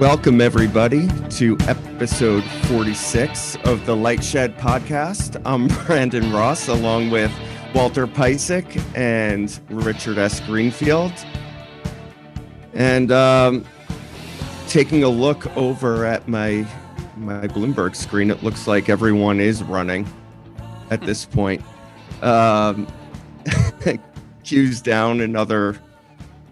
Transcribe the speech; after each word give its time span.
Welcome, 0.00 0.40
everybody, 0.40 1.08
to 1.32 1.58
episode 1.68 2.42
46 2.42 3.56
of 3.66 3.84
the 3.84 3.94
Lightshed 3.94 4.56
podcast. 4.56 5.38
I'm 5.44 5.68
Brandon 5.86 6.32
Ross, 6.32 6.68
along 6.68 7.10
with 7.10 7.30
Walter 7.74 8.06
Piecyk 8.06 8.82
and 8.96 9.60
Richard 9.68 10.16
S. 10.16 10.40
Greenfield. 10.40 11.12
And 12.72 13.12
um, 13.12 13.66
taking 14.68 15.04
a 15.04 15.08
look 15.10 15.54
over 15.54 16.06
at 16.06 16.26
my 16.26 16.66
my 17.18 17.46
Bloomberg 17.48 17.94
screen, 17.94 18.30
it 18.30 18.42
looks 18.42 18.66
like 18.66 18.88
everyone 18.88 19.38
is 19.38 19.62
running 19.62 20.08
at 20.88 21.02
this 21.02 21.26
point. 21.26 21.62
Um, 22.22 22.86
Q's 24.44 24.80
down 24.80 25.20
another 25.20 25.78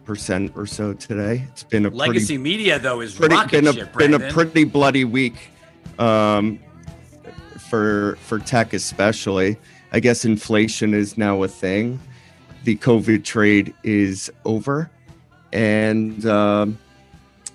percent 0.08 0.50
or 0.56 0.64
so 0.64 0.94
today. 0.94 1.44
It's 1.48 1.62
been 1.62 1.84
a 1.84 1.90
legacy 1.90 2.38
pretty, 2.38 2.38
media 2.38 2.78
though 2.78 3.02
is 3.02 3.14
pretty 3.14 3.36
been 3.50 3.66
a 3.66 3.72
ship, 3.74 3.92
been 3.92 4.14
a 4.14 4.32
pretty 4.32 4.64
bloody 4.64 5.04
week 5.04 5.50
um, 5.98 6.58
for 7.68 8.16
for 8.22 8.38
tech 8.38 8.72
especially. 8.72 9.58
I 9.92 10.00
guess 10.00 10.24
inflation 10.24 10.94
is 10.94 11.18
now 11.18 11.42
a 11.42 11.48
thing. 11.48 12.00
The 12.64 12.76
COVID 12.76 13.22
trade 13.22 13.74
is 13.84 14.32
over, 14.46 14.90
and 15.52 16.24
um, 16.24 16.78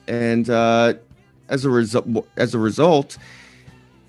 and 0.08 0.48
uh, 0.48 0.94
as 1.50 1.66
a 1.66 1.72
result, 1.72 2.28
as 2.38 2.54
a 2.54 2.60
result, 2.60 3.18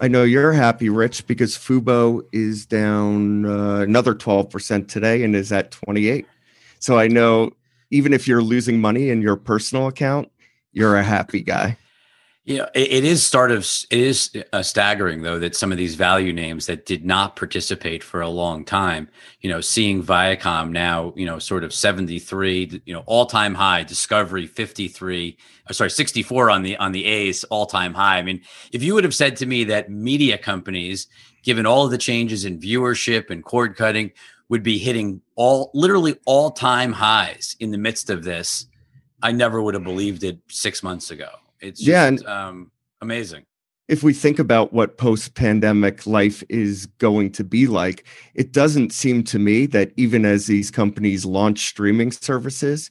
I 0.02 0.08
know 0.08 0.22
you're 0.22 0.52
happy, 0.52 0.90
Rich, 0.90 1.26
because 1.26 1.56
Fubo 1.56 2.22
is 2.30 2.66
down 2.66 3.46
uh, 3.46 3.80
another 3.80 4.14
twelve 4.14 4.50
percent 4.50 4.90
today 4.90 5.24
and 5.24 5.34
is 5.34 5.50
at 5.50 5.70
twenty 5.70 6.08
eight. 6.08 6.26
So 6.78 6.98
I 6.98 7.08
know 7.08 7.52
even 7.94 8.12
if 8.12 8.26
you're 8.26 8.42
losing 8.42 8.80
money 8.80 9.10
in 9.10 9.22
your 9.22 9.36
personal 9.36 9.86
account, 9.86 10.28
you're 10.72 10.96
a 10.96 11.04
happy 11.04 11.42
guy. 11.42 11.78
Yeah, 12.44 12.68
it, 12.74 12.92
it 12.92 13.04
is 13.04 13.24
sort 13.24 13.52
of 13.52 13.60
it 13.90 14.00
is 14.00 14.30
uh, 14.52 14.62
staggering 14.62 15.22
though 15.22 15.38
that 15.38 15.56
some 15.56 15.72
of 15.72 15.78
these 15.78 15.94
value 15.94 16.32
names 16.32 16.66
that 16.66 16.84
did 16.84 17.02
not 17.02 17.36
participate 17.36 18.02
for 18.02 18.20
a 18.20 18.28
long 18.28 18.64
time, 18.64 19.08
you 19.40 19.48
know, 19.48 19.62
seeing 19.62 20.02
Viacom 20.02 20.70
now, 20.70 21.14
you 21.16 21.24
know, 21.24 21.38
sort 21.38 21.64
of 21.64 21.72
73, 21.72 22.82
you 22.84 22.92
know, 22.92 23.02
all-time 23.06 23.54
high, 23.54 23.82
Discovery 23.82 24.46
53, 24.46 25.38
uh, 25.70 25.72
sorry, 25.72 25.88
64 25.88 26.50
on 26.50 26.62
the 26.64 26.76
on 26.76 26.92
the 26.92 27.06
A's 27.06 27.44
all-time 27.44 27.94
high. 27.94 28.18
I 28.18 28.22
mean, 28.22 28.42
if 28.72 28.82
you 28.82 28.92
would 28.94 29.04
have 29.04 29.14
said 29.14 29.36
to 29.36 29.46
me 29.46 29.64
that 29.64 29.88
media 29.88 30.36
companies 30.36 31.06
given 31.44 31.64
all 31.64 31.84
of 31.84 31.92
the 31.92 31.98
changes 31.98 32.44
in 32.44 32.58
viewership 32.58 33.30
and 33.30 33.44
cord 33.44 33.76
cutting 33.76 34.10
would 34.54 34.62
be 34.62 34.78
hitting 34.78 35.20
all 35.34 35.72
literally 35.74 36.14
all-time 36.26 36.92
highs 36.92 37.56
in 37.58 37.72
the 37.72 37.76
midst 37.76 38.08
of 38.08 38.22
this, 38.22 38.68
I 39.20 39.32
never 39.32 39.60
would 39.60 39.74
have 39.74 39.82
believed 39.82 40.22
it 40.22 40.38
6 40.48 40.80
months 40.80 41.10
ago. 41.10 41.28
It's 41.60 41.80
just, 41.80 41.88
Yeah, 41.88 42.06
and- 42.06 42.24
um, 42.24 42.70
amazing. 43.00 43.46
If 43.88 44.04
we 44.04 44.14
think 44.14 44.38
about 44.38 44.72
what 44.72 44.96
post 44.96 45.34
pandemic 45.34 46.06
life 46.06 46.44
is 46.48 46.86
going 46.98 47.32
to 47.32 47.42
be 47.42 47.66
like, 47.66 48.06
it 48.34 48.52
doesn't 48.52 48.92
seem 48.92 49.24
to 49.24 49.40
me 49.40 49.66
that 49.66 49.90
even 49.96 50.24
as 50.24 50.46
these 50.46 50.70
companies 50.70 51.24
launch 51.24 51.58
streaming 51.66 52.12
services, 52.12 52.90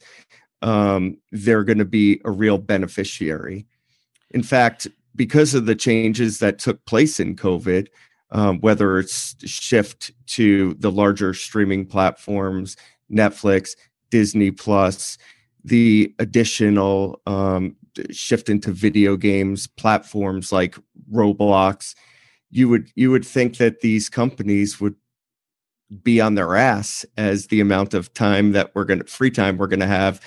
um, 0.60 1.16
they're 1.32 1.64
going 1.64 1.78
to 1.78 1.86
be 1.86 2.20
a 2.26 2.30
real 2.30 2.58
beneficiary. 2.58 3.64
In 4.32 4.42
fact, 4.42 4.86
because 5.16 5.54
of 5.54 5.64
the 5.64 5.74
changes 5.74 6.40
that 6.40 6.58
took 6.58 6.84
place 6.84 7.18
in 7.18 7.36
COVID, 7.36 7.88
um, 8.30 8.60
whether 8.60 8.98
it's 8.98 9.36
shift 9.48 10.12
to 10.26 10.74
the 10.74 10.90
larger 10.90 11.34
streaming 11.34 11.86
platforms, 11.86 12.76
Netflix, 13.10 13.76
Disney 14.10 14.50
Plus, 14.50 15.18
the 15.64 16.14
additional 16.18 17.20
um, 17.26 17.76
shift 18.10 18.48
into 18.48 18.70
video 18.70 19.16
games 19.16 19.66
platforms 19.66 20.52
like 20.52 20.76
Roblox, 21.12 21.94
you 22.50 22.68
would 22.68 22.90
you 22.94 23.10
would 23.10 23.24
think 23.24 23.56
that 23.58 23.80
these 23.80 24.08
companies 24.08 24.80
would 24.80 24.94
be 26.02 26.20
on 26.20 26.34
their 26.34 26.56
ass 26.56 27.04
as 27.16 27.48
the 27.48 27.60
amount 27.60 27.94
of 27.94 28.12
time 28.14 28.52
that 28.52 28.74
we're 28.74 28.84
going 28.84 29.00
to 29.00 29.04
free 29.04 29.30
time 29.30 29.56
we're 29.56 29.66
going 29.66 29.80
to 29.80 29.86
have 29.86 30.20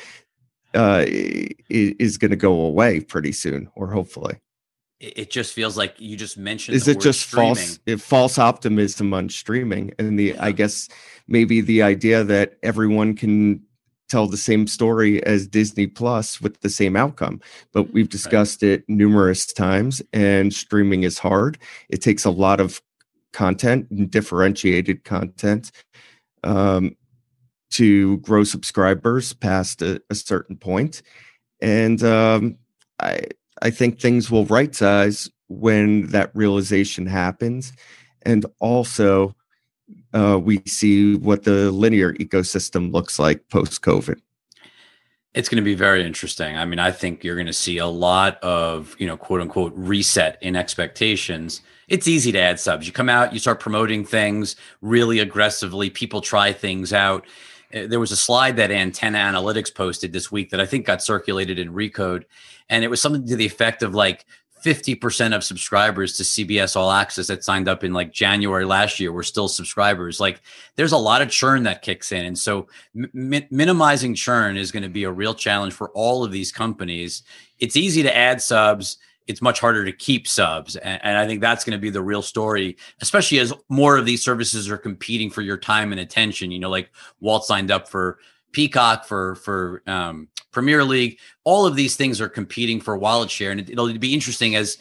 uh, 0.73 1.05
is 1.07 2.17
going 2.17 2.31
to 2.31 2.37
go 2.37 2.53
away 2.61 2.99
pretty 2.99 3.31
soon, 3.31 3.69
or 3.75 3.91
hopefully. 3.91 4.39
It, 4.99 5.29
just 5.29 5.53
feels 5.53 5.77
like 5.77 5.99
you 5.99 6.17
just 6.17 6.37
mentioned. 6.37 6.75
Is 6.75 6.87
it 6.87 6.99
just 6.99 7.27
streaming. 7.27 7.55
false 7.55 7.79
if 7.85 8.01
false 8.01 8.39
optimism 8.39 9.13
on 9.13 9.29
streaming 9.29 9.93
and 9.99 10.17
the 10.17 10.37
I 10.39 10.51
guess 10.51 10.89
maybe 11.27 11.61
the 11.61 11.83
idea 11.83 12.23
that 12.23 12.57
everyone 12.63 13.15
can 13.15 13.61
tell 14.09 14.27
the 14.27 14.37
same 14.37 14.67
story 14.67 15.23
as 15.23 15.47
Disney 15.47 15.85
Plus 15.85 16.41
with 16.41 16.61
the 16.61 16.69
same 16.69 16.95
outcome. 16.95 17.41
But 17.73 17.93
we've 17.93 18.09
discussed 18.09 18.63
it 18.63 18.83
numerous 18.87 19.45
times 19.51 20.01
and 20.13 20.53
streaming 20.53 21.03
is 21.03 21.19
hard. 21.19 21.57
It 21.89 22.01
takes 22.01 22.25
a 22.25 22.31
lot 22.31 22.59
of 22.59 22.81
content 23.33 23.87
and 23.91 24.09
differentiated 24.09 25.03
content 25.03 25.71
um, 26.43 26.95
to 27.71 28.17
grow 28.19 28.43
subscribers 28.43 29.33
past 29.33 29.81
a, 29.81 30.01
a 30.09 30.15
certain. 30.15 30.57
And 31.61 32.01
um, 32.03 32.57
I 32.99 33.25
I 33.61 33.69
think 33.69 33.99
things 33.99 34.29
will 34.29 34.45
right 34.45 34.73
size 34.73 35.29
when 35.47 36.07
that 36.07 36.31
realization 36.33 37.05
happens. 37.05 37.73
And 38.23 38.45
also, 38.59 39.35
uh, 40.13 40.39
we 40.41 40.61
see 40.65 41.15
what 41.15 41.43
the 41.43 41.71
linear 41.71 42.13
ecosystem 42.13 42.91
looks 42.91 43.19
like 43.19 43.47
post 43.49 43.81
COVID. 43.81 44.19
It's 45.33 45.49
going 45.49 45.57
to 45.57 45.65
be 45.65 45.75
very 45.75 46.03
interesting. 46.05 46.57
I 46.57 46.65
mean, 46.65 46.79
I 46.79 46.91
think 46.91 47.23
you're 47.23 47.35
going 47.35 47.47
to 47.47 47.53
see 47.53 47.77
a 47.77 47.85
lot 47.85 48.43
of, 48.43 48.95
you 48.97 49.05
know, 49.05 49.17
quote 49.17 49.41
unquote 49.41 49.73
reset 49.75 50.37
in 50.41 50.55
expectations. 50.55 51.61
It's 51.87 52.07
easy 52.07 52.31
to 52.31 52.39
add 52.39 52.59
subs. 52.59 52.87
You 52.87 52.93
come 52.93 53.09
out, 53.09 53.33
you 53.33 53.39
start 53.39 53.59
promoting 53.59 54.03
things 54.03 54.55
really 54.81 55.19
aggressively, 55.19 55.89
people 55.89 56.21
try 56.21 56.51
things 56.53 56.91
out. 56.91 57.25
Uh, 57.73 57.87
There 57.87 57.99
was 57.99 58.11
a 58.11 58.17
slide 58.17 58.57
that 58.57 58.71
Antenna 58.71 59.17
Analytics 59.19 59.73
posted 59.73 60.13
this 60.13 60.31
week 60.31 60.49
that 60.51 60.59
I 60.59 60.65
think 60.65 60.85
got 60.85 61.01
circulated 61.01 61.59
in 61.59 61.73
Recode. 61.73 62.23
And 62.69 62.83
it 62.83 62.89
was 62.89 63.01
something 63.01 63.25
to 63.27 63.35
the 63.35 63.45
effect 63.45 63.83
of 63.83 63.95
like 63.95 64.25
50% 64.63 65.35
of 65.35 65.43
subscribers 65.43 66.17
to 66.17 66.23
CBS 66.23 66.75
All 66.75 66.91
Access 66.91 67.27
that 67.27 67.43
signed 67.43 67.67
up 67.67 67.83
in 67.83 67.93
like 67.93 68.11
January 68.11 68.65
last 68.65 68.99
year 68.99 69.11
were 69.11 69.23
still 69.23 69.47
subscribers. 69.47 70.19
Like 70.19 70.41
there's 70.75 70.91
a 70.91 70.97
lot 70.97 71.21
of 71.21 71.29
churn 71.29 71.63
that 71.63 71.81
kicks 71.81 72.11
in. 72.11 72.25
And 72.25 72.37
so 72.37 72.67
mi- 72.93 73.47
minimizing 73.51 74.15
churn 74.15 74.57
is 74.57 74.71
going 74.71 74.83
to 74.83 74.89
be 74.89 75.03
a 75.03 75.11
real 75.11 75.33
challenge 75.33 75.73
for 75.73 75.89
all 75.89 76.23
of 76.23 76.31
these 76.31 76.51
companies. 76.51 77.23
It's 77.59 77.75
easy 77.75 78.03
to 78.03 78.15
add 78.15 78.41
subs. 78.41 78.97
It's 79.27 79.41
much 79.41 79.59
harder 79.59 79.85
to 79.85 79.91
keep 79.91 80.27
subs. 80.27 80.75
And, 80.75 80.99
and 81.03 81.17
I 81.17 81.27
think 81.27 81.41
that's 81.41 81.63
going 81.63 81.77
to 81.77 81.81
be 81.81 81.89
the 81.89 82.01
real 82.01 82.21
story, 82.21 82.77
especially 83.01 83.39
as 83.39 83.53
more 83.69 83.97
of 83.97 84.05
these 84.05 84.23
services 84.23 84.69
are 84.69 84.77
competing 84.77 85.29
for 85.29 85.41
your 85.41 85.57
time 85.57 85.91
and 85.91 86.01
attention. 86.01 86.51
You 86.51 86.59
know, 86.59 86.69
like 86.69 86.89
Walt 87.19 87.45
signed 87.45 87.71
up 87.71 87.87
for 87.87 88.19
Peacock, 88.51 89.05
for, 89.05 89.35
for 89.35 89.83
um, 89.87 90.27
Premier 90.51 90.83
League. 90.83 91.19
All 91.43 91.65
of 91.65 91.75
these 91.75 91.95
things 91.95 92.19
are 92.19 92.29
competing 92.29 92.81
for 92.81 92.97
wallet 92.97 93.29
share. 93.29 93.51
And 93.51 93.59
it, 93.59 93.69
it'll 93.69 93.95
be 93.97 94.13
interesting 94.13 94.55
as 94.55 94.77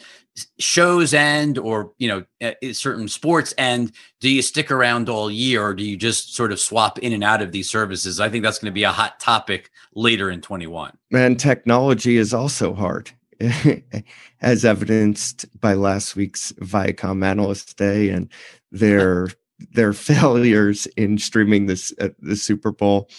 shows 0.59 1.13
end 1.13 1.57
or, 1.57 1.93
you 1.97 2.07
know, 2.07 2.51
certain 2.71 3.07
sports 3.07 3.53
end. 3.57 3.91
Do 4.19 4.29
you 4.29 4.41
stick 4.41 4.71
around 4.71 5.09
all 5.09 5.29
year 5.31 5.63
or 5.63 5.73
do 5.73 5.83
you 5.83 5.97
just 5.97 6.35
sort 6.35 6.51
of 6.51 6.59
swap 6.59 6.99
in 6.99 7.13
and 7.13 7.23
out 7.23 7.41
of 7.41 7.51
these 7.51 7.69
services? 7.69 8.19
I 8.19 8.29
think 8.29 8.43
that's 8.43 8.59
going 8.59 8.71
to 8.71 8.75
be 8.75 8.83
a 8.83 8.91
hot 8.91 9.19
topic 9.19 9.71
later 9.93 10.29
in 10.29 10.41
21. 10.41 10.97
man 11.11 11.35
technology 11.35 12.17
is 12.17 12.33
also 12.33 12.73
hard, 12.73 13.11
as 14.41 14.65
evidenced 14.65 15.45
by 15.59 15.73
last 15.73 16.15
week's 16.15 16.51
Viacom 16.53 17.23
Analyst 17.25 17.77
Day 17.77 18.09
and 18.09 18.29
their 18.71 19.29
their 19.71 19.93
failures 19.93 20.85
in 20.97 21.17
streaming 21.17 21.65
this 21.65 21.93
uh, 21.99 22.09
the 22.19 22.35
Super 22.35 22.71
Bowl. 22.71 23.09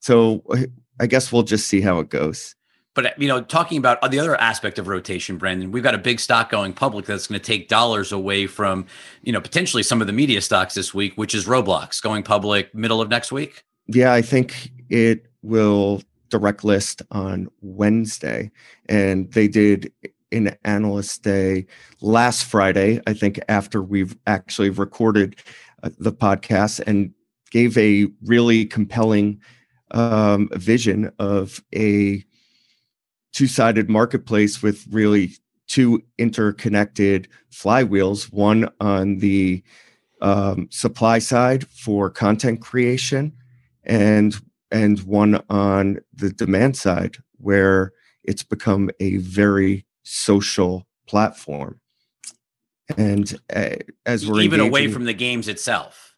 So 0.00 0.44
I 1.00 1.06
guess 1.06 1.32
we'll 1.32 1.42
just 1.42 1.68
see 1.68 1.80
how 1.80 1.98
it 1.98 2.08
goes. 2.08 2.54
But 2.94 3.20
you 3.20 3.28
know, 3.28 3.42
talking 3.42 3.76
about 3.76 4.10
the 4.10 4.18
other 4.18 4.40
aspect 4.40 4.78
of 4.78 4.88
rotation, 4.88 5.36
Brandon, 5.36 5.70
we've 5.70 5.82
got 5.82 5.94
a 5.94 5.98
big 5.98 6.18
stock 6.18 6.48
going 6.48 6.72
public 6.72 7.04
that's 7.04 7.26
going 7.26 7.38
to 7.38 7.44
take 7.44 7.68
dollars 7.68 8.10
away 8.10 8.46
from, 8.46 8.86
you 9.22 9.32
know, 9.32 9.40
potentially 9.40 9.82
some 9.82 10.00
of 10.00 10.06
the 10.06 10.14
media 10.14 10.40
stocks 10.40 10.72
this 10.72 10.94
week, 10.94 11.12
which 11.16 11.34
is 11.34 11.44
Roblox 11.44 12.00
going 12.00 12.22
public 12.22 12.74
middle 12.74 13.02
of 13.02 13.10
next 13.10 13.30
week. 13.30 13.64
Yeah, 13.86 14.14
I 14.14 14.22
think 14.22 14.70
it 14.88 15.26
will 15.42 16.02
direct 16.28 16.64
list 16.64 17.02
on 17.10 17.48
Wednesday. 17.60 18.50
And 18.88 19.32
they 19.32 19.48
did 19.48 19.92
an 20.32 20.56
analyst 20.64 21.22
day 21.22 21.66
last 22.00 22.44
Friday, 22.44 23.00
I 23.06 23.14
think, 23.14 23.40
after 23.48 23.82
we've 23.82 24.16
actually 24.26 24.70
recorded 24.70 25.36
uh, 25.82 25.90
the 25.98 26.12
podcast 26.12 26.80
and 26.86 27.12
gave 27.50 27.78
a 27.78 28.06
really 28.24 28.66
compelling 28.66 29.40
um, 29.92 30.48
vision 30.52 31.12
of 31.18 31.62
a 31.74 32.24
two 33.32 33.46
sided 33.46 33.88
marketplace 33.88 34.62
with 34.62 34.84
really 34.90 35.32
two 35.68 36.02
interconnected 36.18 37.28
flywheels 37.52 38.32
one 38.32 38.68
on 38.80 39.18
the 39.18 39.62
um, 40.22 40.68
supply 40.70 41.18
side 41.18 41.66
for 41.68 42.08
content 42.08 42.60
creation 42.60 43.32
and 43.84 44.40
and 44.70 45.00
one 45.00 45.42
on 45.48 45.98
the 46.14 46.30
demand 46.30 46.76
side 46.76 47.16
where 47.38 47.92
it's 48.24 48.42
become 48.42 48.90
a 49.00 49.18
very 49.18 49.86
social 50.02 50.86
platform. 51.06 51.80
And 52.96 53.38
uh, 53.54 53.76
as 54.04 54.26
we're 54.26 54.40
even 54.40 54.60
engaging, 54.60 54.68
away 54.68 54.88
from 54.88 55.04
the 55.04 55.12
games 55.12 55.48
itself. 55.48 56.14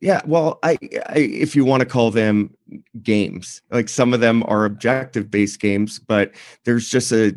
Yeah, 0.00 0.20
well, 0.26 0.58
I, 0.62 0.78
I 1.08 1.18
if 1.18 1.56
you 1.56 1.64
want 1.64 1.80
to 1.80 1.88
call 1.88 2.10
them 2.10 2.54
games, 3.02 3.62
like 3.70 3.88
some 3.88 4.12
of 4.12 4.20
them 4.20 4.42
are 4.46 4.64
objective 4.64 5.30
based 5.30 5.60
games, 5.60 5.98
but 5.98 6.32
there's 6.64 6.88
just 6.88 7.12
a 7.12 7.36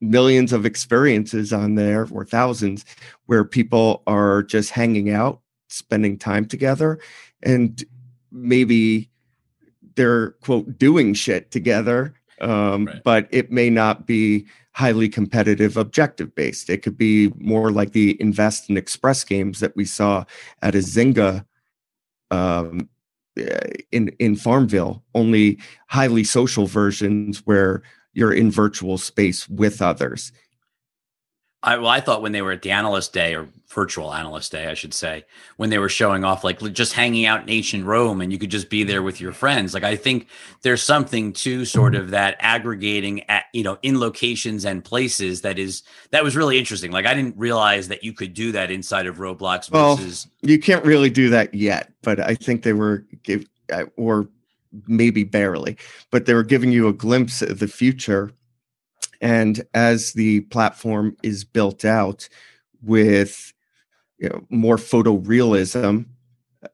millions 0.00 0.52
of 0.52 0.66
experiences 0.66 1.52
on 1.52 1.74
there 1.74 2.06
or 2.10 2.24
thousands 2.24 2.84
where 3.26 3.44
people 3.44 4.02
are 4.06 4.42
just 4.42 4.70
hanging 4.70 5.10
out, 5.10 5.40
spending 5.68 6.18
time 6.18 6.44
together, 6.44 6.98
and 7.42 7.82
maybe 8.30 9.10
they're 9.96 10.30
quote 10.42 10.78
doing 10.78 11.14
shit 11.14 11.50
together 11.50 12.14
um, 12.40 12.86
right. 12.86 13.02
but 13.04 13.28
it 13.30 13.50
may 13.50 13.70
not 13.70 14.06
be 14.06 14.46
highly 14.72 15.08
competitive 15.08 15.76
objective 15.76 16.34
based 16.34 16.68
it 16.68 16.82
could 16.82 16.96
be 16.96 17.32
more 17.38 17.70
like 17.70 17.92
the 17.92 18.20
invest 18.20 18.68
and 18.68 18.78
express 18.78 19.24
games 19.24 19.60
that 19.60 19.74
we 19.76 19.84
saw 19.84 20.24
at 20.62 20.74
a 20.74 20.78
zynga 20.78 21.44
um, 22.30 22.88
in 23.92 24.08
in 24.18 24.36
farmville 24.36 25.02
only 25.14 25.58
highly 25.88 26.24
social 26.24 26.66
versions 26.66 27.38
where 27.46 27.82
you're 28.12 28.32
in 28.32 28.50
virtual 28.50 28.98
space 28.98 29.48
with 29.48 29.82
others 29.82 30.32
I, 31.64 31.78
well, 31.78 31.88
I 31.88 32.00
thought 32.00 32.20
when 32.20 32.32
they 32.32 32.42
were 32.42 32.52
at 32.52 32.60
the 32.60 32.72
analyst 32.72 33.14
day 33.14 33.34
or 33.34 33.48
virtual 33.68 34.12
analyst 34.12 34.52
day, 34.52 34.66
I 34.66 34.74
should 34.74 34.92
say, 34.92 35.24
when 35.56 35.70
they 35.70 35.78
were 35.78 35.88
showing 35.88 36.22
off 36.22 36.44
like 36.44 36.60
just 36.74 36.92
hanging 36.92 37.24
out 37.24 37.42
in 37.42 37.48
ancient 37.48 37.86
Rome 37.86 38.20
and 38.20 38.30
you 38.30 38.38
could 38.38 38.50
just 38.50 38.68
be 38.68 38.84
there 38.84 39.02
with 39.02 39.18
your 39.18 39.32
friends. 39.32 39.72
Like 39.72 39.82
I 39.82 39.96
think 39.96 40.28
there's 40.60 40.82
something 40.82 41.32
to 41.32 41.64
sort 41.64 41.94
of 41.94 42.10
that 42.10 42.36
aggregating 42.40 43.22
at 43.30 43.46
you 43.54 43.62
know 43.62 43.78
in 43.82 43.98
locations 43.98 44.66
and 44.66 44.84
places 44.84 45.40
that 45.40 45.58
is 45.58 45.82
that 46.10 46.22
was 46.22 46.36
really 46.36 46.58
interesting. 46.58 46.92
Like 46.92 47.06
I 47.06 47.14
didn't 47.14 47.36
realize 47.38 47.88
that 47.88 48.04
you 48.04 48.12
could 48.12 48.34
do 48.34 48.52
that 48.52 48.70
inside 48.70 49.06
of 49.06 49.16
Roblox. 49.16 49.70
Versus- 49.70 50.28
well, 50.42 50.50
you 50.50 50.58
can't 50.58 50.84
really 50.84 51.10
do 51.10 51.30
that 51.30 51.54
yet, 51.54 51.90
but 52.02 52.20
I 52.20 52.34
think 52.34 52.62
they 52.62 52.74
were 52.74 53.06
give 53.22 53.46
uh, 53.72 53.86
or 53.96 54.28
maybe 54.86 55.24
barely, 55.24 55.78
but 56.10 56.26
they 56.26 56.34
were 56.34 56.42
giving 56.42 56.72
you 56.72 56.88
a 56.88 56.92
glimpse 56.92 57.40
of 57.40 57.58
the 57.58 57.68
future 57.68 58.32
and 59.24 59.64
as 59.72 60.12
the 60.12 60.42
platform 60.42 61.16
is 61.22 61.44
built 61.44 61.82
out 61.82 62.28
with 62.82 63.54
you 64.18 64.28
know, 64.28 64.44
more 64.50 64.76
photorealism 64.76 66.04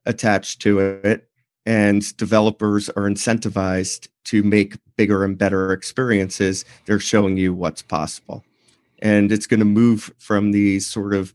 attached 0.05 0.61
to 0.63 0.81
it, 0.81 1.29
and 1.65 2.17
developers 2.17 2.89
are 2.91 3.09
incentivized 3.09 4.09
to 4.25 4.43
make 4.43 4.77
bigger 4.97 5.25
and 5.25 5.39
better 5.39 5.73
experiences, 5.73 6.65
they're 6.87 6.99
showing 6.99 7.37
you 7.37 7.55
what's 7.55 7.83
possible. 7.83 8.45
And 9.01 9.31
it's 9.31 9.47
going 9.47 9.61
to 9.61 9.67
move 9.67 10.13
from 10.19 10.51
these 10.51 10.89
sort 10.89 11.15
of 11.15 11.33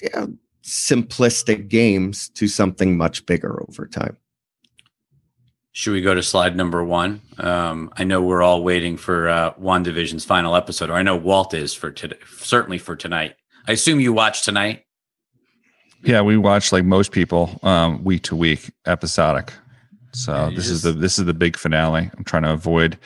you 0.00 0.08
know, 0.14 0.32
simplistic 0.62 1.68
games 1.68 2.30
to 2.30 2.48
something 2.48 2.96
much 2.96 3.26
bigger 3.26 3.62
over 3.68 3.86
time. 3.86 4.16
Should 5.76 5.92
we 5.92 6.02
go 6.02 6.14
to 6.14 6.22
slide 6.22 6.54
number 6.54 6.84
one? 6.84 7.20
Um, 7.36 7.92
I 7.96 8.04
know 8.04 8.22
we're 8.22 8.44
all 8.44 8.62
waiting 8.62 8.96
for 8.96 9.28
uh, 9.28 9.54
WandaVision's 9.54 10.24
final 10.24 10.54
episode, 10.54 10.88
or 10.88 10.92
I 10.92 11.02
know 11.02 11.16
Walt 11.16 11.52
is 11.52 11.74
for 11.74 11.90
today, 11.90 12.16
certainly 12.36 12.78
for 12.78 12.94
tonight. 12.94 13.34
I 13.66 13.72
assume 13.72 13.98
you 13.98 14.12
watch 14.12 14.42
tonight. 14.42 14.84
Yeah, 16.04 16.22
we 16.22 16.36
watch 16.36 16.70
like 16.70 16.84
most 16.84 17.10
people, 17.10 17.58
um, 17.64 18.04
week 18.04 18.22
to 18.24 18.36
week, 18.36 18.72
episodic. 18.86 19.52
So 20.12 20.32
yeah, 20.32 20.50
this 20.50 20.68
just, 20.68 20.70
is 20.70 20.82
the 20.82 20.92
this 20.92 21.18
is 21.18 21.24
the 21.24 21.34
big 21.34 21.56
finale. 21.56 22.08
I'm 22.16 22.22
trying 22.22 22.44
to 22.44 22.52
avoid 22.52 22.96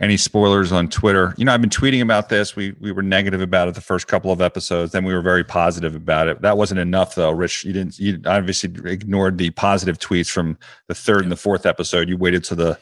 any 0.00 0.16
spoilers 0.16 0.72
on 0.72 0.88
Twitter. 0.88 1.34
You 1.36 1.44
know, 1.44 1.52
I've 1.52 1.60
been 1.60 1.70
tweeting 1.70 2.00
about 2.00 2.30
this. 2.30 2.56
We 2.56 2.74
we 2.80 2.90
were 2.90 3.02
negative 3.02 3.42
about 3.42 3.68
it 3.68 3.74
the 3.74 3.80
first 3.80 4.08
couple 4.08 4.32
of 4.32 4.40
episodes, 4.40 4.92
then 4.92 5.04
we 5.04 5.12
were 5.12 5.20
very 5.20 5.44
positive 5.44 5.94
about 5.94 6.28
it. 6.28 6.40
That 6.40 6.56
wasn't 6.56 6.80
enough 6.80 7.14
though, 7.14 7.30
Rich. 7.30 7.64
You 7.64 7.72
didn't 7.72 7.98
you 7.98 8.20
obviously 8.26 8.72
ignored 8.90 9.38
the 9.38 9.50
positive 9.50 9.98
tweets 9.98 10.30
from 10.30 10.58
the 10.88 10.94
third 10.94 11.22
and 11.22 11.30
the 11.30 11.36
fourth 11.36 11.66
episode. 11.66 12.08
You 12.08 12.16
waited 12.16 12.44
to 12.44 12.54
the 12.54 12.78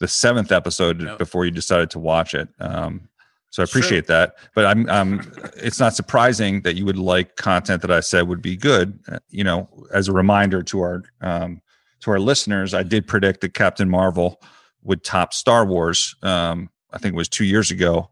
the 0.00 0.08
seventh 0.08 0.52
episode 0.52 1.02
yep. 1.02 1.18
before 1.18 1.44
you 1.44 1.50
decided 1.50 1.90
to 1.90 1.98
watch 1.98 2.34
it. 2.34 2.48
Um, 2.60 3.08
so 3.50 3.62
I 3.62 3.64
appreciate 3.64 4.06
sure. 4.06 4.16
that. 4.16 4.36
But 4.54 4.66
I'm 4.66 4.88
um 4.88 5.32
it's 5.56 5.80
not 5.80 5.94
surprising 5.94 6.62
that 6.62 6.76
you 6.76 6.84
would 6.84 6.98
like 6.98 7.36
content 7.36 7.82
that 7.82 7.90
I 7.90 8.00
said 8.00 8.28
would 8.28 8.42
be 8.42 8.56
good. 8.56 8.98
Uh, 9.08 9.18
you 9.28 9.42
know, 9.42 9.68
as 9.92 10.08
a 10.08 10.12
reminder 10.12 10.62
to 10.62 10.80
our 10.80 11.02
um 11.20 11.60
to 12.00 12.12
our 12.12 12.20
listeners, 12.20 12.74
I 12.74 12.84
did 12.84 13.08
predict 13.08 13.40
that 13.40 13.54
Captain 13.54 13.88
Marvel 13.88 14.40
would 14.84 15.02
top 15.02 15.34
Star 15.34 15.64
Wars. 15.64 16.14
Um, 16.22 16.70
I 16.92 16.98
think 16.98 17.14
it 17.14 17.16
was 17.16 17.28
two 17.28 17.44
years 17.44 17.70
ago, 17.70 18.10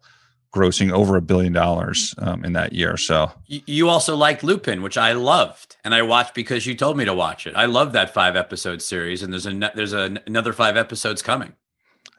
grossing 0.55 0.93
over 0.93 1.17
a 1.17 1.23
billion 1.23 1.53
dollars 1.53 2.15
um, 2.19 2.45
in 2.45 2.53
that 2.53 2.73
year. 2.73 2.97
So 2.97 3.31
you 3.47 3.89
also 3.89 4.17
liked 4.17 4.43
Lupin, 4.43 4.83
which 4.83 4.99
I 4.99 5.13
loved, 5.13 5.77
and 5.85 5.95
I 5.95 6.03
watched 6.03 6.35
because 6.35 6.67
you 6.67 6.75
told 6.75 6.97
me 6.97 7.05
to 7.05 7.15
watch 7.15 7.47
it. 7.47 7.55
I 7.57 7.67
love 7.67 7.93
that 7.93 8.13
five 8.13 8.37
episode 8.37 8.83
series, 8.83 9.23
and 9.23 9.33
there's 9.33 9.47
a 9.47 9.73
there's 9.75 9.93
a, 9.93 10.17
another 10.27 10.53
five 10.53 10.77
episodes 10.77 11.23
coming. 11.23 11.55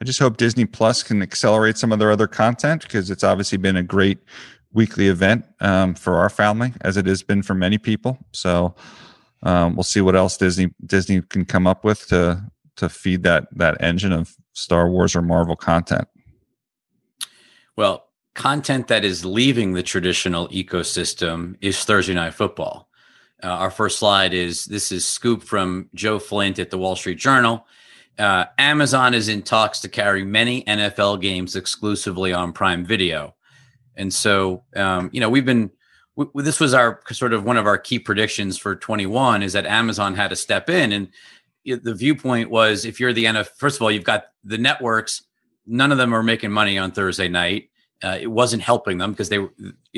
I 0.00 0.04
just 0.04 0.18
hope 0.18 0.36
Disney 0.36 0.64
Plus 0.64 1.02
can 1.02 1.22
accelerate 1.22 1.78
some 1.78 1.92
of 1.92 1.98
their 1.98 2.10
other 2.10 2.26
content 2.26 2.82
because 2.82 3.10
it's 3.10 3.22
obviously 3.22 3.58
been 3.58 3.76
a 3.76 3.82
great 3.82 4.18
weekly 4.72 5.06
event 5.06 5.44
um, 5.60 5.94
for 5.94 6.16
our 6.16 6.28
family, 6.28 6.72
as 6.80 6.96
it 6.96 7.06
has 7.06 7.22
been 7.22 7.42
for 7.42 7.54
many 7.54 7.78
people. 7.78 8.18
So 8.32 8.74
um, 9.44 9.76
we'll 9.76 9.84
see 9.84 10.00
what 10.00 10.16
else 10.16 10.36
Disney 10.36 10.74
Disney 10.84 11.22
can 11.22 11.44
come 11.44 11.66
up 11.66 11.84
with 11.84 12.06
to 12.08 12.44
to 12.76 12.88
feed 12.88 13.22
that 13.22 13.46
that 13.52 13.76
engine 13.80 14.12
of 14.12 14.34
Star 14.54 14.88
Wars 14.88 15.14
or 15.14 15.22
Marvel 15.22 15.56
content? 15.56 16.08
Well, 17.76 18.08
content 18.34 18.88
that 18.88 19.04
is 19.04 19.24
leaving 19.24 19.74
the 19.74 19.82
traditional 19.82 20.48
ecosystem 20.48 21.56
is 21.60 21.84
Thursday 21.84 22.14
Night 22.14 22.34
Football. 22.34 22.88
Uh, 23.42 23.48
our 23.48 23.70
first 23.70 23.98
slide 23.98 24.32
is 24.32 24.64
this 24.64 24.90
is 24.90 25.04
scoop 25.04 25.42
from 25.42 25.90
Joe 25.94 26.18
Flint 26.18 26.58
at 26.58 26.70
the 26.70 26.78
Wall 26.78 26.96
Street 26.96 27.18
Journal. 27.18 27.66
Uh, 28.18 28.44
Amazon 28.58 29.12
is 29.12 29.28
in 29.28 29.42
talks 29.42 29.80
to 29.80 29.88
carry 29.88 30.24
many 30.24 30.62
NFL 30.64 31.20
games 31.20 31.56
exclusively 31.56 32.32
on 32.32 32.52
Prime 32.52 32.86
Video, 32.86 33.34
and 33.96 34.14
so 34.14 34.62
um, 34.76 35.10
you 35.12 35.20
know 35.20 35.28
we've 35.28 35.44
been. 35.44 35.70
W- 36.16 36.44
this 36.44 36.60
was 36.60 36.74
our 36.74 37.00
sort 37.10 37.32
of 37.32 37.42
one 37.42 37.56
of 37.56 37.66
our 37.66 37.76
key 37.76 37.98
predictions 37.98 38.56
for 38.56 38.76
21 38.76 39.42
is 39.42 39.52
that 39.52 39.66
Amazon 39.66 40.14
had 40.14 40.28
to 40.28 40.36
step 40.36 40.70
in 40.70 40.92
and 40.92 41.08
the 41.64 41.94
viewpoint 41.94 42.50
was 42.50 42.84
if 42.84 43.00
you're 43.00 43.12
the 43.12 43.24
NFL, 43.24 43.48
first 43.56 43.76
of 43.76 43.82
all, 43.82 43.90
you've 43.90 44.04
got 44.04 44.26
the 44.44 44.58
networks, 44.58 45.22
none 45.66 45.92
of 45.92 45.98
them 45.98 46.14
are 46.14 46.22
making 46.22 46.50
money 46.50 46.78
on 46.78 46.92
Thursday 46.92 47.28
night. 47.28 47.70
Uh, 48.02 48.18
it 48.20 48.26
wasn't 48.26 48.62
helping 48.62 48.98
them 48.98 49.12
because 49.12 49.30
they 49.30 49.38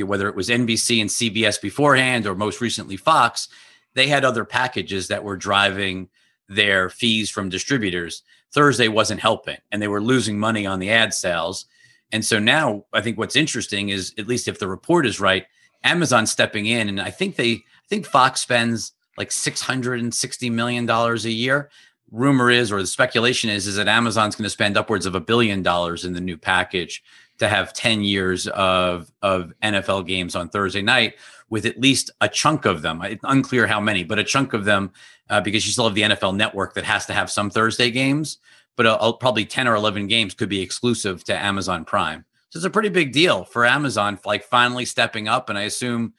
whether 0.03 0.29
it 0.29 0.37
was 0.37 0.49
NBC 0.49 1.01
and 1.01 1.11
CBS 1.11 1.61
beforehand 1.61 2.27
or 2.27 2.35
most 2.35 2.61
recently 2.61 2.97
Fox, 2.97 3.49
they 3.95 4.07
had 4.07 4.25
other 4.25 4.45
packages 4.45 5.09
that 5.09 5.25
were 5.25 5.37
driving 5.37 6.09
their 6.49 6.89
fees 6.89 7.31
from 7.31 7.49
distributors. 7.49 8.23
Thursday 8.53 8.89
wasn't 8.89 9.21
helping 9.21 9.57
and 9.73 9.83
they 9.83 9.89
were 9.89 10.03
losing 10.03 10.39
money 10.39 10.67
on 10.67 10.79
the 10.79 10.91
ad 10.91 11.13
sales. 11.13 11.67
And 12.13 12.25
so 12.25 12.39
now 12.39 12.85
I 12.93 13.01
think 13.01 13.19
what's 13.19 13.35
interesting 13.35 13.89
is 13.89 14.15
at 14.19 14.29
least 14.29 14.47
if 14.47 14.61
the 14.61 14.69
report 14.69 15.07
is 15.07 15.19
right, 15.19 15.47
Amazon 15.83 16.27
stepping 16.27 16.67
in 16.67 16.89
and 16.89 17.01
I 17.01 17.11
think 17.11 17.35
they 17.35 17.53
I 17.53 17.89
think 17.89 18.07
Fox 18.07 18.41
spends 18.41 18.93
like 19.17 19.31
$660 19.31 20.53
million 20.53 20.89
a 20.89 21.17
year. 21.29 21.71
Rumor 22.11 22.51
is, 22.51 22.71
or 22.71 22.81
the 22.81 22.87
speculation 22.87 23.51
is, 23.51 23.67
is 23.67 23.77
that 23.77 23.89
Amazon's 23.89 24.37
going 24.37 24.45
to 24.45 24.51
spend 24.51 24.77
upwards 24.77 25.07
of 25.07 25.15
a 25.15 25.21
billion 25.21 25.63
dollars 25.63 26.05
in 26.05 26.13
the 26.13 26.21
new 26.21 26.37
package 26.37 27.03
to 27.39 27.49
have 27.49 27.73
10 27.73 28.03
years 28.03 28.47
of, 28.49 29.11
of 29.23 29.53
NFL 29.63 30.07
games 30.07 30.35
on 30.37 30.49
Thursday 30.49 30.83
night 30.83 31.15
with 31.51 31.67
at 31.67 31.81
least 31.81 32.11
a 32.21 32.29
chunk 32.29 32.65
of 32.65 32.83
them. 32.83 33.03
It's 33.03 33.21
unclear 33.25 33.67
how 33.67 33.81
many, 33.81 34.05
but 34.05 34.19
a 34.19 34.25
chunk 34.25 34.53
of 34.53 34.65
them, 34.65 34.93
uh, 35.29 35.41
because 35.41 35.67
you 35.67 35.73
still 35.73 35.85
have 35.85 35.95
the 35.95 36.03
NFL 36.03 36.37
network 36.37 36.75
that 36.75 36.85
has 36.85 37.07
to 37.07 37.13
have 37.13 37.31
some 37.31 37.51
Thursday 37.51 37.91
games, 37.91 38.39
but 38.77 38.87
uh, 38.87 39.13
probably 39.13 39.45
10 39.45 39.69
or 39.69 39.75
11 39.75 40.07
games 40.07 40.35
could 40.35 40.49
be 40.49 40.61
exclusive 40.61 41.25
to 41.25 41.37
Amazon 41.37 41.85
Prime. 41.85 42.25
So 42.51 42.59
it's 42.59 42.67
a 42.67 42.71
pretty 42.71 42.89
big 42.89 43.13
deal 43.13 43.45
for 43.45 43.67
Amazon, 43.67 44.19
like 44.25 44.45
finally 44.45 44.85
stepping 44.85 45.29
up. 45.29 45.49
And 45.51 45.59
I 45.59 45.63
assume 45.63 46.15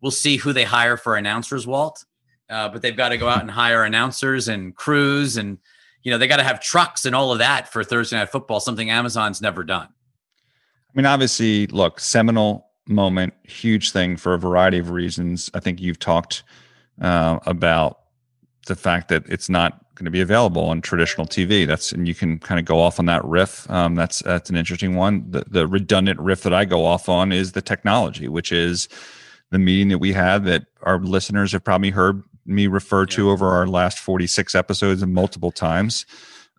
we'll 0.00 0.12
see 0.12 0.36
who 0.36 0.52
they 0.52 0.64
hire 0.64 0.96
for 0.96 1.16
announcers, 1.16 1.66
Walt 1.66 2.04
uh, 2.50 2.68
but 2.68 2.82
they've 2.82 2.96
got 2.96 3.10
to 3.10 3.16
go 3.16 3.28
out 3.28 3.40
and 3.40 3.50
hire 3.50 3.84
announcers 3.84 4.48
and 4.48 4.74
crews 4.74 5.36
and 5.36 5.58
you 6.02 6.10
know 6.10 6.18
they 6.18 6.26
got 6.26 6.36
to 6.36 6.44
have 6.44 6.60
trucks 6.60 7.04
and 7.04 7.14
all 7.14 7.32
of 7.32 7.38
that 7.38 7.72
for 7.72 7.82
Thursday 7.82 8.16
night 8.16 8.30
football, 8.30 8.60
something 8.60 8.90
Amazon's 8.90 9.40
never 9.40 9.64
done. 9.64 9.88
I 9.88 10.92
mean, 10.94 11.06
obviously, 11.06 11.66
look, 11.68 11.98
seminal 11.98 12.68
moment, 12.86 13.34
huge 13.42 13.90
thing 13.90 14.16
for 14.16 14.34
a 14.34 14.38
variety 14.38 14.78
of 14.78 14.90
reasons. 14.90 15.50
I 15.54 15.60
think 15.60 15.80
you've 15.80 15.98
talked 15.98 16.44
uh, 17.00 17.38
about 17.46 18.00
the 18.66 18.76
fact 18.76 19.08
that 19.08 19.24
it's 19.26 19.48
not 19.48 19.80
going 19.94 20.04
to 20.04 20.10
be 20.10 20.20
available 20.20 20.64
on 20.64 20.80
traditional 20.80 21.26
TV. 21.26 21.66
That's 21.66 21.92
and 21.92 22.06
you 22.06 22.14
can 22.14 22.38
kind 22.38 22.58
of 22.58 22.64
go 22.66 22.80
off 22.80 22.98
on 22.98 23.06
that 23.06 23.24
riff. 23.24 23.68
Um, 23.70 23.94
that's 23.94 24.20
that's 24.20 24.50
an 24.50 24.56
interesting 24.56 24.94
one. 24.94 25.30
The 25.30 25.44
the 25.48 25.66
redundant 25.66 26.20
riff 26.20 26.42
that 26.42 26.54
I 26.54 26.64
go 26.64 26.84
off 26.84 27.08
on 27.08 27.32
is 27.32 27.52
the 27.52 27.62
technology, 27.62 28.28
which 28.28 28.52
is 28.52 28.88
the 29.50 29.58
meeting 29.58 29.88
that 29.88 29.98
we 29.98 30.12
had 30.12 30.44
that 30.44 30.66
our 30.82 30.98
listeners 30.98 31.52
have 31.52 31.64
probably 31.64 31.90
heard 31.90 32.22
me 32.46 32.66
refer 32.66 33.06
to 33.06 33.30
over 33.30 33.48
our 33.48 33.66
last 33.66 33.98
46 33.98 34.54
episodes 34.54 35.02
and 35.02 35.12
multiple 35.12 35.50
times 35.50 36.06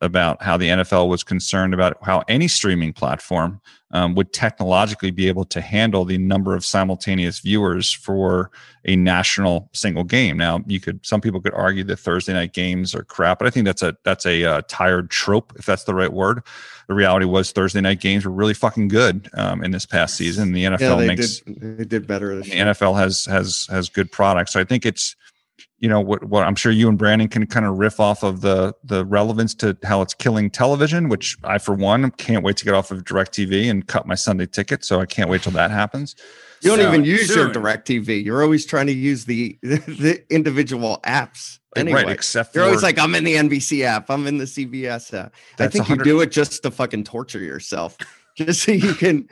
about 0.01 0.41
how 0.43 0.57
the 0.57 0.67
NFL 0.67 1.07
was 1.07 1.23
concerned 1.23 1.73
about 1.73 1.97
how 2.01 2.23
any 2.27 2.47
streaming 2.47 2.91
platform 2.91 3.61
um, 3.91 4.13
would 4.15 4.33
technologically 4.33 5.09
be 5.09 5.29
able 5.29 5.45
to 5.45 5.61
handle 5.61 6.03
the 6.03 6.17
number 6.17 6.53
of 6.53 6.65
simultaneous 6.65 7.39
viewers 7.39 7.93
for 7.93 8.51
a 8.83 8.97
national 8.97 9.69
single 9.73 10.03
game. 10.03 10.37
Now, 10.37 10.61
you 10.67 10.81
could 10.81 11.05
some 11.05 11.21
people 11.21 11.39
could 11.39 11.53
argue 11.53 11.85
that 11.85 11.97
Thursday 11.97 12.33
night 12.33 12.51
games 12.51 12.93
are 12.93 13.03
crap, 13.03 13.39
but 13.39 13.47
I 13.47 13.51
think 13.51 13.65
that's 13.65 13.81
a 13.81 13.95
that's 14.03 14.25
a 14.25 14.43
uh, 14.43 14.61
tired 14.67 15.09
trope, 15.11 15.53
if 15.55 15.65
that's 15.65 15.85
the 15.85 15.95
right 15.95 16.11
word. 16.11 16.43
The 16.87 16.93
reality 16.93 17.25
was 17.25 17.51
Thursday 17.51 17.79
night 17.79 18.01
games 18.01 18.25
were 18.25 18.31
really 18.31 18.53
fucking 18.53 18.89
good 18.89 19.29
um, 19.33 19.63
in 19.63 19.71
this 19.71 19.85
past 19.85 20.17
season. 20.17 20.51
The 20.51 20.65
NFL 20.65 20.79
yeah, 20.79 20.95
they 20.95 21.07
makes 21.07 21.39
did, 21.39 21.77
they 21.77 21.85
did 21.85 22.05
better. 22.05 22.35
the 22.35 22.51
NFL 22.51 22.97
has 22.97 23.23
has 23.25 23.65
has 23.69 23.87
good 23.87 24.11
products. 24.11 24.51
So 24.51 24.59
I 24.59 24.65
think 24.65 24.85
it's 24.85 25.15
you 25.79 25.89
know 25.89 25.99
what, 26.01 26.23
what 26.25 26.43
i'm 26.43 26.55
sure 26.55 26.71
you 26.71 26.87
and 26.89 26.97
brandon 26.97 27.27
can 27.27 27.45
kind 27.47 27.65
of 27.65 27.77
riff 27.77 27.99
off 27.99 28.23
of 28.23 28.41
the 28.41 28.73
the 28.83 29.05
relevance 29.05 29.53
to 29.53 29.77
how 29.83 30.01
it's 30.01 30.13
killing 30.13 30.49
television 30.49 31.09
which 31.09 31.37
i 31.43 31.57
for 31.57 31.73
one 31.73 32.11
can't 32.11 32.43
wait 32.43 32.57
to 32.57 32.65
get 32.65 32.73
off 32.73 32.91
of 32.91 33.03
DirecTV 33.03 33.69
and 33.69 33.87
cut 33.87 34.05
my 34.07 34.15
sunday 34.15 34.45
ticket 34.45 34.83
so 34.83 34.99
i 34.99 35.05
can't 35.05 35.29
wait 35.29 35.43
till 35.43 35.51
that 35.53 35.71
happens 35.71 36.15
you 36.61 36.71
don't 36.71 36.79
So, 36.79 36.87
even 36.87 37.05
use 37.05 37.27
your 37.27 37.53
soon. 37.53 37.63
DirecTV. 37.63 38.23
You're 38.25 38.41
always 38.41 38.65
trying 38.65 38.87
to 38.87 38.93
use 38.93 39.25
the 39.25 39.57
the 39.61 40.23
individual 40.29 40.99
apps. 41.05 41.59
Anyway, 41.75 42.03
right 42.03 42.11
except 42.11 42.55
you're 42.55 42.63
always 42.63 42.81
like, 42.81 42.97
I'm 42.97 43.13
in 43.13 43.23
the 43.23 43.35
NBC 43.35 43.83
app. 43.83 44.09
I'm 44.09 44.25
in 44.25 44.37
the 44.37 44.45
CBS 44.45 45.13
app. 45.13 45.33
I 45.35 45.39
That's 45.57 45.73
think 45.73 45.89
you 45.89 45.97
do 45.97 46.21
it 46.21 46.31
just 46.31 46.63
to 46.63 46.71
fucking 46.71 47.03
torture 47.03 47.39
yourself. 47.39 47.97
Just 48.35 48.63
so 48.63 48.73
you 48.73 48.93
can 48.95 49.29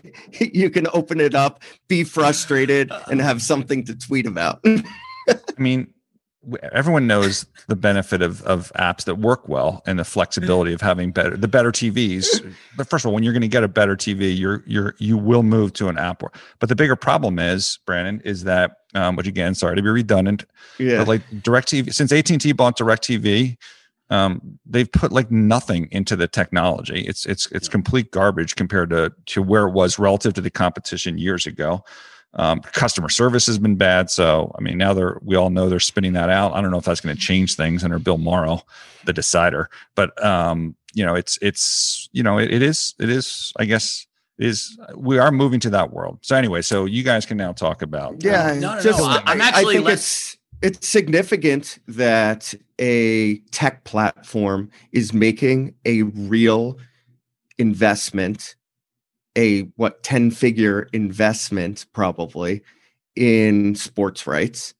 you 0.40 0.70
can 0.70 0.86
open 0.94 1.20
it 1.20 1.34
up, 1.34 1.62
be 1.88 2.04
frustrated, 2.04 2.90
and 3.10 3.20
have 3.20 3.42
something 3.42 3.84
to 3.84 3.94
tweet 3.94 4.26
about. 4.26 4.64
I 5.28 5.36
mean, 5.58 5.92
everyone 6.72 7.06
knows 7.06 7.46
the 7.68 7.76
benefit 7.76 8.22
of 8.22 8.42
of 8.42 8.72
apps 8.76 9.04
that 9.04 9.16
work 9.16 9.48
well 9.48 9.82
and 9.86 9.98
the 9.98 10.04
flexibility 10.04 10.72
of 10.72 10.80
having 10.80 11.10
better 11.10 11.36
the 11.36 11.48
better 11.48 11.72
TVs. 11.72 12.54
But 12.76 12.88
first 12.88 13.04
of 13.04 13.08
all, 13.08 13.14
when 13.14 13.22
you're 13.22 13.32
going 13.32 13.42
to 13.42 13.48
get 13.48 13.64
a 13.64 13.68
better 13.68 13.96
TV, 13.96 14.36
you're 14.36 14.62
you're 14.66 14.94
you 14.98 15.16
will 15.16 15.42
move 15.42 15.72
to 15.74 15.88
an 15.88 15.98
app. 15.98 16.22
But 16.58 16.68
the 16.68 16.76
bigger 16.76 16.96
problem 16.96 17.38
is, 17.38 17.78
Brandon, 17.86 18.20
is 18.24 18.44
that 18.44 18.78
um, 18.94 19.16
which 19.16 19.26
again, 19.26 19.54
sorry 19.54 19.76
to 19.76 19.82
be 19.82 19.88
redundant, 19.88 20.44
yeah. 20.78 20.98
but 20.98 21.08
like 21.08 21.28
DirecTV 21.30 21.92
since 21.92 22.12
AT 22.12 22.30
and 22.30 22.40
T 22.40 22.52
bought 22.52 22.78
DirecTV. 22.78 23.56
Um, 24.08 24.60
they've 24.64 24.90
put 24.90 25.10
like 25.10 25.32
nothing 25.32 25.88
into 25.90 26.14
the 26.14 26.28
technology. 26.28 27.00
It's 27.00 27.26
it's 27.26 27.50
it's 27.50 27.68
complete 27.68 28.12
garbage 28.12 28.54
compared 28.54 28.90
to 28.90 29.12
to 29.26 29.42
where 29.42 29.66
it 29.66 29.72
was 29.72 29.98
relative 29.98 30.32
to 30.34 30.40
the 30.40 30.50
competition 30.50 31.18
years 31.18 31.44
ago. 31.44 31.84
Um, 32.36 32.60
customer 32.60 33.08
service 33.08 33.46
has 33.46 33.58
been 33.58 33.76
bad. 33.76 34.10
So, 34.10 34.54
I 34.58 34.60
mean, 34.60 34.76
now 34.76 34.92
they're, 34.92 35.18
we 35.22 35.36
all 35.36 35.48
know 35.50 35.68
they're 35.70 35.80
spinning 35.80 36.12
that 36.12 36.28
out. 36.28 36.52
I 36.52 36.60
don't 36.60 36.70
know 36.70 36.76
if 36.78 36.84
that's 36.84 37.00
going 37.00 37.16
to 37.16 37.20
change 37.20 37.54
things 37.56 37.82
under 37.82 37.98
Bill 37.98 38.18
Morrow, 38.18 38.62
the 39.06 39.12
decider, 39.14 39.70
but, 39.94 40.22
um, 40.22 40.76
you 40.92 41.04
know, 41.04 41.14
it's, 41.14 41.38
it's, 41.40 42.08
you 42.12 42.22
know, 42.22 42.38
it, 42.38 42.52
it 42.52 42.60
is, 42.62 42.94
it 43.00 43.08
is, 43.08 43.52
I 43.58 43.64
guess, 43.64 44.06
is 44.38 44.78
we 44.94 45.18
are 45.18 45.32
moving 45.32 45.60
to 45.60 45.70
that 45.70 45.92
world. 45.92 46.18
So 46.20 46.36
anyway, 46.36 46.60
so 46.60 46.84
you 46.84 47.02
guys 47.02 47.24
can 47.24 47.38
now 47.38 47.52
talk 47.52 47.80
about, 47.80 48.22
Yeah, 48.22 48.50
um, 48.52 48.60
No, 48.60 48.74
no, 48.74 48.80
just, 48.82 48.98
no, 48.98 49.06
I- 49.06 49.22
I'm 49.24 49.40
actually 49.40 49.72
I 49.72 49.76
think 49.78 49.86
less- 49.86 49.92
it's 49.94 50.36
it's 50.62 50.88
significant 50.88 51.78
that 51.88 52.54
a 52.78 53.38
tech 53.50 53.84
platform 53.84 54.70
is 54.92 55.12
making 55.12 55.74
a 55.84 56.02
real 56.02 56.78
investment, 57.58 58.56
a 59.36 59.62
what 59.76 60.02
ten 60.02 60.30
figure 60.30 60.88
investment 60.92 61.86
probably 61.92 62.62
in 63.14 63.74
sports 63.74 64.26
rights. 64.26 64.74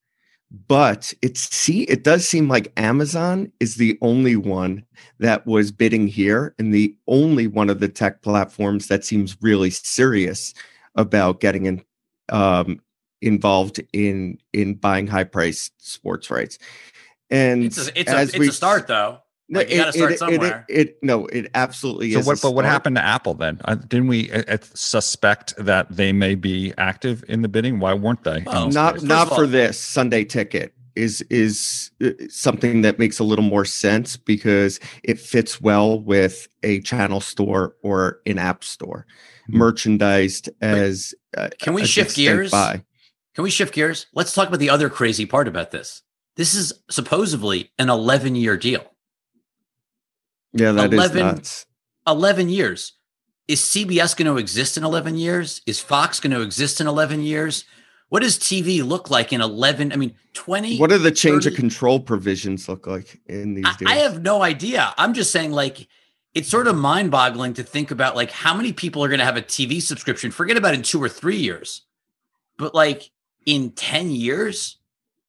But 0.68 1.12
it's 1.22 1.40
see, 1.40 1.82
it 1.84 2.04
does 2.04 2.26
seem 2.26 2.48
like 2.48 2.72
Amazon 2.76 3.50
is 3.58 3.76
the 3.76 3.98
only 4.00 4.36
one 4.36 4.84
that 5.18 5.44
was 5.44 5.72
bidding 5.72 6.06
here, 6.06 6.54
and 6.58 6.72
the 6.72 6.96
only 7.08 7.48
one 7.48 7.68
of 7.68 7.80
the 7.80 7.88
tech 7.88 8.22
platforms 8.22 8.86
that 8.86 9.04
seems 9.04 9.36
really 9.40 9.70
serious 9.70 10.54
about 10.94 11.40
getting 11.40 11.66
in 11.66 11.82
um, 12.28 12.80
involved 13.20 13.80
in 13.92 14.38
in 14.52 14.74
buying 14.74 15.08
high 15.08 15.24
priced 15.24 15.72
sports 15.78 16.30
rights. 16.30 16.58
And 17.28 17.64
It's 17.64 17.88
a, 17.88 18.00
it's 18.00 18.12
a, 18.12 18.22
it's 18.22 18.38
we- 18.38 18.48
a 18.48 18.52
start 18.52 18.86
though. 18.86 19.18
No, 19.48 19.60
Like, 19.60 19.70
you 19.70 19.76
gotta 19.76 19.92
start 19.92 20.12
it, 20.12 20.18
somewhere. 20.18 20.64
It, 20.68 20.78
it, 20.88 20.98
no, 21.02 21.26
it 21.26 21.50
absolutely 21.54 22.10
so 22.12 22.18
is. 22.18 22.26
what, 22.26 22.40
but 22.42 22.50
what 22.52 22.64
happened 22.64 22.96
to 22.96 23.04
Apple 23.04 23.34
then? 23.34 23.60
Uh, 23.64 23.76
didn't 23.76 24.08
we 24.08 24.30
uh, 24.32 24.42
uh, 24.48 24.56
suspect 24.74 25.54
that 25.56 25.86
they 25.88 26.12
may 26.12 26.34
be 26.34 26.72
active 26.78 27.24
in 27.28 27.42
the 27.42 27.48
bidding? 27.48 27.78
Why 27.78 27.94
weren't 27.94 28.24
they? 28.24 28.42
Well, 28.44 28.68
Not 28.70 29.02
not 29.02 29.28
of 29.30 29.36
for 29.36 29.42
all- 29.42 29.46
this 29.46 29.78
Sunday 29.78 30.24
ticket 30.24 30.72
is 30.96 31.20
is 31.30 31.90
uh, 32.02 32.10
something 32.28 32.82
that 32.82 32.98
makes 32.98 33.18
a 33.20 33.24
little 33.24 33.44
more 33.44 33.64
sense 33.64 34.16
because 34.16 34.80
it 35.04 35.20
fits 35.20 35.60
well 35.60 36.00
with 36.00 36.48
a 36.64 36.80
channel 36.80 37.20
store 37.20 37.76
or 37.82 38.20
an 38.26 38.38
app 38.38 38.64
store, 38.64 39.06
Mhm. 39.48 39.54
merchandised 39.58 40.48
as 40.60 41.14
uh, 41.36 41.50
Can 41.60 41.74
we 41.74 41.82
a 41.82 41.86
shift 41.86 42.16
gears? 42.16 42.50
buy. 42.50 42.82
Can 43.36 43.44
we 43.44 43.50
shift 43.50 43.74
gears? 43.74 44.06
Let's 44.14 44.32
talk 44.32 44.48
about 44.48 44.58
the 44.58 44.70
other 44.70 44.88
crazy 44.88 45.26
part 45.26 45.46
about 45.46 45.70
this. 45.70 46.02
This 46.36 46.54
is 46.54 46.72
supposedly 46.90 47.70
an 47.78 47.90
11 47.90 48.34
year 48.34 48.56
deal. 48.56 48.84
Yeah, 50.56 50.72
that 50.72 50.92
is 50.92 50.98
11 50.98 51.26
nuts. 51.26 51.66
11 52.06 52.48
years. 52.48 52.92
Is 53.48 53.60
CBS 53.60 54.16
going 54.16 54.26
to 54.26 54.38
exist 54.38 54.76
in 54.76 54.84
11 54.84 55.16
years? 55.16 55.62
Is 55.66 55.80
Fox 55.80 56.18
going 56.18 56.32
to 56.32 56.42
exist 56.42 56.80
in 56.80 56.86
11 56.86 57.22
years? 57.22 57.64
What 58.08 58.22
does 58.22 58.38
TV 58.38 58.84
look 58.86 59.10
like 59.10 59.32
in 59.32 59.40
11? 59.40 59.92
I 59.92 59.96
mean, 59.96 60.14
20? 60.34 60.78
What 60.78 60.90
do 60.90 60.98
the 60.98 61.10
change 61.10 61.44
30 61.44 61.54
of 61.54 61.60
control 61.60 62.00
provisions 62.00 62.68
look 62.68 62.86
like 62.86 63.20
in 63.26 63.54
these 63.54 63.64
I? 63.66 63.92
I 63.92 63.94
have 63.96 64.22
no 64.22 64.42
idea. 64.42 64.94
I'm 64.96 65.14
just 65.14 65.30
saying, 65.32 65.52
like, 65.52 65.88
it's 66.34 66.48
sort 66.48 66.68
of 66.68 66.76
mind 66.76 67.10
boggling 67.10 67.54
to 67.54 67.62
think 67.62 67.90
about, 67.90 68.14
like, 68.14 68.30
how 68.30 68.54
many 68.54 68.72
people 68.72 69.02
are 69.02 69.08
going 69.08 69.20
to 69.20 69.24
have 69.24 69.36
a 69.36 69.42
TV 69.42 69.80
subscription? 69.80 70.30
Forget 70.30 70.56
about 70.56 70.74
in 70.74 70.82
two 70.82 71.02
or 71.02 71.08
three 71.08 71.38
years, 71.38 71.82
but 72.58 72.74
like 72.74 73.10
in 73.44 73.70
10 73.70 74.10
years, 74.10 74.78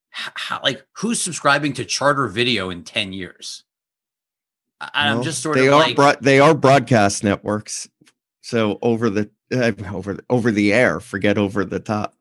how, 0.09 0.59
like, 0.63 0.85
who's 0.93 1.21
subscribing 1.21 1.73
to 1.73 1.85
Charter 1.85 2.27
Video 2.27 2.69
in 2.69 2.83
10 2.83 3.13
years? 3.13 3.63
I'm 4.79 5.23
just 5.23 5.41
sort 5.41 5.57
they 5.57 5.67
of 5.67 5.73
are 5.73 5.79
like, 5.79 5.95
broad- 5.95 6.21
they 6.21 6.39
are 6.39 6.53
broadcast 6.53 7.23
networks, 7.23 7.89
so 8.41 8.77
over 8.81 9.09
the 9.09 9.29
uh, 9.53 9.71
over 9.93 10.13
the, 10.13 10.23
over 10.29 10.51
the 10.51 10.73
air. 10.73 10.99
Forget 10.99 11.37
over 11.37 11.65
the 11.65 11.79
top. 11.79 12.13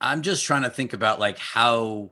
I'm 0.00 0.22
just 0.22 0.44
trying 0.44 0.62
to 0.62 0.70
think 0.70 0.92
about 0.92 1.18
like 1.20 1.38
how, 1.38 2.10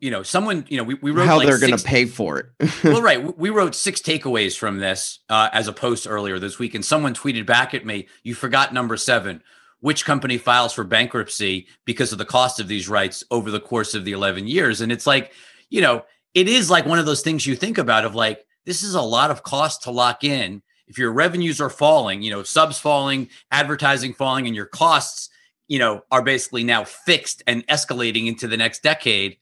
you 0.00 0.10
know, 0.10 0.22
someone, 0.22 0.66
you 0.68 0.76
know, 0.76 0.84
we, 0.84 0.94
we 0.94 1.10
wrote 1.10 1.26
How 1.26 1.38
like 1.38 1.46
they're 1.46 1.58
going 1.58 1.76
to 1.76 1.82
pay 1.82 2.04
for 2.04 2.38
it? 2.38 2.46
well, 2.84 3.00
right. 3.02 3.16
w- 3.16 3.34
We 3.38 3.50
wrote 3.50 3.74
six 3.74 4.00
takeaways 4.00 4.56
from 4.56 4.78
this 4.78 5.20
uh, 5.30 5.48
as 5.52 5.66
a 5.68 5.72
post 5.72 6.06
earlier 6.08 6.38
this 6.38 6.58
week, 6.58 6.74
and 6.74 6.84
someone 6.84 7.14
tweeted 7.14 7.46
back 7.46 7.74
at 7.74 7.86
me, 7.86 8.08
"You 8.22 8.34
forgot 8.34 8.72
number 8.74 8.96
seven. 8.96 9.42
Which 9.80 10.06
company 10.06 10.38
files 10.38 10.72
for 10.72 10.82
bankruptcy 10.84 11.66
because 11.84 12.10
of 12.12 12.16
the 12.18 12.24
cost 12.24 12.58
of 12.58 12.68
these 12.68 12.88
rights 12.88 13.22
over 13.30 13.50
the 13.50 13.60
course 13.60 13.94
of 13.94 14.04
the 14.04 14.12
11 14.12 14.46
years?" 14.46 14.80
And 14.80 14.90
it's 14.92 15.06
like, 15.06 15.32
you 15.70 15.80
know, 15.82 16.04
it 16.34 16.48
is 16.48 16.70
like 16.70 16.84
one 16.84 16.98
of 16.98 17.06
those 17.06 17.22
things 17.22 17.46
you 17.46 17.56
think 17.56 17.78
about 17.78 18.04
of 18.04 18.14
like, 18.14 18.44
this 18.66 18.82
is 18.82 18.94
a 18.94 19.02
lot 19.02 19.30
of 19.30 19.42
cost 19.42 19.82
to 19.84 19.90
lock 19.90 20.24
in. 20.24 20.62
If 20.86 20.98
your 20.98 21.12
revenues 21.12 21.60
are 21.60 21.70
falling, 21.70 22.22
you 22.22 22.30
know, 22.30 22.42
subs 22.42 22.78
falling, 22.78 23.30
advertising 23.50 24.12
falling, 24.12 24.46
and 24.46 24.54
your 24.54 24.66
costs, 24.66 25.30
you 25.68 25.78
know, 25.78 26.02
are 26.10 26.22
basically 26.22 26.64
now 26.64 26.84
fixed 26.84 27.42
and 27.46 27.66
escalating 27.68 28.26
into 28.26 28.46
the 28.46 28.56
next 28.56 28.82
decade. 28.82 29.38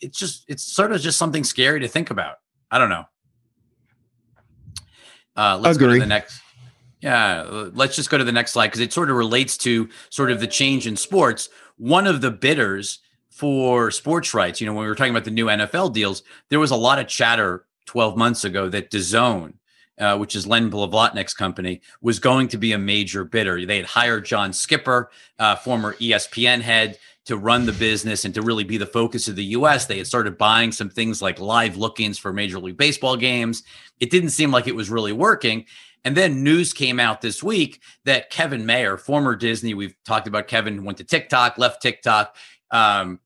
It's 0.00 0.18
just, 0.18 0.44
it's 0.48 0.62
sort 0.62 0.92
of 0.92 1.00
just 1.00 1.18
something 1.18 1.44
scary 1.44 1.80
to 1.80 1.88
think 1.88 2.10
about. 2.10 2.36
I 2.70 2.78
don't 2.78 2.88
know. 2.88 3.04
Uh, 5.36 5.58
let's 5.58 5.76
go 5.76 5.86
to 5.86 5.92
Agree. 5.92 6.00
the 6.00 6.06
next. 6.06 6.40
Yeah, 7.02 7.70
let's 7.74 7.96
just 7.96 8.10
go 8.10 8.18
to 8.18 8.24
the 8.24 8.32
next 8.32 8.52
slide 8.52 8.68
because 8.68 8.80
it 8.80 8.92
sort 8.92 9.10
of 9.10 9.16
relates 9.16 9.56
to 9.58 9.88
sort 10.10 10.30
of 10.30 10.40
the 10.40 10.46
change 10.46 10.86
in 10.86 10.96
sports. 10.96 11.48
One 11.76 12.06
of 12.06 12.20
the 12.20 12.30
bidders 12.30 12.98
for 13.40 13.90
sports 13.90 14.34
rights, 14.34 14.60
you 14.60 14.66
know, 14.66 14.74
when 14.74 14.82
we 14.82 14.88
were 14.88 14.94
talking 14.94 15.14
about 15.14 15.24
the 15.24 15.30
new 15.30 15.46
NFL 15.46 15.94
deals, 15.94 16.22
there 16.50 16.60
was 16.60 16.72
a 16.72 16.76
lot 16.76 16.98
of 16.98 17.08
chatter 17.08 17.64
12 17.86 18.14
months 18.14 18.44
ago 18.44 18.68
that 18.68 18.90
DAZN, 18.90 19.54
uh, 19.98 20.18
which 20.18 20.36
is 20.36 20.46
Len 20.46 20.70
Blavatnik's 20.70 21.32
company, 21.32 21.80
was 22.02 22.18
going 22.18 22.48
to 22.48 22.58
be 22.58 22.72
a 22.72 22.78
major 22.78 23.24
bidder. 23.24 23.64
They 23.64 23.78
had 23.78 23.86
hired 23.86 24.26
John 24.26 24.52
Skipper, 24.52 25.10
uh, 25.38 25.56
former 25.56 25.94
ESPN 25.94 26.60
head, 26.60 26.98
to 27.24 27.38
run 27.38 27.64
the 27.64 27.72
business 27.72 28.26
and 28.26 28.34
to 28.34 28.42
really 28.42 28.64
be 28.64 28.76
the 28.76 28.84
focus 28.84 29.26
of 29.26 29.36
the 29.36 29.44
U.S. 29.44 29.86
They 29.86 29.96
had 29.96 30.06
started 30.06 30.36
buying 30.36 30.70
some 30.70 30.90
things 30.90 31.22
like 31.22 31.40
live 31.40 31.78
look-ins 31.78 32.18
for 32.18 32.34
Major 32.34 32.58
League 32.58 32.76
Baseball 32.76 33.16
games. 33.16 33.62
It 34.00 34.10
didn't 34.10 34.30
seem 34.30 34.50
like 34.50 34.66
it 34.66 34.76
was 34.76 34.90
really 34.90 35.14
working. 35.14 35.64
And 36.04 36.14
then 36.14 36.44
news 36.44 36.74
came 36.74 37.00
out 37.00 37.22
this 37.22 37.42
week 37.42 37.80
that 38.04 38.28
Kevin 38.28 38.66
Mayer, 38.66 38.98
former 38.98 39.34
Disney, 39.34 39.72
we've 39.72 39.94
talked 40.04 40.26
about 40.26 40.46
Kevin, 40.46 40.84
went 40.84 40.98
to 40.98 41.04
TikTok, 41.04 41.56
left 41.56 41.80
TikTok. 41.80 42.36
Um, 42.70 43.20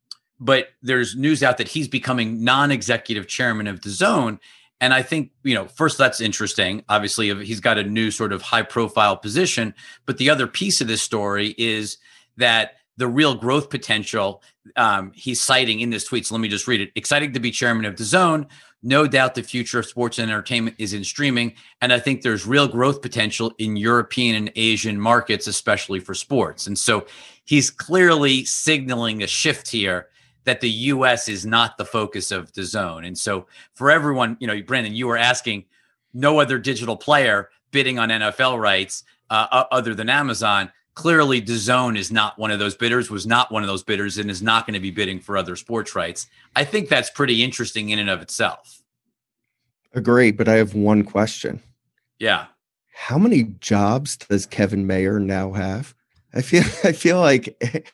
but 0.44 0.68
there's 0.82 1.16
news 1.16 1.42
out 1.42 1.56
that 1.58 1.68
he's 1.68 1.88
becoming 1.88 2.44
non-executive 2.44 3.26
chairman 3.26 3.66
of 3.66 3.80
DAZN. 3.80 4.38
And 4.80 4.92
I 4.92 5.00
think, 5.00 5.30
you 5.42 5.54
know, 5.54 5.66
first 5.66 5.96
that's 5.96 6.20
interesting. 6.20 6.84
Obviously, 6.90 7.34
he's 7.44 7.60
got 7.60 7.78
a 7.78 7.82
new 7.82 8.10
sort 8.10 8.32
of 8.32 8.42
high 8.42 8.62
profile 8.62 9.16
position. 9.16 9.74
But 10.04 10.18
the 10.18 10.28
other 10.28 10.46
piece 10.46 10.82
of 10.82 10.86
this 10.86 11.00
story 11.00 11.54
is 11.56 11.96
that 12.36 12.72
the 12.98 13.08
real 13.08 13.34
growth 13.34 13.70
potential 13.70 14.42
um, 14.76 15.12
he's 15.14 15.40
citing 15.40 15.80
in 15.80 15.90
this 15.90 16.04
tweet. 16.04 16.26
So 16.26 16.34
let 16.34 16.40
me 16.40 16.48
just 16.48 16.68
read 16.68 16.80
it. 16.80 16.90
Exciting 16.94 17.32
to 17.32 17.40
be 17.40 17.50
chairman 17.50 17.86
of 17.86 17.94
DAZN. 17.94 18.46
No 18.82 19.06
doubt 19.06 19.34
the 19.34 19.42
future 19.42 19.78
of 19.78 19.86
sports 19.86 20.18
and 20.18 20.30
entertainment 20.30 20.76
is 20.78 20.92
in 20.92 21.04
streaming. 21.04 21.54
And 21.80 21.92
I 21.92 21.98
think 21.98 22.20
there's 22.20 22.46
real 22.46 22.68
growth 22.68 23.00
potential 23.00 23.52
in 23.58 23.76
European 23.76 24.36
and 24.36 24.52
Asian 24.56 25.00
markets, 25.00 25.46
especially 25.46 26.00
for 26.00 26.14
sports. 26.14 26.66
And 26.66 26.78
so 26.78 27.06
he's 27.44 27.70
clearly 27.70 28.44
signaling 28.44 29.22
a 29.22 29.26
shift 29.26 29.70
here 29.70 30.08
that 30.44 30.60
the 30.60 30.70
US 30.70 31.28
is 31.28 31.44
not 31.44 31.76
the 31.78 31.84
focus 31.84 32.30
of 32.30 32.52
DAZN. 32.52 33.06
And 33.06 33.16
so 33.16 33.46
for 33.74 33.90
everyone, 33.90 34.36
you 34.40 34.46
know, 34.46 34.60
Brandon, 34.62 34.94
you 34.94 35.06
were 35.06 35.16
asking 35.16 35.64
no 36.12 36.38
other 36.38 36.58
digital 36.58 36.96
player 36.96 37.50
bidding 37.70 37.98
on 37.98 38.08
NFL 38.08 38.60
rights 38.60 39.04
uh, 39.30 39.64
other 39.70 39.94
than 39.94 40.08
Amazon 40.08 40.70
clearly 40.94 41.42
DAZN 41.42 41.98
is 41.98 42.10
not 42.10 42.38
one 42.38 42.50
of 42.50 42.58
those 42.58 42.74
bidders, 42.74 43.10
was 43.10 43.26
not 43.26 43.52
one 43.52 43.62
of 43.62 43.68
those 43.68 43.82
bidders, 43.82 44.18
and 44.18 44.30
is 44.30 44.42
not 44.42 44.66
going 44.66 44.74
to 44.74 44.80
be 44.80 44.90
bidding 44.90 45.20
for 45.20 45.36
other 45.36 45.56
sports 45.56 45.94
rights. 45.94 46.28
I 46.56 46.64
think 46.64 46.88
that's 46.88 47.10
pretty 47.10 47.42
interesting 47.42 47.90
in 47.90 47.98
and 47.98 48.08
of 48.08 48.22
itself. 48.22 48.82
Agree, 49.92 50.32
but 50.32 50.48
I 50.48 50.54
have 50.54 50.74
one 50.74 51.04
question. 51.04 51.60
Yeah. 52.18 52.46
How 52.92 53.18
many 53.18 53.44
jobs 53.60 54.16
does 54.16 54.46
Kevin 54.46 54.86
Mayer 54.86 55.18
now 55.18 55.52
have? 55.52 55.94
I 56.32 56.42
feel 56.42 56.62
I 56.84 56.92
feel 56.92 57.20
like 57.20 57.92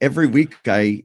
every 0.00 0.26
week 0.26 0.56
I 0.66 1.04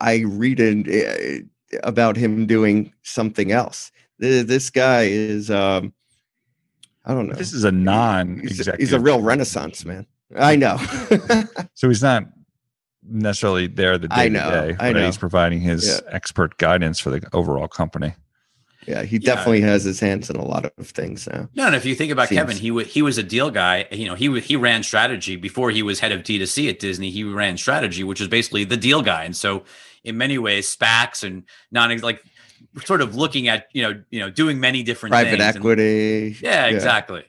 I 0.00 0.24
read 0.26 0.60
in, 0.60 0.88
uh, 0.90 1.78
about 1.82 2.16
him 2.16 2.46
doing 2.46 2.92
something 3.02 3.52
else. 3.52 3.90
This 4.18 4.70
guy 4.70 5.02
is 5.02 5.50
um 5.50 5.92
I 7.04 7.12
don't 7.12 7.28
know. 7.28 7.34
This 7.34 7.52
is 7.52 7.64
a 7.64 7.72
non 7.72 8.40
he's, 8.40 8.66
he's 8.78 8.92
a 8.92 9.00
real 9.00 9.20
renaissance 9.20 9.84
man. 9.84 10.06
I 10.36 10.56
know. 10.56 10.78
so 11.74 11.88
he's 11.88 12.02
not 12.02 12.24
necessarily 13.06 13.66
there 13.66 13.98
the 13.98 14.08
day 14.08 14.14
I 14.16 14.28
know, 14.28 14.50
to 14.50 14.72
day, 14.72 14.76
I 14.80 14.92
know. 14.92 15.04
he's 15.04 15.18
providing 15.18 15.60
his 15.60 15.86
yeah. 15.86 16.10
expert 16.10 16.56
guidance 16.56 16.98
for 16.98 17.10
the 17.10 17.26
overall 17.32 17.68
company. 17.68 18.14
Yeah, 18.86 19.02
he 19.02 19.18
definitely 19.18 19.60
yeah. 19.60 19.68
has 19.68 19.84
his 19.84 20.00
hands 20.00 20.30
in 20.30 20.36
a 20.36 20.44
lot 20.44 20.64
of 20.64 20.88
things 20.88 21.26
now. 21.26 21.48
No, 21.54 21.66
and 21.66 21.74
if 21.74 21.84
you 21.84 21.94
think 21.94 22.12
about 22.12 22.28
Seems. 22.28 22.40
Kevin, 22.40 22.56
he 22.56 22.68
w- 22.68 22.86
he 22.86 23.02
was 23.02 23.18
a 23.18 23.22
deal 23.22 23.50
guy. 23.50 23.86
You 23.90 24.06
know, 24.06 24.14
he 24.14 24.40
he 24.40 24.56
ran 24.56 24.82
strategy 24.82 25.36
before 25.36 25.70
he 25.70 25.82
was 25.82 26.00
head 26.00 26.12
of 26.12 26.22
D2C 26.22 26.68
at 26.68 26.78
Disney. 26.78 27.10
He 27.10 27.24
ran 27.24 27.56
strategy, 27.56 28.04
which 28.04 28.20
is 28.20 28.28
basically 28.28 28.64
the 28.64 28.76
deal 28.76 29.02
guy. 29.02 29.24
And 29.24 29.36
so, 29.36 29.64
in 30.02 30.18
many 30.18 30.38
ways, 30.38 30.74
SPACs 30.74 31.24
and 31.24 31.44
non 31.70 31.96
like 31.98 32.22
sort 32.84 33.00
of 33.00 33.14
looking 33.14 33.48
at 33.48 33.68
you 33.72 33.82
know 33.82 34.02
you 34.10 34.20
know 34.20 34.30
doing 34.30 34.60
many 34.60 34.82
different 34.82 35.12
private 35.12 35.40
equity. 35.40 36.26
And, 36.28 36.42
yeah, 36.42 36.66
yeah, 36.66 36.74
exactly. 36.74 37.24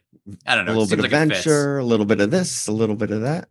I 0.46 0.56
don't 0.56 0.66
know. 0.66 0.72
A 0.72 0.78
little 0.78 0.88
bit 0.88 1.00
of 1.00 1.12
like 1.12 1.12
venture, 1.12 1.78
a 1.78 1.86
little 1.86 2.06
bit 2.06 2.20
of 2.20 2.32
this, 2.32 2.68
a 2.68 2.72
little 2.72 2.96
bit 2.96 3.12
of 3.12 3.22
that. 3.22 3.48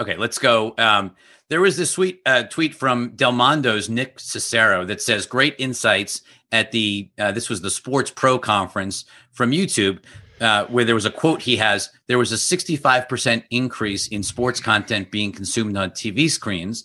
Okay, 0.00 0.16
let's 0.16 0.38
go. 0.38 0.74
Um, 0.78 1.14
there 1.48 1.60
was 1.60 1.76
this 1.76 1.90
sweet 1.90 2.20
uh, 2.24 2.44
tweet 2.44 2.74
from 2.74 3.10
Delmondo's 3.10 3.88
Nick 3.88 4.18
Cicero 4.20 4.84
that 4.84 5.02
says, 5.02 5.26
"Great 5.26 5.54
insights 5.58 6.22
at 6.50 6.72
the 6.72 7.10
uh, 7.18 7.32
this 7.32 7.48
was 7.48 7.60
the 7.60 7.70
Sports 7.70 8.10
Pro 8.10 8.38
conference 8.38 9.04
from 9.32 9.50
YouTube." 9.50 10.00
Uh, 10.40 10.66
where 10.66 10.84
there 10.84 10.96
was 10.96 11.04
a 11.04 11.10
quote 11.10 11.42
he 11.42 11.56
has, 11.56 11.88
there 12.08 12.18
was 12.18 12.32
a 12.32 12.34
65% 12.34 13.44
increase 13.50 14.08
in 14.08 14.24
sports 14.24 14.58
content 14.58 15.08
being 15.12 15.30
consumed 15.30 15.76
on 15.76 15.92
TV 15.92 16.28
screens 16.28 16.84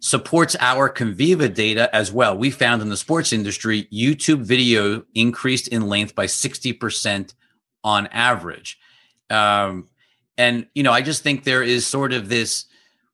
supports 0.00 0.54
our 0.60 0.88
Conviva 0.88 1.52
data 1.52 1.94
as 1.94 2.12
well. 2.12 2.36
We 2.36 2.50
found 2.50 2.82
in 2.82 2.88
the 2.88 2.96
sports 2.96 3.32
industry, 3.32 3.88
YouTube 3.92 4.42
video 4.42 5.04
increased 5.14 5.68
in 5.68 5.88
length 5.88 6.14
by 6.14 6.26
60% 6.26 7.34
on 7.82 8.06
average. 8.08 8.78
Um, 9.30 9.88
and, 10.36 10.66
you 10.74 10.82
know, 10.82 10.92
I 10.92 11.02
just 11.02 11.22
think 11.22 11.44
there 11.44 11.62
is 11.62 11.86
sort 11.86 12.12
of 12.12 12.28
this, 12.28 12.66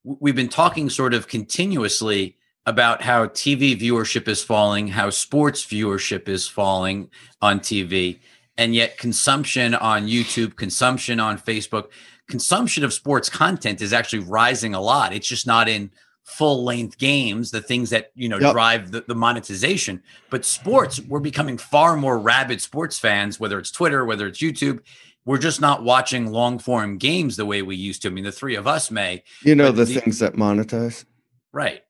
we've 0.04 0.36
been 0.36 0.48
talking 0.48 0.90
sort 0.90 1.14
of 1.14 1.28
continuously 1.28 2.36
about 2.66 3.02
how 3.02 3.26
TV 3.26 3.78
viewership 3.78 4.28
is 4.28 4.42
falling, 4.42 4.88
how 4.88 5.10
sports 5.10 5.64
viewership 5.64 6.28
is 6.28 6.46
falling 6.46 7.10
on 7.42 7.60
TV, 7.60 8.18
and 8.56 8.74
yet 8.74 8.96
consumption 8.98 9.74
on 9.74 10.06
YouTube, 10.06 10.56
consumption 10.56 11.20
on 11.20 11.38
Facebook, 11.38 11.88
consumption 12.28 12.84
of 12.84 12.92
sports 12.92 13.28
content 13.28 13.82
is 13.82 13.92
actually 13.92 14.20
rising 14.20 14.74
a 14.74 14.80
lot. 14.80 15.12
It's 15.12 15.28
just 15.28 15.46
not 15.46 15.68
in 15.68 15.90
full 16.22 16.64
length 16.64 16.96
games, 16.96 17.50
the 17.50 17.60
things 17.60 17.90
that 17.90 18.10
you 18.14 18.28
know 18.28 18.38
yep. 18.38 18.52
drive 18.52 18.90
the, 18.90 19.02
the, 19.06 19.14
monetization. 19.14 20.02
But 20.30 20.44
sports, 20.44 21.00
we're 21.00 21.20
becoming 21.20 21.58
far 21.58 21.96
more 21.96 22.18
rabid 22.18 22.62
sports 22.62 22.98
fans, 22.98 23.38
whether 23.38 23.58
it's 23.58 23.70
Twitter, 23.70 24.04
whether 24.04 24.26
it's 24.26 24.40
YouTube. 24.40 24.80
We're 25.26 25.38
just 25.38 25.60
not 25.60 25.82
watching 25.82 26.30
long 26.30 26.58
form 26.58 26.98
games 26.98 27.36
the 27.36 27.46
way 27.46 27.62
we 27.62 27.76
used 27.76 28.02
to. 28.02 28.08
I 28.08 28.10
mean, 28.10 28.24
the 28.24 28.32
three 28.32 28.56
of 28.56 28.66
us 28.66 28.90
may. 28.90 29.22
You 29.42 29.54
know 29.54 29.72
the, 29.72 29.84
the 29.84 30.00
things 30.00 30.18
that 30.18 30.34
monetize. 30.34 31.04
Right. 31.52 31.82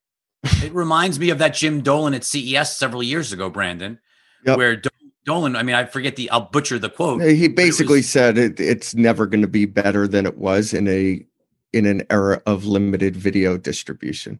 it 0.42 0.72
reminds 0.72 1.18
me 1.18 1.30
of 1.30 1.38
that 1.38 1.54
Jim 1.54 1.80
Dolan 1.80 2.14
at 2.14 2.22
CES 2.22 2.76
several 2.76 3.02
years 3.02 3.32
ago, 3.32 3.48
Brandon, 3.48 3.98
yep. 4.44 4.56
where 4.56 4.80
Dolan, 5.24 5.56
I 5.56 5.62
mean, 5.62 5.74
I 5.74 5.84
forget 5.84 6.16
the, 6.16 6.30
I'll 6.30 6.42
butcher 6.42 6.78
the 6.78 6.90
quote. 6.90 7.22
He 7.22 7.48
basically 7.48 7.98
it 7.98 8.00
was, 8.00 8.10
said 8.10 8.38
it, 8.38 8.60
it's 8.60 8.94
never 8.94 9.26
going 9.26 9.40
to 9.40 9.48
be 9.48 9.64
better 9.64 10.06
than 10.06 10.26
it 10.26 10.38
was 10.38 10.74
in 10.74 10.86
a 10.88 11.24
in 11.72 11.86
an 11.86 12.06
era 12.08 12.40
of 12.46 12.64
limited 12.66 13.16
video 13.16 13.56
distribution. 13.56 14.38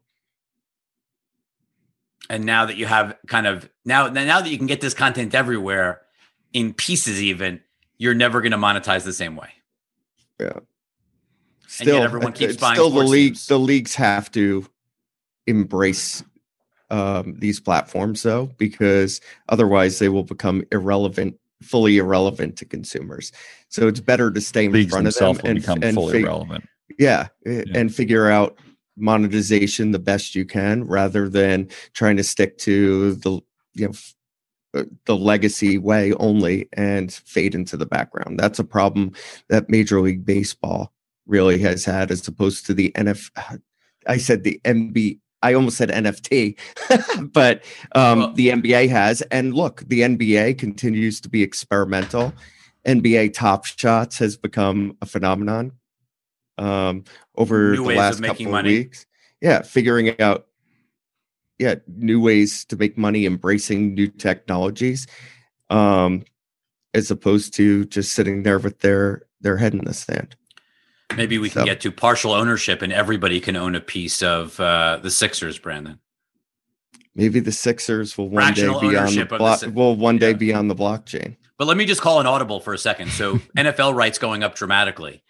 And 2.30 2.44
now 2.44 2.66
that 2.66 2.76
you 2.76 2.86
have 2.86 3.16
kind 3.26 3.46
of 3.46 3.68
now 3.84 4.08
now 4.08 4.40
that 4.40 4.50
you 4.50 4.58
can 4.58 4.66
get 4.66 4.80
this 4.80 4.94
content 4.94 5.34
everywhere 5.34 6.02
in 6.52 6.74
pieces 6.74 7.20
even, 7.20 7.60
you're 7.98 8.14
never 8.14 8.40
going 8.40 8.52
to 8.52 8.58
monetize 8.58 9.04
the 9.04 9.12
same 9.12 9.36
way. 9.36 9.50
Yeah. 10.40 10.60
Still 11.66 12.02
everyone 12.02 12.32
keeps 12.32 12.56
buying 12.56 12.76
still 12.76 12.90
the 12.90 13.02
league 13.02 13.36
the 13.48 13.58
leagues 13.58 13.94
have 13.96 14.30
to 14.32 14.66
embrace 15.46 16.22
um, 16.90 17.34
these 17.38 17.58
platforms 17.58 18.22
though 18.22 18.46
because 18.58 19.20
otherwise 19.48 19.98
they 19.98 20.08
will 20.08 20.22
become 20.22 20.62
irrelevant 20.70 21.36
fully 21.64 21.96
irrelevant 21.98 22.56
to 22.58 22.64
consumers. 22.64 23.32
So 23.68 23.88
it's 23.88 24.00
better 24.00 24.30
to 24.30 24.40
stay 24.40 24.66
in 24.66 24.72
Leagues 24.72 24.92
front 24.92 25.06
of 25.06 25.14
them 25.14 25.40
and 25.44 25.60
become 25.60 25.82
and 25.82 25.94
fully 25.94 26.12
fig- 26.12 26.24
irrelevant. 26.24 26.68
Yeah, 26.98 27.28
yeah, 27.44 27.62
and 27.74 27.92
figure 27.92 28.28
out 28.28 28.58
monetization 28.96 29.90
the 29.90 29.98
best 29.98 30.34
you 30.34 30.44
can 30.44 30.84
rather 30.84 31.28
than 31.28 31.68
trying 31.94 32.16
to 32.18 32.24
stick 32.24 32.58
to 32.58 33.14
the 33.16 33.40
you 33.72 33.88
know 33.88 33.90
uh, 33.90 33.94
the 35.04 35.16
legacy 35.16 35.78
way 35.78 36.12
only 36.14 36.68
and 36.72 37.12
fade 37.12 37.54
into 37.54 37.76
the 37.76 37.86
background. 37.86 38.38
That's 38.38 38.58
a 38.58 38.64
problem 38.64 39.12
that 39.48 39.68
Major 39.68 40.00
League 40.00 40.24
Baseball 40.24 40.92
really 41.26 41.58
has 41.60 41.84
had 41.84 42.10
as 42.10 42.26
opposed 42.28 42.66
to 42.66 42.74
the 42.74 42.92
NF 42.92 43.30
I 44.06 44.18
said 44.18 44.44
the 44.44 44.60
MB 44.64 45.18
I 45.42 45.52
almost 45.52 45.76
said 45.76 45.90
NFT, 45.90 46.58
but 47.32 47.62
um, 47.94 48.18
well, 48.18 48.32
the 48.32 48.48
NBA 48.48 48.88
has. 48.88 49.20
And 49.22 49.52
look, 49.52 49.84
the 49.86 50.00
NBA 50.00 50.58
continues 50.58 51.20
to 51.20 51.28
be 51.28 51.42
experimental. 51.42 52.32
NBA 52.86 53.34
Top 53.34 53.66
Shots 53.66 54.18
has 54.18 54.38
become 54.38 54.96
a 55.02 55.06
phenomenon 55.06 55.72
um, 56.56 57.04
over 57.36 57.76
the 57.76 57.82
last 57.82 58.22
couple 58.22 58.56
of 58.56 58.64
weeks. 58.64 59.04
Yeah, 59.42 59.60
figuring 59.60 60.18
out 60.18 60.46
yeah 61.58 61.76
new 61.96 62.20
ways 62.20 62.64
to 62.66 62.76
make 62.76 62.98
money, 62.98 63.26
embracing 63.26 63.94
new 63.94 64.08
technologies, 64.08 65.06
um, 65.70 66.24
as 66.92 67.10
opposed 67.10 67.54
to 67.54 67.84
just 67.86 68.12
sitting 68.12 68.42
there 68.42 68.58
with 68.58 68.80
their 68.80 69.22
their 69.40 69.56
head 69.56 69.74
in 69.74 69.84
the 69.84 69.94
sand. 69.94 70.36
Maybe 71.16 71.38
we 71.38 71.48
so. 71.48 71.60
can 71.60 71.66
get 71.66 71.80
to 71.82 71.92
partial 71.92 72.32
ownership, 72.32 72.82
and 72.82 72.92
everybody 72.92 73.40
can 73.40 73.56
own 73.56 73.74
a 73.74 73.80
piece 73.80 74.22
of 74.22 74.58
uh, 74.58 74.98
the 75.02 75.10
Sixers, 75.10 75.58
Brandon. 75.58 75.98
Maybe 77.14 77.38
the 77.40 77.52
Sixers 77.52 78.18
will 78.18 78.28
one 78.28 78.54
day 78.54 78.66
be 78.80 78.96
on 78.96 79.14
the 79.14 79.26
block. 79.26 79.60
The, 79.60 79.70
will 79.70 79.94
one 79.94 80.18
day 80.18 80.30
yeah. 80.30 80.36
be 80.36 80.54
on 80.54 80.68
the 80.68 80.74
blockchain. 80.74 81.36
But 81.56 81.68
let 81.68 81.76
me 81.76 81.84
just 81.84 82.00
call 82.00 82.20
an 82.20 82.26
audible 82.26 82.58
for 82.58 82.74
a 82.74 82.78
second. 82.78 83.10
So 83.10 83.36
NFL 83.56 83.94
rights 83.94 84.18
going 84.18 84.42
up 84.42 84.56
dramatically 84.56 85.22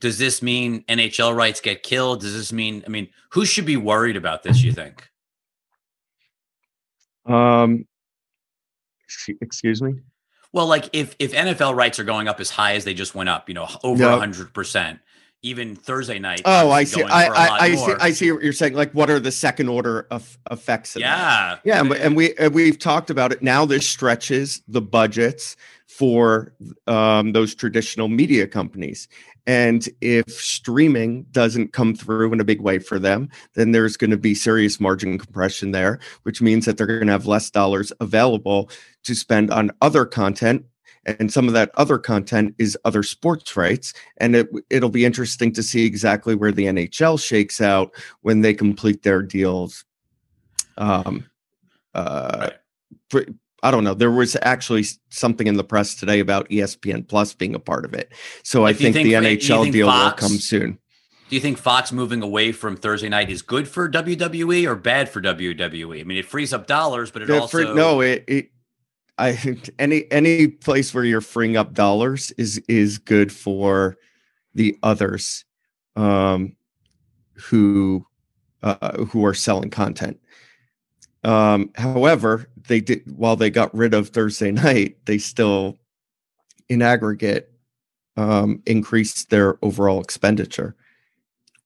does 0.00 0.18
this 0.18 0.42
mean 0.42 0.84
NHL 0.84 1.34
rights 1.34 1.60
get 1.60 1.82
killed? 1.82 2.20
Does 2.20 2.34
this 2.34 2.52
mean, 2.52 2.82
I 2.86 2.90
mean, 2.90 3.08
who 3.30 3.44
should 3.44 3.66
be 3.66 3.76
worried 3.76 4.16
about 4.16 4.42
this, 4.42 4.62
you 4.62 4.72
think? 4.72 5.08
Um, 7.26 7.86
excuse 9.40 9.82
me? 9.82 9.94
Well, 10.52 10.66
like 10.66 10.88
if 10.92 11.14
if 11.18 11.32
NFL 11.32 11.76
rights 11.76 11.98
are 11.98 12.04
going 12.04 12.26
up 12.26 12.40
as 12.40 12.50
high 12.50 12.74
as 12.74 12.84
they 12.84 12.94
just 12.94 13.14
went 13.14 13.28
up, 13.28 13.48
you 13.48 13.54
know, 13.54 13.68
over 13.84 14.02
a 14.04 14.18
hundred 14.18 14.54
percent, 14.54 14.98
even 15.42 15.76
Thursday 15.76 16.18
night. 16.18 16.42
Oh, 16.44 16.70
I 16.70 16.84
see. 16.84 17.02
I, 17.02 17.26
I, 17.26 17.58
I 17.58 17.74
see. 17.74 17.92
I 18.00 18.10
see 18.12 18.32
what 18.32 18.42
you're 18.42 18.52
saying. 18.54 18.72
Like, 18.72 18.92
what 18.92 19.10
are 19.10 19.20
the 19.20 19.30
second 19.30 19.68
order 19.68 20.06
of 20.10 20.38
effects? 20.50 20.96
Of 20.96 21.02
yeah, 21.02 21.16
that? 21.16 21.60
yeah, 21.64 21.80
and, 21.80 21.92
and 21.92 22.16
we 22.16 22.34
and 22.36 22.54
we've 22.54 22.78
talked 22.78 23.10
about 23.10 23.30
it. 23.30 23.42
Now 23.42 23.66
this 23.66 23.86
stretches 23.86 24.62
the 24.66 24.80
budgets 24.80 25.56
for 25.86 26.54
um, 26.86 27.32
those 27.32 27.54
traditional 27.54 28.08
media 28.08 28.46
companies. 28.46 29.08
And 29.48 29.88
if 30.02 30.30
streaming 30.30 31.24
doesn't 31.32 31.72
come 31.72 31.94
through 31.94 32.34
in 32.34 32.40
a 32.40 32.44
big 32.44 32.60
way 32.60 32.78
for 32.78 32.98
them, 32.98 33.30
then 33.54 33.72
there's 33.72 33.96
going 33.96 34.10
to 34.10 34.18
be 34.18 34.34
serious 34.34 34.78
margin 34.78 35.16
compression 35.18 35.72
there, 35.72 36.00
which 36.24 36.42
means 36.42 36.66
that 36.66 36.76
they're 36.76 36.86
going 36.86 37.06
to 37.06 37.12
have 37.12 37.26
less 37.26 37.50
dollars 37.50 37.90
available 37.98 38.70
to 39.04 39.14
spend 39.14 39.50
on 39.50 39.72
other 39.80 40.04
content. 40.04 40.66
and 41.06 41.32
some 41.32 41.48
of 41.48 41.54
that 41.54 41.70
other 41.76 41.96
content 41.96 42.54
is 42.58 42.76
other 42.84 43.02
sports 43.02 43.56
rights 43.56 43.94
and 44.18 44.36
it 44.36 44.48
it'll 44.68 44.90
be 44.90 45.06
interesting 45.06 45.52
to 45.54 45.62
see 45.62 45.86
exactly 45.86 46.34
where 46.34 46.52
the 46.52 46.66
NHL 46.66 47.18
shakes 47.18 47.60
out 47.60 47.94
when 48.20 48.42
they 48.42 48.52
complete 48.52 49.02
their 49.02 49.22
deals 49.22 49.84
um 50.76 51.24
uh 51.94 52.50
right. 53.14 53.28
I 53.62 53.70
don't 53.70 53.84
know. 53.84 53.94
There 53.94 54.10
was 54.10 54.36
actually 54.42 54.84
something 55.10 55.46
in 55.46 55.56
the 55.56 55.64
press 55.64 55.94
today 55.94 56.20
about 56.20 56.48
ESPN 56.48 57.08
Plus 57.08 57.34
being 57.34 57.54
a 57.54 57.58
part 57.58 57.84
of 57.84 57.92
it. 57.94 58.12
So 58.44 58.62
like, 58.62 58.76
I 58.76 58.78
think, 58.78 58.94
think, 58.94 59.06
the 59.06 59.14
NHL 59.14 59.62
think 59.62 59.72
deal 59.72 59.88
Fox, 59.88 60.22
will 60.22 60.28
come 60.28 60.38
soon. 60.38 60.78
Do 61.28 61.36
you 61.36 61.40
think 61.40 61.58
Fox 61.58 61.92
moving 61.92 62.22
away 62.22 62.52
from 62.52 62.76
Thursday 62.76 63.08
night 63.08 63.30
is 63.30 63.42
good 63.42 63.68
for 63.68 63.90
WWE 63.90 64.66
or 64.66 64.76
bad 64.76 65.08
for 65.08 65.20
WWE? 65.20 66.00
I 66.00 66.04
mean, 66.04 66.18
it 66.18 66.26
frees 66.26 66.52
up 66.52 66.66
dollars, 66.66 67.10
but 67.10 67.22
it 67.22 67.28
yeah, 67.28 67.38
also 67.38 67.66
for, 67.66 67.74
no. 67.74 68.00
It, 68.00 68.24
it 68.28 68.50
I 69.18 69.60
any 69.78 70.10
any 70.10 70.48
place 70.48 70.94
where 70.94 71.04
you're 71.04 71.20
freeing 71.20 71.56
up 71.56 71.74
dollars 71.74 72.30
is 72.32 72.58
is 72.68 72.98
good 72.98 73.32
for 73.32 73.98
the 74.54 74.78
others 74.82 75.44
um, 75.96 76.56
who 77.34 78.06
uh, 78.62 79.04
who 79.04 79.24
are 79.24 79.34
selling 79.34 79.70
content. 79.70 80.20
Um, 81.28 81.70
however, 81.74 82.48
they 82.68 82.80
did 82.80 83.02
while 83.14 83.36
they 83.36 83.50
got 83.50 83.74
rid 83.74 83.92
of 83.92 84.08
Thursday 84.08 84.50
night, 84.50 84.96
they 85.04 85.18
still, 85.18 85.76
in 86.70 86.80
aggregate, 86.80 87.52
um, 88.16 88.62
increased 88.64 89.28
their 89.28 89.58
overall 89.62 90.00
expenditure. 90.00 90.74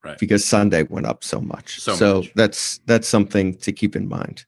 Right. 0.02 0.18
Because 0.18 0.44
Sunday 0.44 0.82
went 0.82 1.06
up 1.06 1.22
so 1.22 1.40
much. 1.40 1.78
So, 1.80 1.94
so 1.94 2.16
much. 2.16 2.32
that's 2.34 2.78
that's 2.86 3.06
something 3.06 3.54
to 3.58 3.70
keep 3.70 3.94
in 3.94 4.08
mind. 4.08 4.44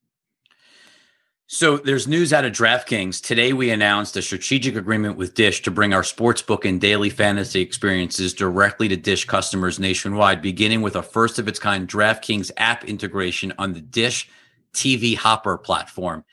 So 1.47 1.77
there's 1.77 2.09
news 2.09 2.33
out 2.33 2.45
of 2.45 2.51
DraftKings. 2.51 3.23
Today 3.23 3.53
we 3.53 3.71
announced 3.71 4.17
a 4.17 4.23
strategic 4.23 4.75
agreement 4.75 5.17
with 5.17 5.35
Dish 5.35 5.63
to 5.63 5.71
bring 5.71 5.95
our 5.95 6.03
sportsbook 6.03 6.69
and 6.69 6.81
daily 6.81 7.11
fantasy 7.11 7.61
experiences 7.61 8.35
directly 8.35 8.89
to 8.89 8.97
Dish 8.97 9.27
customers 9.27 9.79
nationwide, 9.79 10.43
beginning 10.43 10.83
with 10.83 10.97
a 10.97 11.03
first 11.05 11.39
of 11.39 11.47
its 11.47 11.61
kind 11.61 11.87
DraftKings 11.87 12.51
app 12.57 12.85
integration 12.85 13.53
on 13.57 13.75
the 13.75 13.81
Dish 13.81 14.29
TV 14.75 15.17
Hopper 15.17 15.57
platform. 15.57 16.25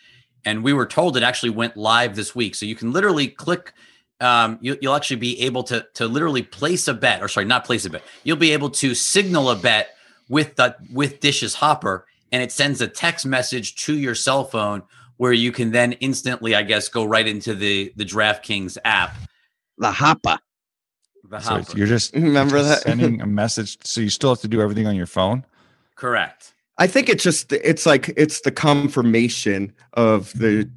And 0.43 0.63
we 0.63 0.73
were 0.73 0.87
told 0.87 1.15
it 1.15 1.23
actually 1.23 1.51
went 1.51 1.77
live 1.77 2.15
this 2.15 2.35
week. 2.35 2.55
So 2.55 2.65
you 2.65 2.75
can 2.75 2.91
literally 2.91 3.27
click 3.27 3.73
um, 4.21 4.59
you, 4.61 4.77
will 4.81 4.93
actually 4.93 5.17
be 5.17 5.41
able 5.41 5.63
to 5.63 5.85
to 5.95 6.07
literally 6.07 6.43
place 6.43 6.87
a 6.87 6.93
bet, 6.93 7.21
or 7.21 7.27
sorry, 7.27 7.45
not 7.45 7.65
place 7.65 7.85
a 7.85 7.89
bet. 7.89 8.03
You'll 8.23 8.37
be 8.37 8.51
able 8.51 8.69
to 8.69 8.93
signal 8.93 9.49
a 9.49 9.55
bet 9.55 9.95
with 10.29 10.55
the 10.55 10.75
with 10.93 11.19
Dish's 11.19 11.55
Hopper, 11.55 12.05
and 12.31 12.41
it 12.41 12.51
sends 12.51 12.81
a 12.81 12.87
text 12.87 13.25
message 13.25 13.75
to 13.85 13.97
your 13.97 14.15
cell 14.15 14.45
phone 14.45 14.83
where 15.17 15.33
you 15.33 15.51
can 15.51 15.71
then 15.71 15.93
instantly, 15.93 16.55
I 16.55 16.61
guess, 16.61 16.87
go 16.87 17.03
right 17.03 17.27
into 17.27 17.55
the 17.55 17.91
the 17.95 18.05
DraftKings 18.05 18.77
app. 18.85 19.15
The 19.79 19.91
Hopper. 19.91 20.37
The 21.27 21.39
Hopper. 21.39 21.63
So 21.63 21.77
you're 21.77 21.87
just 21.87 22.13
remember 22.15 22.61
that 22.61 22.83
sending 22.83 23.21
a 23.21 23.25
message, 23.25 23.79
so 23.83 24.01
you 24.01 24.09
still 24.09 24.29
have 24.29 24.41
to 24.41 24.47
do 24.47 24.61
everything 24.61 24.85
on 24.85 24.95
your 24.95 25.07
phone. 25.07 25.45
Correct. 25.95 26.53
I 26.81 26.87
think 26.87 27.09
it's 27.09 27.23
just 27.23 27.53
it's 27.53 27.85
like 27.85 28.11
it's 28.17 28.41
the 28.41 28.49
confirmation 28.49 29.71
of 29.93 30.33
the 30.33 30.67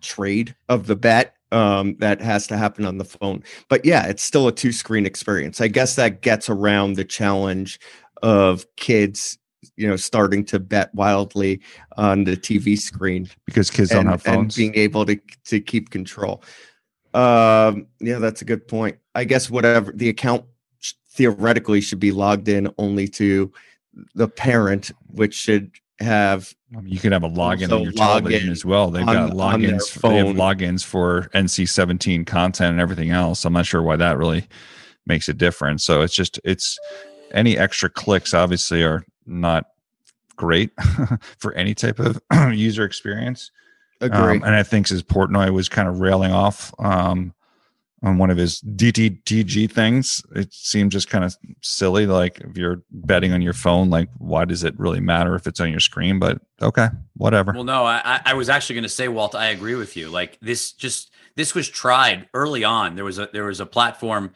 trade 0.00 0.54
of 0.68 0.86
the 0.86 0.94
bet 0.94 1.34
um, 1.50 1.96
that 1.98 2.20
has 2.20 2.46
to 2.46 2.56
happen 2.56 2.84
on 2.84 2.98
the 2.98 3.04
phone. 3.04 3.42
But 3.68 3.84
yeah, 3.84 4.06
it's 4.06 4.22
still 4.22 4.46
a 4.46 4.52
two 4.52 4.70
screen 4.70 5.06
experience. 5.06 5.60
I 5.60 5.66
guess 5.66 5.96
that 5.96 6.20
gets 6.20 6.48
around 6.48 6.92
the 6.92 7.04
challenge 7.04 7.80
of 8.22 8.64
kids 8.76 9.36
you 9.74 9.88
know 9.88 9.96
starting 9.96 10.44
to 10.44 10.60
bet 10.60 10.94
wildly 10.94 11.60
on 11.96 12.22
the 12.22 12.36
TV 12.36 12.78
screen 12.78 13.28
because 13.44 13.72
kids 13.72 13.90
and, 13.90 14.04
don't 14.04 14.12
have 14.12 14.22
phones 14.22 14.56
and 14.56 14.72
being 14.72 14.74
able 14.76 15.04
to 15.04 15.18
to 15.46 15.58
keep 15.58 15.90
control. 15.90 16.44
Um, 17.12 17.88
yeah, 17.98 18.20
that's 18.20 18.40
a 18.40 18.44
good 18.44 18.68
point. 18.68 18.98
I 19.16 19.24
guess 19.24 19.50
whatever 19.50 19.90
the 19.90 20.10
account 20.10 20.44
theoretically 21.10 21.80
should 21.80 21.98
be 21.98 22.12
logged 22.12 22.46
in 22.46 22.72
only 22.78 23.08
to 23.08 23.52
the 24.14 24.28
parent, 24.28 24.90
which 25.08 25.34
should 25.34 25.72
have. 26.00 26.52
I 26.76 26.80
mean, 26.80 26.92
you 26.92 26.98
can 26.98 27.12
have 27.12 27.22
a 27.22 27.28
login 27.28 27.72
on 27.72 27.82
your 27.82 27.92
television 27.92 28.50
as 28.50 28.64
well. 28.64 28.90
They've 28.90 29.06
on, 29.06 29.14
got 29.14 29.30
logins. 29.30 30.00
They 30.00 30.16
have 30.16 30.36
logins 30.36 30.84
for 30.84 31.30
NC-17 31.34 32.26
content 32.26 32.72
and 32.72 32.80
everything 32.80 33.10
else. 33.10 33.44
I'm 33.44 33.52
not 33.52 33.66
sure 33.66 33.82
why 33.82 33.96
that 33.96 34.18
really 34.18 34.46
makes 35.06 35.28
a 35.28 35.34
difference. 35.34 35.84
So 35.84 36.02
it's 36.02 36.14
just 36.14 36.40
it's 36.44 36.78
any 37.32 37.56
extra 37.58 37.90
clicks 37.90 38.34
obviously 38.34 38.82
are 38.82 39.04
not 39.26 39.66
great 40.36 40.70
for 41.38 41.52
any 41.54 41.74
type 41.74 41.98
of 41.98 42.20
user 42.52 42.84
experience. 42.84 43.50
Agree. 44.00 44.36
Um, 44.36 44.42
and 44.42 44.54
I 44.54 44.62
think 44.62 44.90
as 44.90 45.02
Portnoy 45.02 45.50
was 45.50 45.68
kind 45.68 45.88
of 45.88 46.00
railing 46.00 46.32
off 46.32 46.74
um, 46.78 47.32
on 48.04 48.18
one 48.18 48.30
of 48.30 48.36
his 48.36 48.60
DTTG 48.60 49.70
things, 49.70 50.22
it 50.36 50.52
seemed 50.52 50.92
just 50.92 51.08
kind 51.08 51.24
of 51.24 51.34
silly. 51.62 52.06
Like 52.06 52.40
if 52.40 52.56
you're 52.56 52.82
betting 52.90 53.32
on 53.32 53.42
your 53.42 53.54
phone, 53.54 53.90
like 53.90 54.08
why 54.18 54.44
does 54.44 54.62
it 54.62 54.78
really 54.78 55.00
matter 55.00 55.34
if 55.34 55.46
it's 55.46 55.58
on 55.58 55.70
your 55.70 55.80
screen? 55.80 56.18
But 56.18 56.40
okay, 56.60 56.88
whatever. 57.16 57.52
Well, 57.52 57.64
no, 57.64 57.84
I, 57.84 58.20
I 58.24 58.34
was 58.34 58.48
actually 58.48 58.74
going 58.74 58.84
to 58.84 58.90
say, 58.90 59.08
Walt, 59.08 59.34
I 59.34 59.46
agree 59.46 59.74
with 59.74 59.96
you. 59.96 60.10
Like 60.10 60.38
this, 60.40 60.72
just 60.72 61.10
this 61.34 61.54
was 61.54 61.68
tried 61.68 62.28
early 62.34 62.62
on. 62.62 62.94
There 62.94 63.04
was 63.04 63.18
a 63.18 63.28
there 63.32 63.46
was 63.46 63.60
a 63.60 63.66
platform 63.66 64.34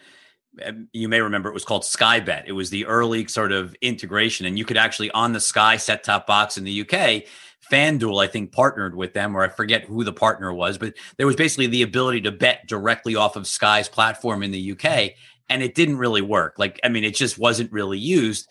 um, 0.65 0.89
you 0.93 1.09
may 1.09 1.21
remember 1.21 1.49
it 1.49 1.55
was 1.55 1.65
called 1.65 1.83
Skybet. 1.83 2.45
It 2.47 2.53
was 2.53 2.71
the 2.71 2.87
early 2.87 3.27
sort 3.29 3.53
of 3.53 3.77
integration, 3.81 4.47
and 4.47 4.59
you 4.59 4.65
could 4.65 4.77
actually 4.77 5.11
on 5.13 5.33
the 5.33 5.41
Sky 5.41 5.77
set 5.77 6.05
top 6.05 6.27
box 6.27 6.57
in 6.57 6.65
the 6.65 6.81
UK. 6.81 7.25
FanDuel, 7.71 8.23
I 8.23 8.27
think, 8.29 8.53
partnered 8.53 8.95
with 8.95 9.15
them, 9.15 9.37
or 9.37 9.43
I 9.43 9.49
forget 9.49 9.85
who 9.85 10.05
the 10.05 10.13
partner 10.13 10.53
was, 10.53 10.79
but 10.79 10.95
there 11.17 11.27
was 11.27 11.37
basically 11.37 11.67
the 11.67 11.83
ability 11.83 12.23
to 12.23 12.33
bet 12.33 12.67
directly 12.67 13.15
off 13.15 13.37
of 13.37 13.47
Sky's 13.47 13.89
platform 13.89 14.43
in 14.43 14.51
the 14.51 14.73
UK, 14.73 15.13
and 15.49 15.63
it 15.63 15.75
didn't 15.75 15.99
really 15.99 16.23
work. 16.23 16.55
Like, 16.59 16.81
I 16.85 16.89
mean, 16.89 17.05
it 17.05 17.15
just 17.15 17.39
wasn't 17.39 17.73
really 17.73 17.99
used. 17.99 18.49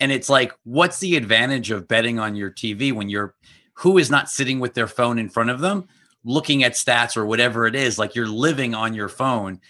And 0.00 0.12
it's 0.12 0.28
like, 0.28 0.52
what's 0.64 1.00
the 1.00 1.16
advantage 1.16 1.70
of 1.70 1.88
betting 1.88 2.18
on 2.18 2.36
your 2.36 2.50
TV 2.50 2.92
when 2.92 3.08
you're 3.08 3.34
who 3.74 3.96
is 3.96 4.10
not 4.10 4.28
sitting 4.28 4.58
with 4.58 4.74
their 4.74 4.88
phone 4.88 5.18
in 5.18 5.28
front 5.28 5.50
of 5.50 5.60
them, 5.60 5.86
looking 6.24 6.64
at 6.64 6.72
stats 6.72 7.16
or 7.16 7.26
whatever 7.26 7.66
it 7.66 7.74
is? 7.74 7.98
Like 7.98 8.14
you're 8.14 8.26
living 8.26 8.74
on 8.74 8.94
your 8.94 9.08
phone 9.08 9.60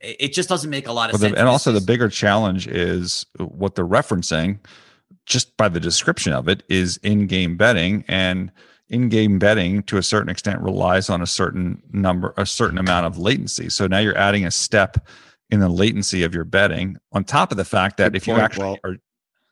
it 0.00 0.32
just 0.32 0.48
doesn't 0.48 0.70
make 0.70 0.86
a 0.86 0.92
lot 0.92 1.10
of 1.10 1.14
well, 1.14 1.28
sense. 1.28 1.38
and 1.38 1.48
also, 1.48 1.72
the 1.72 1.80
bigger 1.80 2.08
challenge 2.08 2.66
is 2.66 3.26
what 3.38 3.74
they're 3.74 3.86
referencing, 3.86 4.58
just 5.26 5.56
by 5.56 5.68
the 5.68 5.80
description 5.80 6.32
of 6.32 6.48
it, 6.48 6.62
is 6.68 6.98
in-game 6.98 7.56
betting, 7.56 8.04
and 8.08 8.50
in-game 8.88 9.38
betting 9.38 9.82
to 9.84 9.96
a 9.96 10.02
certain 10.02 10.28
extent 10.28 10.60
relies 10.60 11.08
on 11.08 11.22
a 11.22 11.26
certain 11.26 11.82
number, 11.92 12.34
a 12.36 12.46
certain 12.46 12.78
amount 12.78 13.06
of 13.06 13.18
latency. 13.18 13.68
So 13.68 13.86
now 13.86 13.98
you're 13.98 14.16
adding 14.16 14.44
a 14.44 14.50
step 14.50 15.06
in 15.50 15.60
the 15.60 15.68
latency 15.68 16.22
of 16.22 16.34
your 16.34 16.44
betting, 16.44 16.96
on 17.12 17.24
top 17.24 17.50
of 17.50 17.56
the 17.56 17.64
fact 17.64 17.96
that 17.98 18.12
Good 18.12 18.16
if 18.16 18.26
point, 18.26 18.38
you 18.38 18.44
actually 18.44 18.64
well. 18.64 18.78
are 18.84 18.96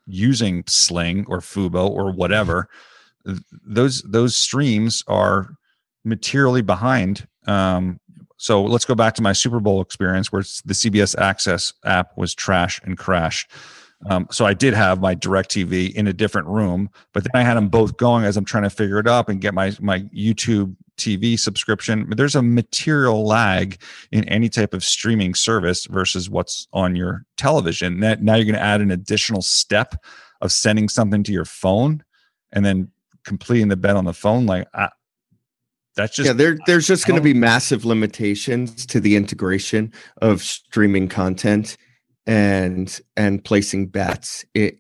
using 0.07 0.65
Sling 0.67 1.25
or 1.29 1.39
Fubo 1.39 1.89
or 1.89 2.13
whatever, 2.13 2.69
those 3.65 4.03
those 4.03 4.35
streams 4.35 5.05
are 5.07 5.55
materially 6.05 6.61
behind 6.61 7.29
um, 7.47 8.01
so 8.43 8.65
let's 8.65 8.85
go 8.85 8.97
back 8.97 9.15
to 9.15 9.23
my 9.23 9.33
Super 9.33 9.61
Bowl 9.61 9.81
experience 9.81 10.33
where 10.33 10.43
the 10.65 10.75
CBS 10.75 11.17
Access 11.17 11.73
app 11.85 12.17
was 12.19 12.35
trash 12.35 12.81
and 12.83 12.99
crashed. 12.99 13.49
Um, 14.11 14.27
so 14.31 14.45
I 14.45 14.55
did 14.55 14.75
have 14.75 15.01
my 15.01 15.15
DirecTV 15.15 15.95
in 15.95 16.07
a 16.09 16.13
different 16.13 16.49
room, 16.49 16.91
but 17.13 17.25
then 17.25 17.31
I 17.35 17.43
had 17.43 17.57
them 17.57 17.69
both 17.69 17.97
going 17.97 18.25
as 18.25 18.37
I'm 18.37 18.45
trying 18.45 18.65
to 18.65 18.71
figure 18.71 18.99
it 18.99 19.07
up 19.07 19.29
and 19.29 19.41
get 19.41 19.55
my 19.55 19.73
my 19.81 20.01
YouTube 20.01 20.75
TV 20.99 21.39
subscription. 21.39 22.07
But 22.09 22.19
there's 22.19 22.35
a 22.35 22.43
material 22.43 23.25
lag 23.25 23.81
in 24.11 24.25
any 24.29 24.49
type 24.49 24.75
of 24.75 24.83
streaming 24.83 25.35
service 25.35 25.87
versus 25.87 26.29
what's 26.29 26.67
on 26.73 26.97
your 26.97 27.25
television. 27.37 28.01
That 28.01 28.23
now 28.23 28.35
you're 28.35 28.45
going 28.45 28.57
to 28.57 28.61
add 28.61 28.81
an 28.81 28.91
additional 28.91 29.43
step 29.43 29.95
of 30.41 30.53
sending 30.53 30.89
something 30.89 31.23
to 31.23 31.33
your 31.33 31.45
phone 31.45 32.03
and 32.53 32.65
then 32.65 32.91
completing 33.25 33.69
the 33.69 33.77
bet 33.77 33.97
on 33.97 34.05
the 34.05 34.13
phone. 34.13 34.47
Like 34.47 34.67
I, 34.75 34.89
that's 35.95 36.17
just 36.17 36.27
yeah 36.27 36.33
there, 36.33 36.59
there's 36.67 36.87
just 36.87 37.07
going 37.07 37.21
to 37.21 37.23
be 37.23 37.35
massive 37.35 37.85
limitations 37.85 38.85
to 38.87 38.99
the 38.99 39.15
integration 39.15 39.93
of 40.21 40.43
streaming 40.43 41.09
content 41.09 41.77
and 42.27 43.01
and 43.17 43.45
placing 43.45 43.87
bets 43.87 44.45
it 44.55 44.79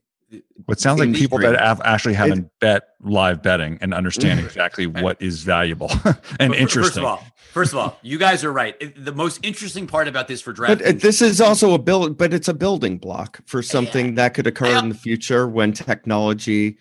what 0.66 0.80
sounds 0.80 1.00
like 1.00 1.12
people 1.14 1.38
that 1.38 1.58
have 1.58 1.80
actually 1.84 2.14
haven't 2.14 2.46
it, 2.46 2.50
bet 2.60 2.82
live 3.02 3.42
betting 3.42 3.78
and 3.80 3.92
understand 3.92 4.38
mm-hmm. 4.38 4.46
exactly 4.46 4.86
what 4.86 5.20
is 5.20 5.42
valuable 5.42 5.90
and 6.40 6.54
interesting. 6.54 6.82
First 6.82 6.96
of 6.96 7.04
all, 7.04 7.24
first 7.52 7.72
of 7.72 7.78
all, 7.78 7.98
you 8.02 8.18
guys 8.18 8.44
are 8.44 8.52
right. 8.52 8.76
The 8.96 9.12
most 9.12 9.40
interesting 9.42 9.86
part 9.86 10.08
about 10.08 10.28
this 10.28 10.40
for 10.40 10.52
draft, 10.52 10.78
but 10.78 10.86
uh, 10.86 10.92
this 10.96 11.20
is 11.20 11.40
also 11.40 11.74
a 11.74 11.78
build, 11.78 12.16
but 12.16 12.32
it's 12.32 12.48
a 12.48 12.54
building 12.54 12.98
block 12.98 13.40
for 13.46 13.62
something 13.62 14.10
yeah. 14.10 14.14
that 14.14 14.34
could 14.34 14.46
occur 14.46 14.66
I, 14.66 14.78
in 14.78 14.88
the 14.88 14.94
future 14.94 15.46
when 15.46 15.72
technology 15.72 16.78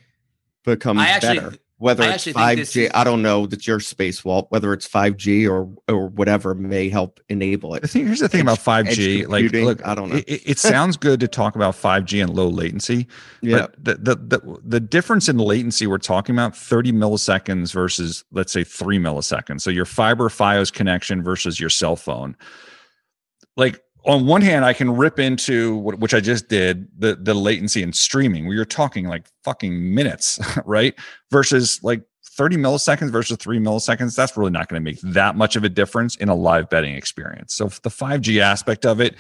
becomes 0.64 1.02
I 1.02 1.08
actually, 1.08 1.40
better. 1.40 1.58
Whether 1.82 2.04
it's 2.04 2.26
5G, 2.28 2.86
is- 2.86 2.92
I 2.94 3.04
don't 3.04 3.24
know 3.24 3.48
that 3.48 3.66
your 3.66 3.80
space, 3.80 4.24
Walt, 4.24 4.46
whether 4.50 4.72
it's 4.72 4.88
5G 4.88 5.50
or 5.50 5.68
or 5.92 6.10
whatever 6.10 6.54
may 6.54 6.90
help 6.90 7.20
enable 7.28 7.74
it. 7.74 7.82
The 7.82 7.88
thing, 7.88 8.06
here's 8.06 8.20
the 8.20 8.30
thing 8.30 8.42
edge, 8.42 8.46
about 8.46 8.60
5G. 8.60 9.28
Like, 9.28 9.52
look, 9.52 9.86
I 9.86 9.96
don't 9.96 10.10
know. 10.10 10.18
It, 10.28 10.42
it 10.46 10.60
sounds 10.60 10.96
good 10.96 11.20
to 11.22 11.28
talk 11.28 11.56
about 11.56 11.74
5G 11.74 12.22
and 12.22 12.36
low 12.36 12.50
latency. 12.50 13.08
Yeah. 13.42 13.68
the, 13.80 13.96
the, 13.96 14.16
the, 14.16 14.60
the 14.64 14.80
difference 14.80 15.28
in 15.28 15.40
latency 15.40 15.88
we're 15.88 15.98
talking 15.98 16.36
about 16.36 16.56
30 16.56 16.92
milliseconds 16.92 17.74
versus, 17.74 18.24
let's 18.32 18.54
say, 18.54 18.64
three 18.64 19.00
milliseconds. 19.00 19.62
So 19.62 19.72
your 19.72 19.86
fiber 19.86 20.30
Fios 20.30 20.72
connection 20.72 21.24
versus 21.24 21.60
your 21.60 21.72
cell 21.72 21.96
phone. 21.96 22.38
Like, 23.58 23.82
on 24.06 24.26
one 24.26 24.42
hand, 24.42 24.66
I 24.66 24.74
can 24.74 24.96
rip 24.96 25.20
into 25.20 25.78
what 25.78 26.00
which 26.00 26.14
I 26.14 26.20
just 26.20 26.48
did 26.48 26.88
the 26.98 27.16
the 27.16 27.34
latency 27.34 27.84
in 27.84 27.94
streaming, 27.94 28.46
where 28.46 28.56
you're 28.56 28.66
talking 28.66 29.08
like 29.08 29.28
fucking 29.44 29.94
minutes, 29.94 30.40
right? 30.66 30.96
Versus 31.30 31.80
like 31.84 32.04
30 32.26 32.58
milliseconds 32.58 33.12
versus 33.12 33.38
three 33.38 33.60
milliseconds. 33.60 34.16
That's 34.16 34.36
really 34.38 34.52
not 34.52 34.70
going 34.70 34.82
to 34.82 34.84
make 34.84 35.00
that 35.02 35.36
much 35.36 35.56
of 35.56 35.64
a 35.64 35.70
difference 35.70 36.16
in 36.16 36.30
a 36.30 36.36
live 36.36 36.70
betting 36.70 36.96
experience. 36.96 37.54
So 37.54 37.66
the 37.66 37.90
5G 37.90 38.40
aspect 38.40 38.86
of 38.86 39.02
it, 39.02 39.16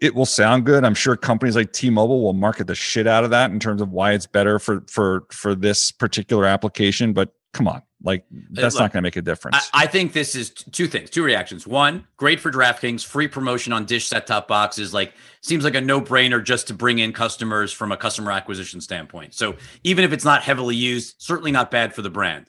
it 0.00 0.14
will 0.14 0.26
sound 0.26 0.66
good. 0.66 0.84
I'm 0.84 0.94
sure 0.94 1.16
companies 1.16 1.56
like 1.56 1.72
T-Mobile 1.72 2.22
will 2.22 2.32
market 2.32 2.66
the 2.66 2.74
shit 2.74 3.06
out 3.06 3.24
of 3.24 3.30
that 3.30 3.50
in 3.50 3.60
terms 3.60 3.80
of 3.80 3.90
why 3.90 4.12
it's 4.12 4.26
better 4.26 4.58
for 4.58 4.82
for 4.88 5.24
for 5.30 5.54
this 5.54 5.90
particular 5.90 6.44
application. 6.44 7.12
But 7.12 7.32
come 7.54 7.68
on, 7.68 7.82
like 8.02 8.24
uh, 8.32 8.40
that's 8.50 8.74
Look, 8.74 8.82
not 8.82 8.92
going 8.92 9.02
to 9.02 9.06
make 9.06 9.16
a 9.16 9.22
difference. 9.22 9.70
I, 9.72 9.84
I, 9.84 9.86
think 9.86 10.12
this 10.12 10.34
is 10.34 10.50
two 10.50 10.86
things, 10.86 11.10
two 11.10 11.22
reactions. 11.22 11.66
One, 11.66 12.06
great 12.16 12.40
for 12.40 12.50
DraftKings, 12.50 13.04
free 13.04 13.28
promotion 13.28 13.72
on 13.72 13.84
Dish 13.84 14.06
set 14.06 14.26
top 14.26 14.48
boxes. 14.48 14.94
Like 14.94 15.14
seems 15.42 15.64
like 15.64 15.74
a 15.74 15.80
no 15.80 16.00
brainer 16.00 16.42
just 16.42 16.66
to 16.68 16.74
bring 16.74 16.98
in 16.98 17.12
customers 17.12 17.72
from 17.72 17.92
a 17.92 17.96
customer 17.96 18.32
acquisition 18.32 18.80
standpoint. 18.80 19.34
So 19.34 19.56
even 19.84 20.04
if 20.04 20.12
it's 20.12 20.24
not 20.24 20.42
heavily 20.42 20.76
used, 20.76 21.16
certainly 21.18 21.52
not 21.52 21.70
bad 21.70 21.94
for 21.94 22.02
the 22.02 22.10
brand. 22.10 22.46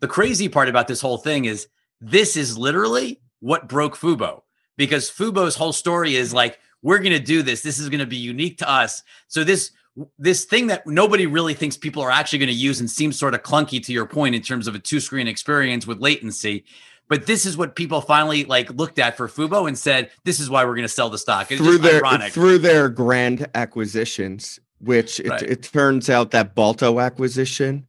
The 0.00 0.08
crazy 0.08 0.48
part 0.48 0.68
about 0.68 0.88
this 0.88 1.00
whole 1.00 1.18
thing 1.18 1.44
is 1.46 1.68
this 2.00 2.36
is 2.36 2.58
literally 2.58 3.20
what 3.40 3.68
broke 3.68 3.96
Fubo 3.96 4.42
because 4.76 5.10
Fubo's 5.10 5.54
whole 5.54 5.72
story 5.72 6.16
is 6.16 6.34
like 6.34 6.58
we're 6.82 6.98
going 6.98 7.12
to 7.12 7.20
do 7.20 7.42
this. 7.42 7.62
This 7.62 7.78
is 7.78 7.88
going 7.88 8.00
to 8.00 8.06
be 8.06 8.16
unique 8.16 8.58
to 8.58 8.68
us. 8.68 9.02
So 9.28 9.44
this 9.44 9.70
this 10.18 10.44
thing 10.44 10.68
that 10.68 10.86
nobody 10.86 11.26
really 11.26 11.54
thinks 11.54 11.76
people 11.76 12.02
are 12.02 12.10
actually 12.10 12.38
going 12.38 12.48
to 12.48 12.54
use 12.54 12.80
and 12.80 12.90
seems 12.90 13.18
sort 13.18 13.34
of 13.34 13.42
clunky 13.42 13.84
to 13.84 13.92
your 13.92 14.06
point 14.06 14.34
in 14.34 14.42
terms 14.42 14.66
of 14.66 14.74
a 14.74 14.78
two 14.78 15.00
screen 15.00 15.28
experience 15.28 15.86
with 15.86 16.00
latency 16.00 16.64
but 17.12 17.26
this 17.26 17.44
is 17.44 17.58
what 17.58 17.76
people 17.76 18.00
finally 18.00 18.44
like 18.44 18.70
looked 18.70 18.98
at 18.98 19.18
for 19.18 19.28
Fubo 19.28 19.68
and 19.68 19.76
said, 19.76 20.10
"This 20.24 20.40
is 20.40 20.48
why 20.48 20.64
we're 20.64 20.74
going 20.74 20.86
to 20.86 20.88
sell 20.88 21.10
the 21.10 21.18
stock." 21.18 21.52
It's 21.52 21.60
through 21.60 21.76
their 21.76 21.98
ironic. 21.98 22.32
through 22.32 22.56
their 22.58 22.88
grand 22.88 23.46
acquisitions, 23.54 24.58
which 24.78 25.20
right. 25.26 25.42
it, 25.42 25.50
it, 25.50 25.62
turns 25.64 26.08
out 26.08 26.30
that 26.30 26.54
Balto 26.54 27.00
acquisition 27.00 27.86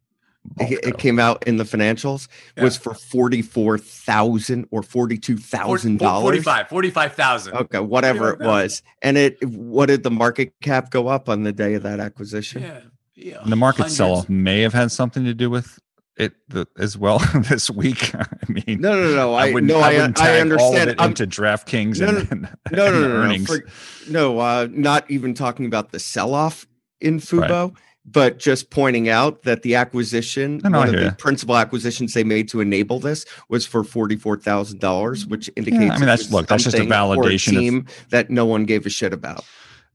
it, 0.59 0.97
came 0.97 1.19
out 1.19 1.45
in 1.47 1.57
the 1.57 1.63
financials 1.63 2.27
yeah. 2.57 2.63
was 2.63 2.77
for 2.77 2.93
forty 2.93 3.41
four 3.41 3.77
thousand 3.77 4.67
or 4.71 4.83
forty 4.83 5.17
two 5.17 5.37
thousand 5.37 5.99
dollars. 5.99 6.43
45 6.43 6.69
45,000. 6.69 7.53
Okay, 7.53 7.79
whatever 7.79 8.33
it 8.33 8.39
was. 8.39 8.83
And 9.01 9.17
it 9.17 9.43
what 9.47 9.87
did 9.87 10.03
the 10.03 10.11
market 10.11 10.53
cap 10.61 10.91
go 10.91 11.07
up 11.07 11.29
on 11.29 11.43
the 11.43 11.53
day 11.53 11.73
of 11.75 11.83
that 11.83 11.99
acquisition? 11.99 12.63
Yeah. 12.63 12.81
Yeah, 13.15 13.43
the 13.45 13.55
market 13.55 13.91
sell 13.91 14.15
off 14.15 14.29
may 14.29 14.61
have 14.61 14.73
had 14.73 14.91
something 14.91 15.23
to 15.25 15.35
do 15.35 15.47
with 15.47 15.79
it 16.17 16.33
the, 16.47 16.67
as 16.77 16.97
well 16.97 17.19
this 17.49 17.69
week. 17.69 18.13
I 18.15 18.25
mean, 18.47 18.81
no, 18.81 18.95
no, 18.95 19.15
no. 19.15 19.33
I, 19.33 19.47
I 19.47 19.51
no, 19.51 19.79
I, 19.79 19.91
I, 19.91 20.11
I 20.17 20.39
understand. 20.39 20.59
All 20.61 20.75
of 20.75 20.87
it 20.87 21.01
into 21.01 21.27
DraftKings 21.27 21.99
no, 21.99 22.07
and, 22.07 22.41
no, 22.41 22.49
no, 22.71 22.91
no, 22.91 23.07
no, 23.07 23.15
earnings. 23.15 23.49
No, 23.49 23.55
for, 23.55 24.11
no 24.11 24.39
uh, 24.39 24.67
not 24.71 25.09
even 25.09 25.33
talking 25.35 25.65
about 25.65 25.91
the 25.91 25.99
sell 25.99 26.33
off 26.33 26.67
in 26.99 27.19
Fubo. 27.19 27.69
Right 27.69 27.79
but 28.05 28.37
just 28.37 28.69
pointing 28.69 29.09
out 29.09 29.43
that 29.43 29.61
the 29.61 29.75
acquisition, 29.75 30.59
no, 30.63 30.79
one 30.79 30.89
of 30.89 30.99
the 30.99 31.15
principal 31.17 31.55
acquisitions 31.55 32.13
they 32.13 32.23
made 32.23 32.49
to 32.49 32.59
enable 32.59 32.99
this 32.99 33.25
was 33.49 33.65
for 33.65 33.83
forty-four 33.83 34.37
thousand 34.37 34.79
dollars, 34.79 35.25
which 35.25 35.49
indicates. 35.55 35.83
Yeah, 35.83 35.93
I 35.93 35.97
mean, 35.97 36.07
that's 36.07 36.31
look, 36.31 36.47
that's 36.47 36.63
just 36.63 36.77
a 36.77 36.81
validation 36.81 37.55
a 37.55 37.59
team 37.59 37.77
of, 37.77 38.09
that 38.09 38.29
no 38.29 38.45
one 38.45 38.65
gave 38.65 38.85
a 38.85 38.89
shit 38.89 39.13
about. 39.13 39.45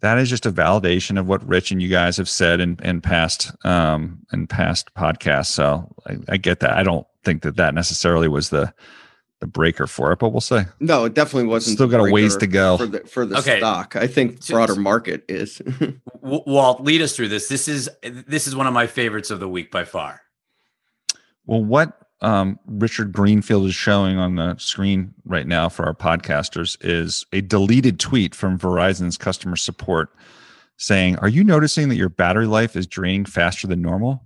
That 0.00 0.18
is 0.18 0.30
just 0.30 0.46
a 0.46 0.52
validation 0.52 1.18
of 1.18 1.26
what 1.26 1.46
Rich 1.46 1.72
and 1.72 1.82
you 1.82 1.88
guys 1.88 2.16
have 2.18 2.28
said 2.28 2.60
in, 2.60 2.78
in 2.82 3.00
past 3.00 3.52
um 3.64 4.20
in 4.32 4.46
past 4.46 4.94
podcasts. 4.94 5.46
So 5.46 5.92
I, 6.06 6.16
I 6.28 6.36
get 6.36 6.60
that. 6.60 6.78
I 6.78 6.82
don't 6.82 7.06
think 7.24 7.42
that 7.42 7.56
that 7.56 7.74
necessarily 7.74 8.28
was 8.28 8.50
the 8.50 8.72
the 9.40 9.46
breaker 9.46 9.86
for 9.86 10.10
it, 10.12 10.18
but 10.18 10.30
we'll 10.30 10.40
say 10.40 10.66
No, 10.80 11.04
it 11.04 11.14
definitely 11.14 11.48
wasn't. 11.48 11.76
Still 11.76 11.88
got 11.88 12.06
a 12.06 12.10
ways 12.10 12.36
to 12.36 12.46
go 12.46 12.76
for 12.76 12.86
the, 12.86 13.00
for 13.00 13.24
the 13.24 13.38
okay. 13.38 13.58
stock. 13.58 13.94
I 13.94 14.06
think 14.06 14.44
broader 14.46 14.74
market 14.74 15.24
is. 15.28 15.62
Walt, 16.22 16.82
lead 16.82 17.02
us 17.02 17.14
through 17.14 17.28
this. 17.28 17.48
This 17.48 17.68
is 17.68 17.88
this 18.02 18.46
is 18.46 18.56
one 18.56 18.66
of 18.66 18.74
my 18.74 18.86
favorites 18.86 19.30
of 19.30 19.40
the 19.40 19.48
week 19.48 19.70
by 19.70 19.84
far. 19.84 20.22
Well, 21.46 21.64
what 21.64 21.98
um, 22.20 22.58
Richard 22.66 23.12
Greenfield 23.12 23.66
is 23.66 23.74
showing 23.74 24.18
on 24.18 24.34
the 24.34 24.56
screen 24.58 25.14
right 25.24 25.46
now 25.46 25.68
for 25.68 25.86
our 25.86 25.94
podcasters 25.94 26.76
is 26.80 27.24
a 27.32 27.40
deleted 27.40 28.00
tweet 28.00 28.34
from 28.34 28.58
Verizon's 28.58 29.16
customer 29.16 29.56
support 29.56 30.10
saying, 30.78 31.16
"Are 31.18 31.28
you 31.28 31.44
noticing 31.44 31.88
that 31.90 31.96
your 31.96 32.08
battery 32.08 32.46
life 32.46 32.74
is 32.74 32.88
draining 32.88 33.24
faster 33.24 33.68
than 33.68 33.80
normal? 33.80 34.24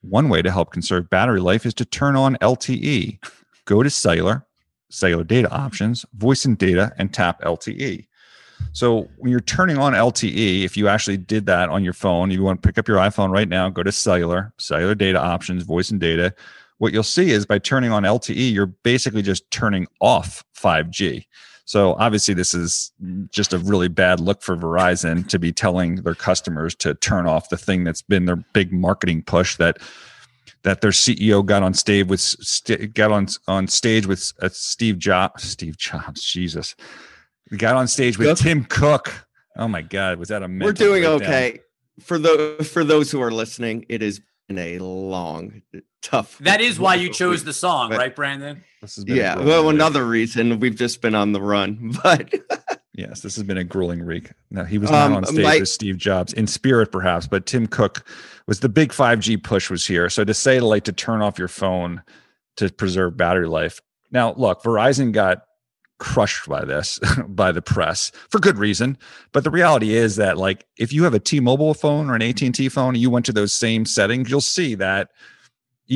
One 0.00 0.30
way 0.30 0.40
to 0.40 0.50
help 0.50 0.72
conserve 0.72 1.10
battery 1.10 1.40
life 1.40 1.66
is 1.66 1.74
to 1.74 1.84
turn 1.84 2.16
on 2.16 2.36
LTE. 2.36 3.18
Go 3.66 3.82
to 3.82 3.90
cellular." 3.90 4.46
Cellular 4.94 5.24
data 5.24 5.50
options, 5.50 6.04
voice 6.14 6.44
and 6.44 6.56
data, 6.56 6.92
and 6.98 7.12
tap 7.12 7.40
LTE. 7.42 8.06
So 8.72 9.08
when 9.18 9.30
you're 9.30 9.40
turning 9.40 9.78
on 9.78 9.92
LTE, 9.92 10.64
if 10.64 10.76
you 10.76 10.88
actually 10.88 11.16
did 11.16 11.46
that 11.46 11.68
on 11.68 11.84
your 11.84 11.92
phone, 11.92 12.30
you 12.30 12.42
want 12.42 12.62
to 12.62 12.66
pick 12.66 12.78
up 12.78 12.88
your 12.88 12.98
iPhone 12.98 13.30
right 13.30 13.48
now, 13.48 13.68
go 13.68 13.82
to 13.82 13.92
cellular, 13.92 14.52
cellular 14.58 14.94
data 14.94 15.20
options, 15.20 15.64
voice 15.64 15.90
and 15.90 16.00
data. 16.00 16.34
What 16.78 16.92
you'll 16.92 17.02
see 17.02 17.30
is 17.30 17.46
by 17.46 17.58
turning 17.58 17.92
on 17.92 18.02
LTE, 18.02 18.52
you're 18.52 18.66
basically 18.66 19.22
just 19.22 19.48
turning 19.50 19.86
off 20.00 20.44
5G. 20.56 21.26
So 21.66 21.94
obviously, 21.94 22.34
this 22.34 22.52
is 22.52 22.92
just 23.30 23.52
a 23.52 23.58
really 23.58 23.88
bad 23.88 24.20
look 24.20 24.42
for 24.42 24.56
Verizon 24.56 25.26
to 25.28 25.38
be 25.38 25.50
telling 25.50 25.96
their 25.96 26.14
customers 26.14 26.74
to 26.76 26.94
turn 26.94 27.26
off 27.26 27.48
the 27.48 27.56
thing 27.56 27.84
that's 27.84 28.02
been 28.02 28.26
their 28.26 28.36
big 28.36 28.72
marketing 28.72 29.22
push 29.22 29.56
that 29.56 29.78
that 30.64 30.80
their 30.80 30.90
CEO 30.90 31.44
got 31.44 31.62
on 31.62 31.74
stage 31.74 32.06
with 32.06 32.20
st- 32.20 32.92
got 32.94 33.12
on 33.12 33.28
on 33.46 33.68
stage 33.68 34.06
with 34.06 34.32
uh, 34.42 34.48
Steve 34.50 34.98
Jobs. 34.98 35.44
Steve 35.44 35.76
Jobs, 35.78 36.22
Jesus, 36.22 36.74
got 37.56 37.76
on 37.76 37.86
stage 37.86 38.18
with 38.18 38.38
Tim 38.38 38.64
Cook. 38.64 39.26
Oh 39.56 39.68
my 39.68 39.82
God, 39.82 40.18
was 40.18 40.28
that 40.28 40.42
a? 40.42 40.48
We're 40.48 40.72
doing 40.72 41.04
okay. 41.04 41.60
For 42.00 42.18
the 42.18 42.68
for 42.68 42.82
those 42.82 43.10
who 43.10 43.22
are 43.22 43.30
listening, 43.30 43.86
it 43.88 44.02
has 44.02 44.20
been 44.48 44.58
a 44.58 44.78
long, 44.78 45.62
tough. 46.02 46.38
That 46.38 46.60
is 46.60 46.80
why 46.80 46.96
you 46.96 47.08
chose 47.08 47.44
the 47.44 47.52
song, 47.52 47.90
but, 47.90 47.98
right, 47.98 48.16
Brandon? 48.16 48.64
This 48.82 48.96
has 48.96 49.04
been 49.04 49.16
Yeah. 49.16 49.38
Well, 49.38 49.68
another 49.68 50.04
reason 50.04 50.58
we've 50.58 50.74
just 50.74 51.00
been 51.00 51.14
on 51.14 51.32
the 51.32 51.40
run, 51.40 51.94
but. 52.02 52.34
Yes, 52.96 53.22
this 53.22 53.34
has 53.34 53.42
been 53.42 53.58
a 53.58 53.64
grueling 53.64 54.06
week. 54.06 54.30
Now 54.50 54.64
he 54.64 54.78
was 54.78 54.90
not 54.90 55.10
um, 55.10 55.16
on 55.16 55.26
stage 55.26 55.44
my, 55.44 55.58
with 55.58 55.68
Steve 55.68 55.96
Jobs 55.98 56.32
in 56.32 56.46
spirit, 56.46 56.92
perhaps, 56.92 57.26
but 57.26 57.44
Tim 57.44 57.66
Cook 57.66 58.06
was 58.46 58.60
the 58.60 58.68
big 58.68 58.90
5G 58.92 59.42
push 59.42 59.68
was 59.68 59.84
here. 59.84 60.08
So 60.08 60.24
to 60.24 60.32
say 60.32 60.60
like 60.60 60.84
to 60.84 60.92
turn 60.92 61.20
off 61.20 61.38
your 61.38 61.48
phone 61.48 62.02
to 62.56 62.70
preserve 62.70 63.16
battery 63.16 63.48
life. 63.48 63.80
Now, 64.12 64.32
look, 64.34 64.62
Verizon 64.62 65.10
got 65.10 65.42
crushed 65.98 66.48
by 66.48 66.64
this 66.64 67.00
by 67.28 67.52
the 67.52 67.62
press 67.62 68.10
for 68.28 68.40
good 68.40 68.58
reason 68.58 68.98
but 69.32 69.44
the 69.44 69.50
reality 69.50 69.94
is 69.94 70.16
that 70.16 70.36
like 70.36 70.66
if 70.76 70.92
you 70.92 71.04
have 71.04 71.14
a 71.14 71.20
t-mobile 71.20 71.72
phone 71.72 72.10
or 72.10 72.16
an 72.16 72.20
at&t 72.20 72.68
phone 72.68 72.94
and 72.94 72.96
you 72.96 73.08
went 73.08 73.24
to 73.24 73.32
those 73.32 73.52
same 73.52 73.86
settings 73.86 74.28
you'll 74.28 74.40
see 74.40 74.74
that 74.74 75.10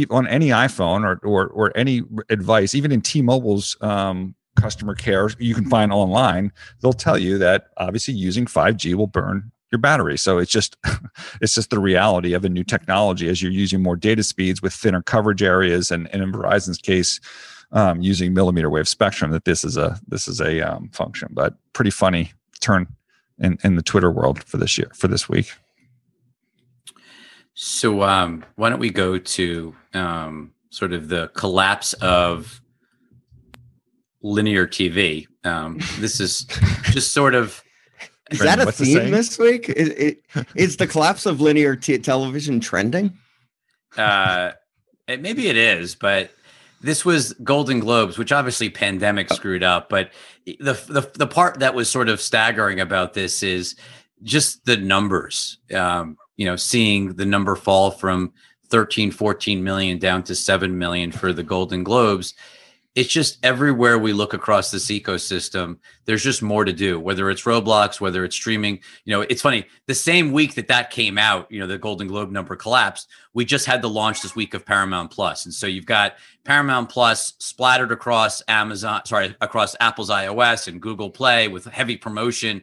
on 0.08 0.26
any 0.28 0.48
iphone 0.48 1.04
or 1.04 1.18
or, 1.26 1.48
or 1.48 1.76
any 1.76 2.02
advice 2.30 2.76
even 2.76 2.92
in 2.92 3.02
t-mobile's 3.02 3.76
um, 3.80 4.36
customer 4.60 4.94
care 4.94 5.30
you 5.38 5.54
can 5.54 5.68
find 5.68 5.92
online, 5.92 6.52
they'll 6.80 6.92
tell 6.92 7.18
you 7.18 7.38
that 7.38 7.68
obviously 7.76 8.14
using 8.14 8.46
5G 8.46 8.94
will 8.94 9.06
burn 9.06 9.50
your 9.70 9.78
battery. 9.78 10.16
So 10.16 10.38
it's 10.38 10.50
just 10.50 10.76
it's 11.40 11.54
just 11.54 11.70
the 11.70 11.78
reality 11.78 12.32
of 12.32 12.44
a 12.44 12.48
new 12.48 12.64
technology 12.64 13.28
as 13.28 13.42
you're 13.42 13.52
using 13.52 13.82
more 13.82 13.96
data 13.96 14.22
speeds 14.22 14.62
with 14.62 14.72
thinner 14.72 15.02
coverage 15.02 15.42
areas, 15.42 15.90
and, 15.90 16.08
and 16.12 16.22
in 16.22 16.32
Verizon's 16.32 16.78
case, 16.78 17.20
um, 17.72 18.00
using 18.00 18.32
millimeter 18.32 18.70
wave 18.70 18.88
spectrum. 18.88 19.30
That 19.30 19.44
this 19.44 19.64
is 19.64 19.76
a 19.76 19.98
this 20.08 20.28
is 20.28 20.40
a 20.40 20.60
um, 20.60 20.88
function, 20.90 21.28
but 21.32 21.54
pretty 21.72 21.90
funny 21.90 22.32
turn 22.60 22.86
in 23.38 23.58
in 23.62 23.76
the 23.76 23.82
Twitter 23.82 24.10
world 24.10 24.42
for 24.44 24.56
this 24.56 24.78
year 24.78 24.90
for 24.94 25.08
this 25.08 25.28
week. 25.28 25.52
So 27.54 28.02
um, 28.04 28.44
why 28.54 28.70
don't 28.70 28.78
we 28.78 28.90
go 28.90 29.18
to 29.18 29.74
um, 29.92 30.52
sort 30.70 30.92
of 30.92 31.08
the 31.08 31.28
collapse 31.34 31.92
of 31.94 32.60
linear 34.22 34.66
TV. 34.66 35.26
Um, 35.44 35.78
this 35.98 36.20
is 36.20 36.44
just 36.84 37.12
sort 37.12 37.34
of. 37.34 37.62
Is 38.30 38.40
that 38.40 38.60
a 38.60 38.70
theme 38.70 39.10
this 39.10 39.38
week? 39.38 39.70
Is, 39.70 39.88
it, 39.88 40.22
is 40.54 40.76
the 40.76 40.86
collapse 40.86 41.24
of 41.24 41.40
linear 41.40 41.76
t- 41.76 41.96
television 41.98 42.60
trending? 42.60 43.16
Uh, 43.96 44.52
it, 45.06 45.22
maybe 45.22 45.48
it 45.48 45.56
is, 45.56 45.94
but 45.94 46.30
this 46.82 47.06
was 47.06 47.32
Golden 47.42 47.80
Globes, 47.80 48.18
which 48.18 48.30
obviously 48.30 48.68
pandemic 48.68 49.32
screwed 49.32 49.62
up. 49.62 49.88
But 49.88 50.10
the, 50.44 50.74
the 50.88 51.10
the 51.14 51.26
part 51.26 51.60
that 51.60 51.74
was 51.74 51.90
sort 51.90 52.10
of 52.10 52.20
staggering 52.20 52.80
about 52.80 53.14
this 53.14 53.42
is 53.42 53.76
just 54.22 54.64
the 54.66 54.76
numbers. 54.76 55.58
Um, 55.74 56.18
you 56.36 56.44
know, 56.44 56.56
seeing 56.56 57.14
the 57.14 57.26
number 57.26 57.56
fall 57.56 57.90
from 57.90 58.32
13, 58.68 59.10
14 59.10 59.64
million 59.64 59.98
down 59.98 60.22
to 60.24 60.34
7 60.34 60.76
million 60.76 61.10
for 61.10 61.32
the 61.32 61.42
Golden 61.42 61.82
Globes 61.82 62.34
it's 62.94 63.12
just 63.12 63.38
everywhere 63.44 63.98
we 63.98 64.12
look 64.12 64.34
across 64.34 64.70
this 64.70 64.86
ecosystem 64.86 65.78
there's 66.04 66.22
just 66.22 66.42
more 66.42 66.64
to 66.64 66.72
do 66.72 66.98
whether 66.98 67.30
it's 67.30 67.42
roblox 67.42 68.00
whether 68.00 68.24
it's 68.24 68.34
streaming. 68.34 68.80
You 69.04 69.14
know 69.14 69.20
it's 69.22 69.42
funny 69.42 69.66
the 69.86 69.94
same 69.94 70.32
week 70.32 70.54
that 70.54 70.68
that 70.68 70.90
came 70.90 71.18
out 71.18 71.50
you 71.50 71.60
know 71.60 71.66
the 71.66 71.78
golden 71.78 72.08
globe 72.08 72.30
number 72.30 72.56
collapsed 72.56 73.08
we 73.34 73.44
just 73.44 73.66
had 73.66 73.82
the 73.82 73.88
launch 73.88 74.22
this 74.22 74.34
week 74.34 74.54
of 74.54 74.66
paramount 74.66 75.10
plus. 75.10 75.44
And 75.44 75.54
so 75.54 75.66
you've 75.66 75.86
got 75.86 76.16
paramount 76.44 76.88
plus 76.88 77.34
splattered 77.38 77.92
across 77.92 78.42
amazon 78.48 79.02
sorry 79.04 79.36
across 79.40 79.76
apple's 79.80 80.10
ios 80.10 80.68
and 80.68 80.80
google 80.80 81.10
play 81.10 81.48
with 81.48 81.66
heavy 81.66 81.96
promotion. 81.96 82.62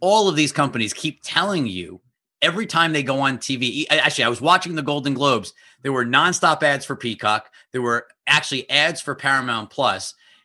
All 0.00 0.28
of 0.28 0.36
these 0.36 0.52
companies 0.52 0.92
keep 0.92 1.20
telling 1.22 1.66
you 1.66 2.00
every 2.42 2.66
time 2.66 2.92
they 2.92 3.02
go 3.02 3.20
on 3.20 3.38
tv 3.38 3.86
actually 3.90 4.24
i 4.24 4.28
was 4.28 4.40
watching 4.40 4.74
the 4.74 4.82
golden 4.82 5.14
globes 5.14 5.54
there 5.84 5.92
were 5.92 6.04
nonstop 6.04 6.62
ads 6.62 6.84
for 6.84 6.96
Peacock. 6.96 7.50
There 7.74 7.82
were 7.82 8.06
actually 8.28 8.70
ads 8.70 9.00
for 9.00 9.16
Paramount 9.16 9.74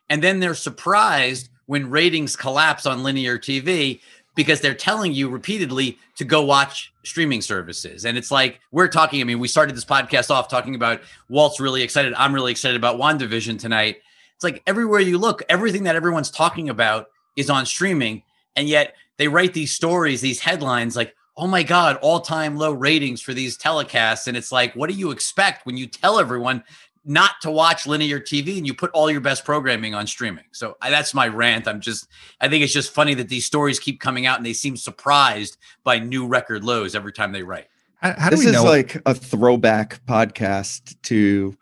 And 0.08 0.20
then 0.20 0.40
they're 0.40 0.56
surprised 0.56 1.48
when 1.66 1.88
ratings 1.88 2.34
collapse 2.34 2.86
on 2.86 3.04
linear 3.04 3.38
TV 3.38 4.00
because 4.34 4.60
they're 4.60 4.74
telling 4.74 5.12
you 5.12 5.28
repeatedly 5.28 5.96
to 6.16 6.24
go 6.24 6.44
watch 6.44 6.92
streaming 7.04 7.40
services. 7.40 8.04
And 8.04 8.18
it's 8.18 8.32
like 8.32 8.58
we're 8.72 8.88
talking. 8.88 9.20
I 9.20 9.24
mean, 9.24 9.38
we 9.38 9.46
started 9.46 9.76
this 9.76 9.84
podcast 9.84 10.32
off 10.32 10.48
talking 10.48 10.74
about 10.74 11.02
Walt's 11.28 11.60
really 11.60 11.82
excited. 11.82 12.14
I'm 12.14 12.34
really 12.34 12.50
excited 12.50 12.76
about 12.76 12.98
WandaVision 12.98 13.60
tonight. 13.60 13.98
It's 14.34 14.42
like 14.42 14.60
everywhere 14.66 14.98
you 14.98 15.16
look, 15.16 15.44
everything 15.48 15.84
that 15.84 15.94
everyone's 15.94 16.32
talking 16.32 16.68
about 16.68 17.06
is 17.36 17.48
on 17.48 17.64
streaming. 17.64 18.24
And 18.56 18.68
yet 18.68 18.96
they 19.18 19.28
write 19.28 19.54
these 19.54 19.70
stories, 19.70 20.20
these 20.20 20.40
headlines 20.40 20.96
like, 20.96 21.14
oh 21.36 21.46
my 21.46 21.62
God, 21.62 21.96
all 22.02 22.20
time 22.20 22.56
low 22.56 22.72
ratings 22.72 23.22
for 23.22 23.32
these 23.32 23.56
telecasts. 23.56 24.26
And 24.26 24.36
it's 24.36 24.50
like, 24.50 24.74
what 24.74 24.90
do 24.90 24.96
you 24.96 25.10
expect 25.10 25.64
when 25.64 25.76
you 25.76 25.86
tell 25.86 26.18
everyone 26.18 26.64
not 27.04 27.40
to 27.42 27.50
watch 27.50 27.86
linear 27.86 28.20
TV 28.20 28.58
and 28.58 28.66
you 28.66 28.74
put 28.74 28.90
all 28.92 29.10
your 29.10 29.20
best 29.20 29.44
programming 29.44 29.94
on 29.94 30.06
streaming? 30.06 30.44
So 30.52 30.76
I, 30.80 30.90
that's 30.90 31.14
my 31.14 31.28
rant. 31.28 31.66
I'm 31.66 31.80
just, 31.80 32.06
I 32.40 32.48
think 32.48 32.62
it's 32.62 32.72
just 32.72 32.92
funny 32.92 33.14
that 33.14 33.28
these 33.28 33.46
stories 33.46 33.78
keep 33.78 34.00
coming 34.00 34.26
out 34.26 34.38
and 34.38 34.46
they 34.46 34.52
seem 34.52 34.76
surprised 34.76 35.56
by 35.84 35.98
new 35.98 36.26
record 36.26 36.64
lows 36.64 36.94
every 36.94 37.12
time 37.12 37.32
they 37.32 37.42
write. 37.42 37.68
How, 37.96 38.14
how 38.18 38.30
this 38.30 38.44
is 38.44 38.52
know? 38.52 38.64
like 38.64 39.00
a 39.06 39.14
throwback 39.14 40.04
podcast 40.06 40.96
to 41.02 41.56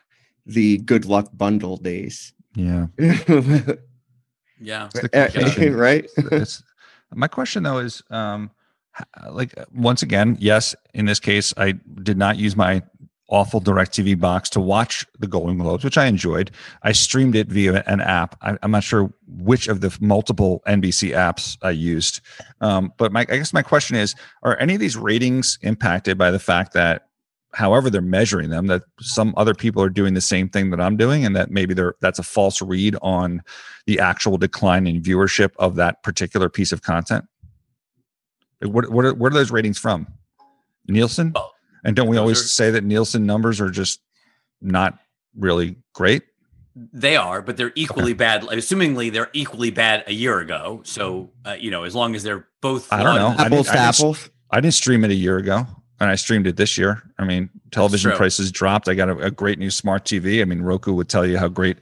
the 0.47 0.79
good 0.79 1.05
luck 1.05 1.29
bundle 1.33 1.77
days. 1.77 2.33
Yeah. 2.55 2.87
yeah. 4.61 4.89
right. 5.71 6.07
my 7.15 7.29
question 7.29 7.63
though 7.63 7.79
is, 7.79 8.03
um, 8.11 8.51
like 9.31 9.55
once 9.73 10.03
again, 10.03 10.37
yes, 10.41 10.75
in 10.95 11.07
this 11.07 11.21
case, 11.21 11.55
I 11.57 11.73
did 12.03 12.19
not 12.19 12.37
use 12.37 12.57
my 12.57 12.83
awful 13.29 13.61
DirecTV 13.61 14.19
box 14.19 14.49
to 14.51 14.61
watch 14.61 15.07
the 15.19 15.27
Golden 15.27 15.59
Globes, 15.59 15.85
which 15.85 15.99
I 15.99 16.07
enjoyed. 16.07 16.51
I 16.83 16.93
streamed 16.93 17.37
it 17.37 17.49
via 17.49 17.83
an 17.87 18.01
app. 18.01 18.37
I, 18.43 18.57
am 18.63 18.71
not 18.71 18.83
sure 18.85 19.13
which 19.27 19.69
of 19.69 19.81
the 19.81 19.97
multiple 20.01 20.63
NBC 20.67 21.11
apps 21.11 21.57
I 21.63 21.71
used, 21.71 22.21
um, 22.61 22.93
but 22.97 23.13
my 23.13 23.21
I 23.21 23.37
guess 23.37 23.53
my 23.53 23.63
question 23.63 23.97
is: 23.97 24.15
Are 24.43 24.59
any 24.59 24.75
of 24.75 24.81
these 24.81 24.97
ratings 24.97 25.59
impacted 25.63 26.19
by 26.19 26.31
the 26.31 26.39
fact 26.39 26.73
that? 26.75 27.05
However, 27.55 27.89
they're 27.89 28.03
measuring 28.03 28.51
them, 28.51 28.67
that 28.67 28.83
some 29.01 29.33
other 29.39 29.55
people 29.55 29.83
are 29.83 29.89
doing 29.89 30.13
the 30.13 30.21
same 30.21 30.51
thing 30.51 30.69
that 30.69 30.83
I'm 30.83 30.99
doing, 30.99 31.25
and 31.25 31.35
that 31.35 31.51
maybe 31.51 31.73
they're 31.73 31.95
that's 32.01 32.19
a 32.19 32.23
false 32.23 32.61
read 32.61 32.95
on 33.01 33.43
the 33.87 33.99
actual 33.99 34.37
decline 34.37 34.87
in 34.87 35.01
viewership 35.01 35.53
of 35.59 35.77
that 35.77 36.03
particular 36.03 36.51
piece 36.51 36.73
of 36.73 36.83
content. 36.83 37.25
What 38.61 38.91
what 38.93 39.07
are, 39.07 39.15
what 39.15 39.33
are 39.33 39.35
those 39.35 39.51
ratings 39.51 39.79
from? 39.79 40.07
Nielsen. 40.89 41.33
Oh, 41.35 41.51
and 41.89 41.97
don't 41.97 42.09
we 42.09 42.19
always 42.19 42.39
are, 42.41 42.45
say 42.45 42.71
that 42.73 42.85
Nielsen 42.85 43.25
numbers 43.25 43.63
are 43.63 43.71
just 43.71 44.01
not 44.61 44.99
really 45.35 45.77
great? 45.95 46.23
They 46.77 47.17
are, 47.17 47.41
but 47.41 47.57
they're 47.57 47.73
equally 47.75 48.13
okay. 48.13 48.19
bad. 48.19 48.43
Assumingly, 48.43 49.11
they're 49.11 49.31
equally 49.33 49.71
bad 49.71 50.05
a 50.07 50.13
year 50.13 50.39
ago. 50.39 50.83
So 50.85 51.31
uh, 51.47 51.57
you 51.59 51.71
know, 51.71 51.85
as 51.85 51.95
long 51.95 52.15
as 52.15 52.23
they're 52.23 52.47
both, 52.61 52.93
I 52.93 53.03
don't 53.03 53.17
know, 53.17 53.35
apples 53.43 53.69
I 53.71 53.73
to 53.73 53.79
apples. 53.79 54.31
I 54.51 54.61
didn't 54.61 54.75
stream 54.75 55.03
it 55.03 55.11
a 55.11 55.15
year 55.15 55.39
ago, 55.39 55.67
and 56.01 56.11
I 56.11 56.15
streamed 56.15 56.47
it 56.47 56.57
this 56.57 56.79
year. 56.79 57.03
I 57.19 57.25
mean, 57.25 57.51
television 57.71 58.13
prices 58.13 58.53
dropped. 58.53 58.89
I 58.89 58.95
got 58.95 59.09
a, 59.09 59.19
a, 59.19 59.31
great 59.31 59.59
new 59.59 59.71
smart 59.71 60.05
TV. 60.05 60.41
I 60.41 60.45
mean, 60.45 60.63
Roku 60.63 60.93
would 60.93 61.09
tell 61.09 61.27
you 61.27 61.39
how 61.39 61.49
great 61.49 61.79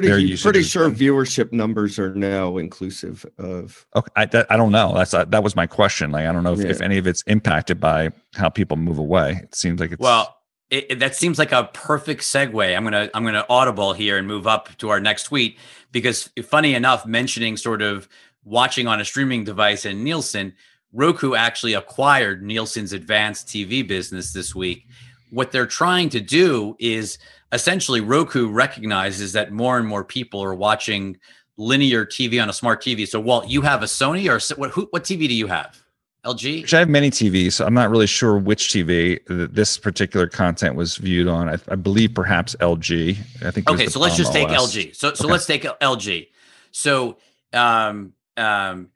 pretty 0.00 0.36
pretty 0.36 0.62
sure 0.62 0.90
viewership 0.90 1.52
numbers 1.52 1.98
are 1.98 2.14
now 2.14 2.56
inclusive 2.56 3.24
of 3.38 3.86
okay 3.94 4.10
i, 4.16 4.24
that, 4.26 4.46
I 4.50 4.56
don't 4.56 4.72
know 4.72 4.94
that's 4.94 5.14
uh, 5.14 5.24
that 5.26 5.42
was 5.42 5.54
my 5.54 5.66
question 5.66 6.10
like 6.10 6.26
i 6.26 6.32
don't 6.32 6.42
know 6.42 6.52
if, 6.52 6.60
yeah. 6.60 6.68
if 6.68 6.80
any 6.80 6.98
of 6.98 7.06
it's 7.06 7.22
impacted 7.22 7.80
by 7.80 8.10
how 8.34 8.48
people 8.48 8.76
move 8.76 8.98
away 8.98 9.40
it 9.42 9.54
seems 9.54 9.80
like 9.80 9.92
it's 9.92 10.00
well 10.00 10.36
it, 10.70 10.86
it, 10.90 10.98
that 10.98 11.14
seems 11.14 11.38
like 11.38 11.52
a 11.52 11.70
perfect 11.72 12.22
segue 12.22 12.76
i'm 12.76 12.84
gonna 12.84 13.10
i'm 13.14 13.24
gonna 13.24 13.46
audible 13.48 13.92
here 13.92 14.18
and 14.18 14.26
move 14.26 14.46
up 14.46 14.76
to 14.78 14.88
our 14.88 15.00
next 15.00 15.24
tweet 15.24 15.58
because 15.92 16.30
funny 16.42 16.74
enough 16.74 17.06
mentioning 17.06 17.56
sort 17.56 17.82
of 17.82 18.08
watching 18.42 18.86
on 18.86 19.00
a 19.00 19.04
streaming 19.04 19.44
device 19.44 19.84
and 19.84 20.02
nielsen 20.02 20.54
roku 20.94 21.34
actually 21.34 21.74
acquired 21.74 22.42
nielsen's 22.42 22.94
advanced 22.94 23.46
tv 23.46 23.86
business 23.86 24.32
this 24.32 24.54
week 24.54 24.86
what 25.34 25.50
they're 25.50 25.66
trying 25.66 26.08
to 26.10 26.20
do 26.20 26.76
is 26.78 27.18
essentially 27.52 28.00
Roku 28.00 28.48
recognizes 28.48 29.32
that 29.32 29.52
more 29.52 29.78
and 29.78 29.86
more 29.86 30.04
people 30.04 30.42
are 30.42 30.54
watching 30.54 31.18
linear 31.56 32.06
TV 32.06 32.40
on 32.42 32.48
a 32.48 32.52
smart 32.52 32.82
TV. 32.82 33.06
So, 33.06 33.20
Walt, 33.20 33.48
you 33.48 33.62
have 33.62 33.82
a 33.82 33.86
Sony 33.86 34.28
or 34.28 34.40
what? 34.58 34.70
Who, 34.70 34.86
what 34.90 35.04
TV 35.04 35.28
do 35.28 35.34
you 35.34 35.48
have? 35.48 35.80
LG. 36.24 36.72
I 36.72 36.78
have 36.78 36.88
many 36.88 37.10
TVs, 37.10 37.52
so 37.54 37.66
I'm 37.66 37.74
not 37.74 37.90
really 37.90 38.06
sure 38.06 38.38
which 38.38 38.68
TV 38.68 39.20
this 39.28 39.76
particular 39.76 40.26
content 40.26 40.74
was 40.74 40.96
viewed 40.96 41.28
on. 41.28 41.50
I, 41.50 41.58
I 41.68 41.74
believe 41.74 42.14
perhaps 42.14 42.56
LG. 42.60 43.16
I 43.44 43.50
think. 43.50 43.68
Okay, 43.68 43.88
so 43.88 44.00
let's 44.00 44.16
just 44.16 44.32
take 44.32 44.48
LG. 44.48 44.96
So, 44.96 45.12
so 45.12 45.24
okay. 45.24 45.32
let's 45.32 45.46
take 45.46 45.64
LG. 45.64 46.28
So, 46.70 47.18
um, 47.52 48.14
um, 48.36 48.88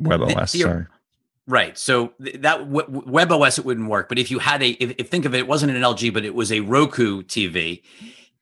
WebOS. 0.00 0.60
sorry. 0.60 0.86
Right. 1.48 1.76
So 1.76 2.12
that 2.20 2.68
WebOS 2.68 3.58
it 3.58 3.64
wouldn't 3.64 3.88
work, 3.88 4.08
but 4.08 4.18
if 4.18 4.30
you 4.30 4.38
had 4.38 4.62
a, 4.62 4.70
if, 4.70 4.94
if, 4.98 5.08
think 5.10 5.24
of 5.24 5.34
it, 5.34 5.38
it 5.38 5.48
wasn't 5.48 5.72
an 5.72 5.82
LG, 5.82 6.14
but 6.14 6.24
it 6.24 6.34
was 6.34 6.52
a 6.52 6.60
Roku 6.60 7.22
TV. 7.22 7.82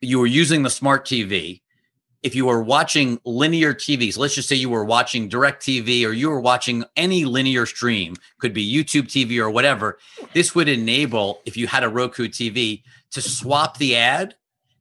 You 0.01 0.19
were 0.19 0.27
using 0.27 0.63
the 0.63 0.71
smart 0.71 1.07
TV. 1.07 1.63
If 2.23 2.35
you 2.35 2.45
were 2.45 2.63
watching 2.63 3.19
linear 3.25 3.73
TVs, 3.73 4.19
let's 4.19 4.35
just 4.35 4.49
say 4.49 4.55
you 4.55 4.69
were 4.69 4.85
watching 4.85 5.31
DirecTV 5.31 6.07
or 6.07 6.13
you 6.13 6.29
were 6.29 6.41
watching 6.41 6.85
any 6.95 7.25
linear 7.25 7.65
stream, 7.65 8.17
could 8.39 8.53
be 8.53 8.71
YouTube 8.71 9.05
TV 9.05 9.39
or 9.39 9.49
whatever. 9.49 9.99
This 10.35 10.55
would 10.55 10.69
enable, 10.69 11.41
if 11.47 11.57
you 11.57 11.67
had 11.67 11.83
a 11.83 11.89
Roku 11.89 12.29
TV, 12.29 12.83
to 13.13 13.23
swap 13.23 13.79
the 13.79 13.97
ad 13.97 14.35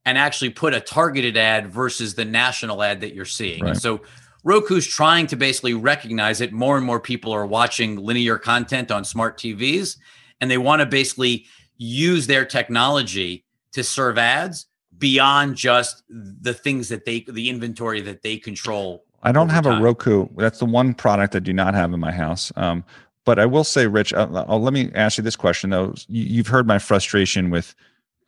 and 0.05 0.17
actually 0.17 0.49
put 0.49 0.73
a 0.73 0.81
targeted 0.81 1.37
ad 1.37 1.71
versus 1.71 2.15
the 2.15 2.25
national 2.25 2.83
ad 2.83 2.99
that 2.99 3.13
you're 3.13 3.23
seeing. 3.23 3.63
Right. 3.63 3.69
And 3.69 3.81
so 3.81 4.01
Roku's 4.43 4.87
trying 4.87 5.27
to 5.27 5.35
basically 5.35 5.73
recognize 5.73 6.39
that 6.39 6.53
more 6.53 6.77
and 6.77 6.85
more 6.85 6.99
people 6.99 7.31
are 7.31 7.45
watching 7.45 7.97
linear 7.97 8.37
content 8.37 8.91
on 8.91 9.03
smart 9.03 9.37
TVs, 9.37 9.97
and 10.39 10.49
they 10.49 10.57
want 10.57 10.81
to 10.81 10.85
basically 10.85 11.45
use 11.77 12.27
their 12.27 12.45
technology 12.45 13.45
to 13.73 13.83
serve 13.83 14.17
ads 14.17 14.67
beyond 14.97 15.55
just 15.55 16.03
the 16.09 16.53
things 16.53 16.89
that 16.89 17.05
they, 17.05 17.25
the 17.27 17.49
inventory 17.49 18.01
that 18.01 18.21
they 18.21 18.37
control. 18.37 19.05
I 19.23 19.31
don't 19.31 19.49
have 19.49 19.65
time. 19.65 19.81
a 19.81 19.83
Roku. 19.83 20.27
That's 20.37 20.59
the 20.59 20.65
one 20.65 20.93
product 20.93 21.35
I 21.35 21.39
do 21.39 21.53
not 21.53 21.73
have 21.73 21.93
in 21.93 21.99
my 21.99 22.11
house. 22.11 22.51
Um, 22.55 22.83
but 23.25 23.37
I 23.37 23.45
will 23.45 23.63
say, 23.63 23.87
Rich, 23.87 24.13
uh, 24.13 24.45
uh, 24.47 24.57
let 24.57 24.73
me 24.73 24.91
ask 24.95 25.17
you 25.17 25.23
this 25.23 25.35
question 25.35 25.69
though. 25.69 25.93
You've 26.07 26.47
heard 26.47 26.67
my 26.67 26.79
frustration 26.79 27.49
with 27.49 27.75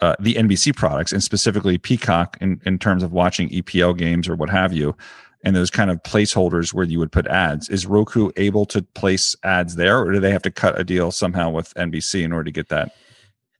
uh, 0.01 0.15
the 0.19 0.33
NBC 0.33 0.75
products 0.75 1.11
and 1.11 1.23
specifically 1.23 1.77
Peacock 1.77 2.37
in, 2.41 2.61
in 2.65 2.77
terms 2.77 3.03
of 3.03 3.11
watching 3.11 3.49
EPL 3.49 3.97
games 3.97 4.27
or 4.27 4.35
what 4.35 4.49
have 4.49 4.73
you 4.73 4.95
and 5.43 5.55
those 5.55 5.69
kind 5.69 5.89
of 5.89 6.01
placeholders 6.03 6.73
where 6.73 6.85
you 6.85 6.99
would 6.99 7.11
put 7.11 7.27
ads. 7.27 7.69
Is 7.69 7.85
Roku 7.85 8.31
able 8.37 8.65
to 8.67 8.81
place 8.81 9.35
ads 9.43 9.75
there, 9.75 9.99
or 9.99 10.11
do 10.11 10.19
they 10.19 10.31
have 10.31 10.43
to 10.43 10.51
cut 10.51 10.79
a 10.79 10.83
deal 10.83 11.11
somehow 11.11 11.49
with 11.49 11.73
NBC 11.75 12.23
in 12.23 12.31
order 12.31 12.45
to 12.45 12.51
get 12.51 12.69
that? 12.69 12.95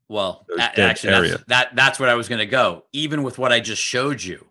Well, 0.08 0.46
actually, 0.58 1.30
that's, 1.30 1.44
that 1.46 1.76
that's 1.76 2.00
what 2.00 2.10
I 2.10 2.16
was 2.16 2.28
going 2.28 2.40
to 2.40 2.46
go. 2.46 2.84
Even 2.92 3.24
with 3.24 3.38
what 3.38 3.54
I 3.54 3.62
just 3.62 3.82
showed 3.82 4.22
you, 4.22 4.48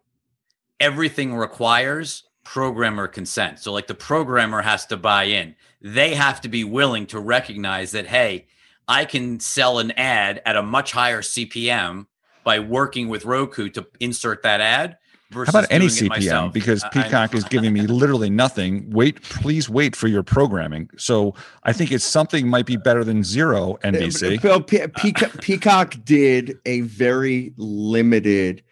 everything 0.80 1.34
requires 1.34 2.24
programmer 2.44 3.06
consent. 3.06 3.58
So, 3.58 3.72
like 3.72 3.86
the 3.86 3.94
programmer 3.94 4.62
has 4.62 4.86
to 4.86 4.96
buy 4.96 5.24
in. 5.24 5.54
They 5.82 6.14
have 6.14 6.40
to 6.42 6.48
be 6.48 6.64
willing 6.64 7.06
to 7.08 7.20
recognize 7.20 7.92
that, 7.92 8.06
hey, 8.06 8.46
I 8.88 9.04
can 9.04 9.38
sell 9.38 9.78
an 9.78 9.92
ad 9.92 10.42
at 10.44 10.56
a 10.56 10.62
much 10.62 10.92
higher 10.92 11.20
CPM 11.20 12.06
by 12.42 12.58
working 12.58 13.08
with 13.08 13.26
Roku 13.26 13.68
to 13.70 13.86
insert 14.00 14.42
that 14.42 14.60
ad 14.60 14.96
how 15.32 15.42
about 15.42 15.66
any 15.70 15.86
CPM? 15.86 16.52
Because 16.52 16.84
Peacock 16.92 17.34
is 17.34 17.44
giving 17.44 17.72
me 17.72 17.82
literally 17.82 18.30
nothing. 18.30 18.90
Wait, 18.90 19.22
please 19.22 19.68
wait 19.68 19.94
for 19.94 20.08
your 20.08 20.22
programming. 20.22 20.90
So 20.96 21.34
I 21.62 21.72
think 21.72 21.92
it's 21.92 22.04
something 22.04 22.48
might 22.48 22.66
be 22.66 22.76
better 22.76 23.04
than 23.04 23.22
zero 23.22 23.78
NBC. 23.84 24.42
Well, 24.42 24.60
Peacock, 24.60 25.40
Peacock 25.40 25.94
did 26.04 26.58
a 26.66 26.80
very 26.82 27.52
limited 27.56 28.62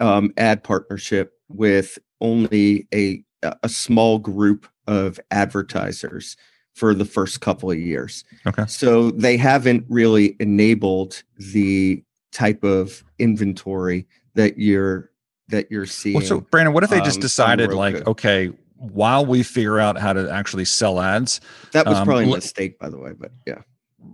um, 0.00 0.32
ad 0.36 0.62
partnership 0.62 1.32
with 1.48 1.98
only 2.20 2.86
a 2.94 3.24
a 3.62 3.68
small 3.68 4.18
group 4.18 4.68
of 4.86 5.18
advertisers 5.30 6.36
for 6.74 6.94
the 6.94 7.04
first 7.04 7.40
couple 7.40 7.70
of 7.70 7.78
years. 7.78 8.24
Okay. 8.46 8.64
So 8.66 9.10
they 9.10 9.36
haven't 9.36 9.84
really 9.88 10.36
enabled 10.40 11.22
the 11.36 12.02
type 12.32 12.64
of 12.64 13.04
inventory 13.18 14.06
that 14.34 14.58
you're 14.58 15.10
that 15.48 15.70
you're 15.70 15.86
seeing. 15.86 16.16
Well, 16.16 16.24
so 16.26 16.40
Brandon, 16.40 16.72
what 16.74 16.84
if 16.84 16.90
they 16.90 17.00
just 17.00 17.16
um, 17.18 17.22
decided 17.22 17.70
on 17.70 17.76
like, 17.76 18.06
okay, 18.06 18.50
while 18.76 19.24
we 19.26 19.42
figure 19.42 19.78
out 19.78 19.98
how 19.98 20.12
to 20.12 20.30
actually 20.30 20.64
sell 20.64 21.00
ads, 21.00 21.40
that 21.72 21.86
was 21.86 21.98
um, 21.98 22.06
probably 22.06 22.24
a 22.24 22.28
le- 22.28 22.36
mistake, 22.36 22.78
by 22.78 22.88
the 22.88 22.98
way. 22.98 23.12
But 23.12 23.32
yeah, 23.46 23.62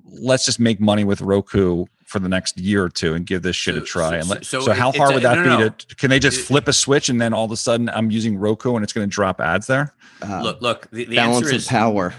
let's 0.05 0.45
just 0.45 0.61
make 0.61 0.81
money 0.81 1.05
with 1.05 1.20
Roku 1.20 1.87
for 2.05 2.18
the 2.18 2.29
next 2.29 2.59
year 2.59 2.85
or 2.85 2.89
two 2.89 3.14
and 3.14 3.26
give 3.26 3.43
this 3.43 3.55
shit 3.57 3.74
So- 3.76 3.83
a 3.83 3.85
try. 3.85 4.11
so- 4.11 4.14
and 4.16 4.29
let, 4.29 4.47
so 4.47 4.61
so, 4.62 4.72
how 4.72 4.89
it's 4.89 4.99
hard 4.99 5.11
a- 5.12 5.14
would 5.14 5.22
that 5.24 5.37
no, 5.37 5.43
be? 5.43 5.49
no, 5.49 5.59
no. 5.59 5.68
To 5.68 5.95
can 5.97 6.11
they 6.11 6.18
just 6.18 6.41
It- 6.41 6.45
flip 6.45 6.66
a 6.68 6.72
switch 6.72 7.09
and 7.09 7.20
then 7.20 7.33
all 7.35 7.45
of 7.45 7.51
a 7.53 7.57
sudden 7.57 7.89
I'm 7.91 8.11
using 8.11 8.37
Roku 8.39 8.74
and 8.74 8.83
it's 8.83 8.93
going 8.93 9.09
to 9.09 9.12
drop 9.14 9.41
ads 9.41 9.66
there? 9.66 9.95
uh, 10.22 10.41
look, 10.43 10.61
look. 10.62 10.91
The, 10.91 11.05
the 11.05 11.16
balance 11.16 11.39
answer 11.39 11.51
of 11.51 11.57
is 11.57 11.66
power. 11.66 12.14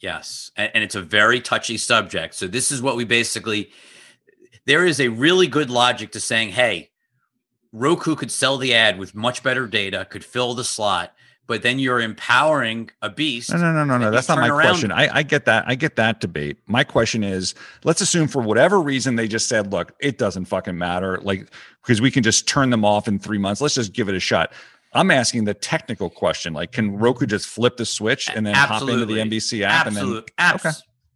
Yes, 0.00 0.52
and, 0.56 0.70
and 0.74 0.84
it's 0.84 0.94
a 0.94 1.02
very 1.02 1.40
touchy 1.40 1.76
subject. 1.76 2.34
So 2.34 2.46
this 2.46 2.70
is 2.70 2.80
what 2.80 2.96
we 2.96 3.04
basically. 3.04 3.70
There 4.66 4.84
is 4.86 5.00
a 5.00 5.08
really 5.08 5.46
good 5.48 5.70
logic 5.70 6.12
to 6.12 6.20
saying, 6.20 6.50
"Hey, 6.50 6.90
Roku 7.72 8.14
could 8.16 8.30
sell 8.30 8.56
the 8.58 8.74
ad 8.74 8.98
with 8.98 9.14
much 9.14 9.42
better 9.42 9.66
data, 9.66 10.06
could 10.08 10.24
fill 10.24 10.54
the 10.54 10.64
slot, 10.64 11.12
but 11.46 11.62
then 11.62 11.78
you're 11.78 12.00
empowering 12.00 12.90
a 13.02 13.10
beast." 13.10 13.50
No, 13.52 13.58
no, 13.58 13.72
no, 13.72 13.84
no, 13.84 13.98
no. 13.98 14.10
That's 14.10 14.28
not 14.28 14.38
my 14.38 14.48
around- 14.48 14.60
question. 14.68 14.92
I, 14.92 15.16
I 15.18 15.22
get 15.22 15.44
that. 15.46 15.64
I 15.66 15.74
get 15.74 15.96
that 15.96 16.20
debate. 16.20 16.58
My 16.66 16.84
question 16.84 17.22
is, 17.22 17.54
let's 17.84 18.00
assume 18.00 18.28
for 18.28 18.40
whatever 18.42 18.80
reason 18.80 19.16
they 19.16 19.28
just 19.28 19.48
said, 19.48 19.72
look, 19.72 19.92
it 20.00 20.18
doesn't 20.18 20.46
fucking 20.46 20.76
matter. 20.78 21.18
Like, 21.22 21.50
because 21.82 22.00
we 22.00 22.10
can 22.10 22.22
just 22.22 22.48
turn 22.48 22.70
them 22.70 22.84
off 22.84 23.06
in 23.08 23.18
three 23.18 23.38
months. 23.38 23.60
Let's 23.60 23.74
just 23.74 23.92
give 23.92 24.08
it 24.08 24.14
a 24.14 24.20
shot. 24.20 24.52
I'm 24.94 25.10
asking 25.10 25.44
the 25.44 25.52
technical 25.52 26.08
question. 26.08 26.54
Like, 26.54 26.72
can 26.72 26.96
Roku 26.96 27.26
just 27.26 27.46
flip 27.46 27.76
the 27.76 27.84
switch 27.84 28.30
and 28.34 28.46
then 28.46 28.54
hop 28.54 28.80
into 28.80 29.04
the 29.04 29.16
NBC 29.18 29.60
app 29.62 29.86
and 29.86 29.94
then 29.94 30.02
Absolutely, 30.04 30.32
abs- 30.38 30.64
Okay. 30.66 30.74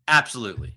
absolutely. 0.09 0.76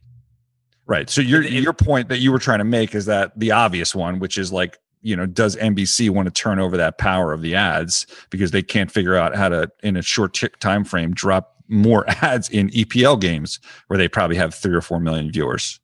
Right. 0.88 1.10
So 1.10 1.20
your 1.22 1.42
your 1.42 1.74
point 1.74 2.10
that 2.10 2.20
you 2.20 2.32
were 2.32 2.40
trying 2.40 2.60
to 2.60 2.64
make 2.66 2.94
is 2.96 3.06
that 3.08 3.38
the 3.38 3.52
obvious 3.52 3.94
one, 3.96 4.20
which 4.20 4.38
is 4.38 4.54
like, 4.54 4.78
you 5.06 5.16
know, 5.16 5.28
does 5.28 5.56
NBC 5.58 6.10
want 6.10 6.26
to 6.26 6.32
turn 6.32 6.58
over 6.58 6.76
that 6.78 6.98
power 6.98 7.32
of 7.32 7.44
the 7.44 7.54
ads 7.54 8.08
because 8.32 8.50
they 8.50 8.64
can't 8.64 8.90
figure 8.90 9.16
out 9.16 9.36
how 9.36 9.48
to 9.48 9.72
in 9.84 9.96
a 9.96 10.02
short 10.02 10.36
time 10.60 10.84
frame 10.84 11.14
drop 11.14 11.62
more 11.68 12.06
ads 12.24 12.50
in 12.50 12.70
EPL 12.70 13.22
games 13.22 13.60
where 13.86 13.98
they 13.98 14.08
probably 14.08 14.36
have 14.36 14.54
3 14.56 14.74
or 14.74 14.82
4 14.82 15.00
million 15.00 15.32
viewers. 15.32 15.80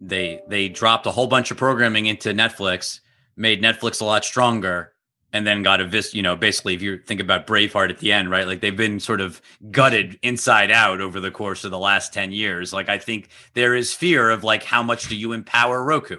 They 0.00 0.40
they 0.48 0.70
dropped 0.70 1.04
a 1.04 1.10
whole 1.10 1.26
bunch 1.26 1.50
of 1.50 1.58
programming 1.58 2.06
into 2.06 2.30
Netflix, 2.30 3.00
made 3.36 3.62
Netflix 3.62 4.00
a 4.00 4.06
lot 4.06 4.24
stronger, 4.24 4.94
and 5.34 5.46
then 5.46 5.62
got 5.62 5.82
a 5.82 5.86
vis. 5.86 6.14
You 6.14 6.22
know, 6.22 6.36
basically, 6.36 6.72
if 6.72 6.80
you 6.80 6.96
think 6.96 7.20
about 7.20 7.46
Braveheart 7.46 7.90
at 7.90 7.98
the 7.98 8.12
end, 8.12 8.30
right? 8.30 8.46
Like 8.46 8.62
they've 8.62 8.74
been 8.74 8.98
sort 8.98 9.20
of 9.20 9.42
gutted 9.70 10.18
inside 10.22 10.70
out 10.70 11.02
over 11.02 11.20
the 11.20 11.30
course 11.30 11.64
of 11.64 11.70
the 11.70 11.78
last 11.78 12.14
ten 12.14 12.32
years. 12.32 12.72
Like 12.72 12.88
I 12.88 12.96
think 12.96 13.28
there 13.52 13.74
is 13.74 13.92
fear 13.92 14.30
of 14.30 14.42
like 14.42 14.62
how 14.62 14.82
much 14.82 15.06
do 15.06 15.16
you 15.16 15.32
empower 15.34 15.84
Roku? 15.84 16.16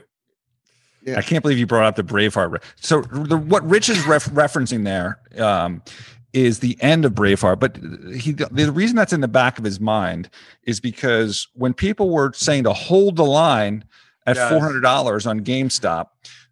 Yeah. 1.03 1.17
I 1.17 1.21
can't 1.21 1.41
believe 1.41 1.57
you 1.57 1.65
brought 1.67 1.85
up 1.85 1.95
the 1.95 2.03
Braveheart. 2.03 2.51
re- 2.51 2.59
So 2.79 3.01
the, 3.01 3.37
what 3.37 3.67
Rich 3.67 3.89
is 3.89 4.05
ref- 4.05 4.25
referencing 4.29 4.83
there 4.83 5.19
um, 5.41 5.81
is 6.33 6.59
the 6.59 6.77
end 6.81 7.05
of 7.05 7.13
Braveheart, 7.13 7.59
but 7.59 7.77
he 8.15 8.31
the 8.33 8.71
reason 8.71 8.95
that's 8.95 9.11
in 9.13 9.21
the 9.21 9.27
back 9.27 9.57
of 9.57 9.65
his 9.65 9.79
mind 9.79 10.29
is 10.63 10.79
because 10.79 11.47
when 11.55 11.73
people 11.73 12.09
were 12.09 12.31
saying 12.33 12.63
to 12.65 12.73
hold 12.73 13.15
the 13.15 13.25
line 13.25 13.83
at 14.27 14.35
Yes. 14.35 14.49
four 14.51 14.59
hundred 14.59 14.81
dollars 14.81 15.25
on 15.25 15.39
GameStop, 15.41 16.07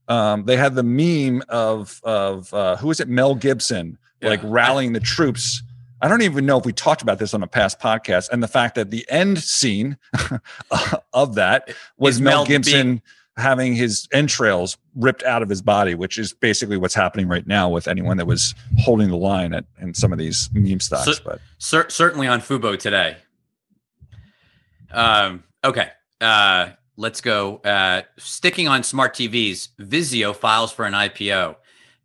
um, 0.08 0.45
they 0.45 0.58
had 0.58 0.74
the 0.76 0.84
meme 0.84 1.43
of 1.47 2.02
of 2.04 2.52
uh, 2.54 2.76
who 2.78 2.89
is 2.89 3.00
it, 3.00 3.08
Mel 3.08 3.36
Gibson, 3.36 3.97
like 4.22 4.41
rallying 4.43 4.93
the 4.93 5.00
troops. 5.00 5.62
I 6.02 6.08
don't 6.08 6.22
even 6.24 6.45
know 6.45 6.58
if 6.58 6.66
we 6.66 6.74
talked 6.74 7.02
about 7.02 7.20
this 7.20 7.34
on 7.34 7.43
a 7.43 7.47
past 7.47 7.80
podcast, 7.80 8.30
and 8.32 8.41
the 8.41 8.47
fact 8.47 8.76
that 8.76 8.89
the 8.89 9.06
end 9.10 9.38
scene 9.43 9.97
of 11.14 11.36
that 11.36 11.70
was 11.97 12.20
Mel 12.20 12.32
Mel 12.39 12.45
being- 12.45 12.62
Gibson 12.62 13.02
having 13.38 13.73
his 13.73 14.07
entrails 14.11 14.77
ripped 14.95 15.23
out 15.23 15.41
of 15.41 15.49
his 15.49 15.61
body, 15.61 15.95
which 15.95 16.17
is 16.17 16.34
basically 16.34 16.77
what's 16.77 16.93
happening 16.95 17.27
right 17.27 17.47
now 17.47 17.69
with 17.69 17.88
anyone 17.88 18.17
that 18.17 18.25
was 18.27 18.53
holding 18.80 19.09
the 19.09 19.15
line 19.17 19.53
at 19.53 19.65
in 19.82 19.93
some 19.93 20.11
of 20.11 20.19
these 20.19 20.49
meme 20.53 20.80
stocks. 20.80 21.05
So- 21.05 21.23
but 21.23 21.39
Cer- 21.57 21.89
certainly 21.89 22.27
on 22.27 22.41
Fubo 22.41 22.77
today. 22.77 23.17
Um, 24.91 25.43
okay. 25.63 25.89
Uh, 26.19 26.69
let's 26.97 27.21
go. 27.21 27.57
Uh, 27.57 28.01
sticking 28.17 28.67
on 28.67 28.84
smart 28.84 29.15
TVs, 29.15 29.69
Vizio 29.80 30.36
files 30.36 30.71
for 30.71 30.86
an 30.86 30.93
IPO. 30.93 31.55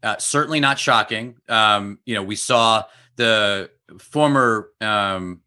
Uh, 0.03 0.17
certainly 0.19 0.61
not 0.61 0.79
shocking. 0.79 1.37
Um, 1.49 1.99
you 2.05 2.15
know, 2.15 2.23
we 2.23 2.37
saw 2.37 2.85
the 3.17 3.71
former, 3.99 4.69
um, 4.81 5.41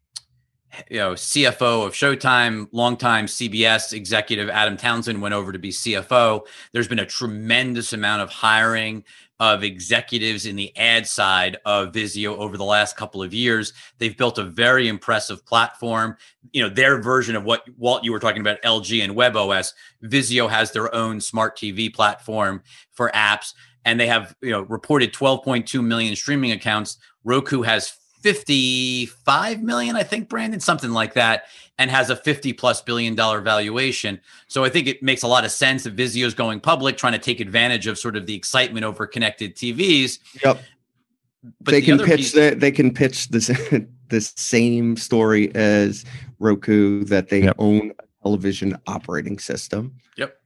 you 0.90 0.98
know, 0.98 1.12
CFO 1.12 1.86
of 1.86 1.92
Showtime, 1.92 2.68
longtime 2.72 3.26
CBS 3.26 3.92
executive 3.92 4.48
Adam 4.48 4.76
Townsend 4.76 5.20
went 5.20 5.34
over 5.34 5.52
to 5.52 5.58
be 5.58 5.70
CFO. 5.70 6.46
There's 6.72 6.88
been 6.88 6.98
a 6.98 7.06
tremendous 7.06 7.92
amount 7.92 8.22
of 8.22 8.30
hiring 8.30 9.04
of 9.40 9.62
executives 9.62 10.46
in 10.46 10.56
the 10.56 10.76
ad 10.76 11.06
side 11.06 11.58
of 11.64 11.92
Vizio 11.92 12.36
over 12.38 12.56
the 12.56 12.64
last 12.64 12.96
couple 12.96 13.22
of 13.22 13.32
years. 13.32 13.72
They've 13.98 14.16
built 14.16 14.38
a 14.38 14.44
very 14.44 14.88
impressive 14.88 15.46
platform. 15.46 16.16
You 16.52 16.62
know, 16.62 16.68
their 16.68 17.00
version 17.00 17.36
of 17.36 17.44
what 17.44 17.62
Walt 17.76 18.02
you 18.02 18.10
were 18.10 18.18
talking 18.18 18.40
about 18.40 18.60
LG 18.62 19.02
and 19.02 19.14
WebOS. 19.14 19.72
Vizio 20.04 20.50
has 20.50 20.72
their 20.72 20.92
own 20.94 21.20
smart 21.20 21.56
TV 21.56 21.92
platform 21.92 22.62
for 22.90 23.10
apps 23.14 23.54
and 23.84 23.98
they 23.98 24.08
have, 24.08 24.34
you 24.42 24.50
know, 24.50 24.62
reported 24.62 25.12
12.2 25.12 25.84
million 25.84 26.16
streaming 26.16 26.50
accounts. 26.50 26.98
Roku 27.24 27.62
has 27.62 27.88
55 28.20 29.62
million, 29.62 29.96
I 29.96 30.02
think, 30.02 30.28
Brandon, 30.28 30.60
something 30.60 30.90
like 30.90 31.14
that, 31.14 31.44
and 31.78 31.90
has 31.90 32.10
a 32.10 32.16
50 32.16 32.52
plus 32.54 32.80
billion 32.82 33.14
dollar 33.14 33.40
valuation. 33.40 34.20
So 34.48 34.64
I 34.64 34.68
think 34.68 34.86
it 34.86 35.02
makes 35.02 35.22
a 35.22 35.28
lot 35.28 35.44
of 35.44 35.50
sense 35.50 35.84
that 35.84 35.96
Vizio's 35.96 36.34
going 36.34 36.60
public, 36.60 36.96
trying 36.96 37.12
to 37.14 37.18
take 37.18 37.40
advantage 37.40 37.86
of 37.86 37.98
sort 37.98 38.16
of 38.16 38.26
the 38.26 38.34
excitement 38.34 38.84
over 38.84 39.06
connected 39.06 39.54
TVs. 39.56 40.18
Yep. 40.44 40.62
But 41.60 41.70
they 41.72 41.80
the 41.80 41.86
can 41.86 41.98
pitch 41.98 42.16
piece- 42.18 42.32
the, 42.32 42.54
they 42.56 42.72
can 42.72 42.92
pitch 42.92 43.28
this 43.28 43.46
the 44.08 44.20
same 44.20 44.96
story 44.96 45.54
as 45.54 46.04
Roku 46.38 47.04
that 47.04 47.28
they 47.28 47.44
Yep. 47.44 47.56
own 47.58 47.92
a 47.98 48.04
television 48.22 48.76
operating 48.86 49.38
system. 49.38 49.94
Yep. 50.16 50.36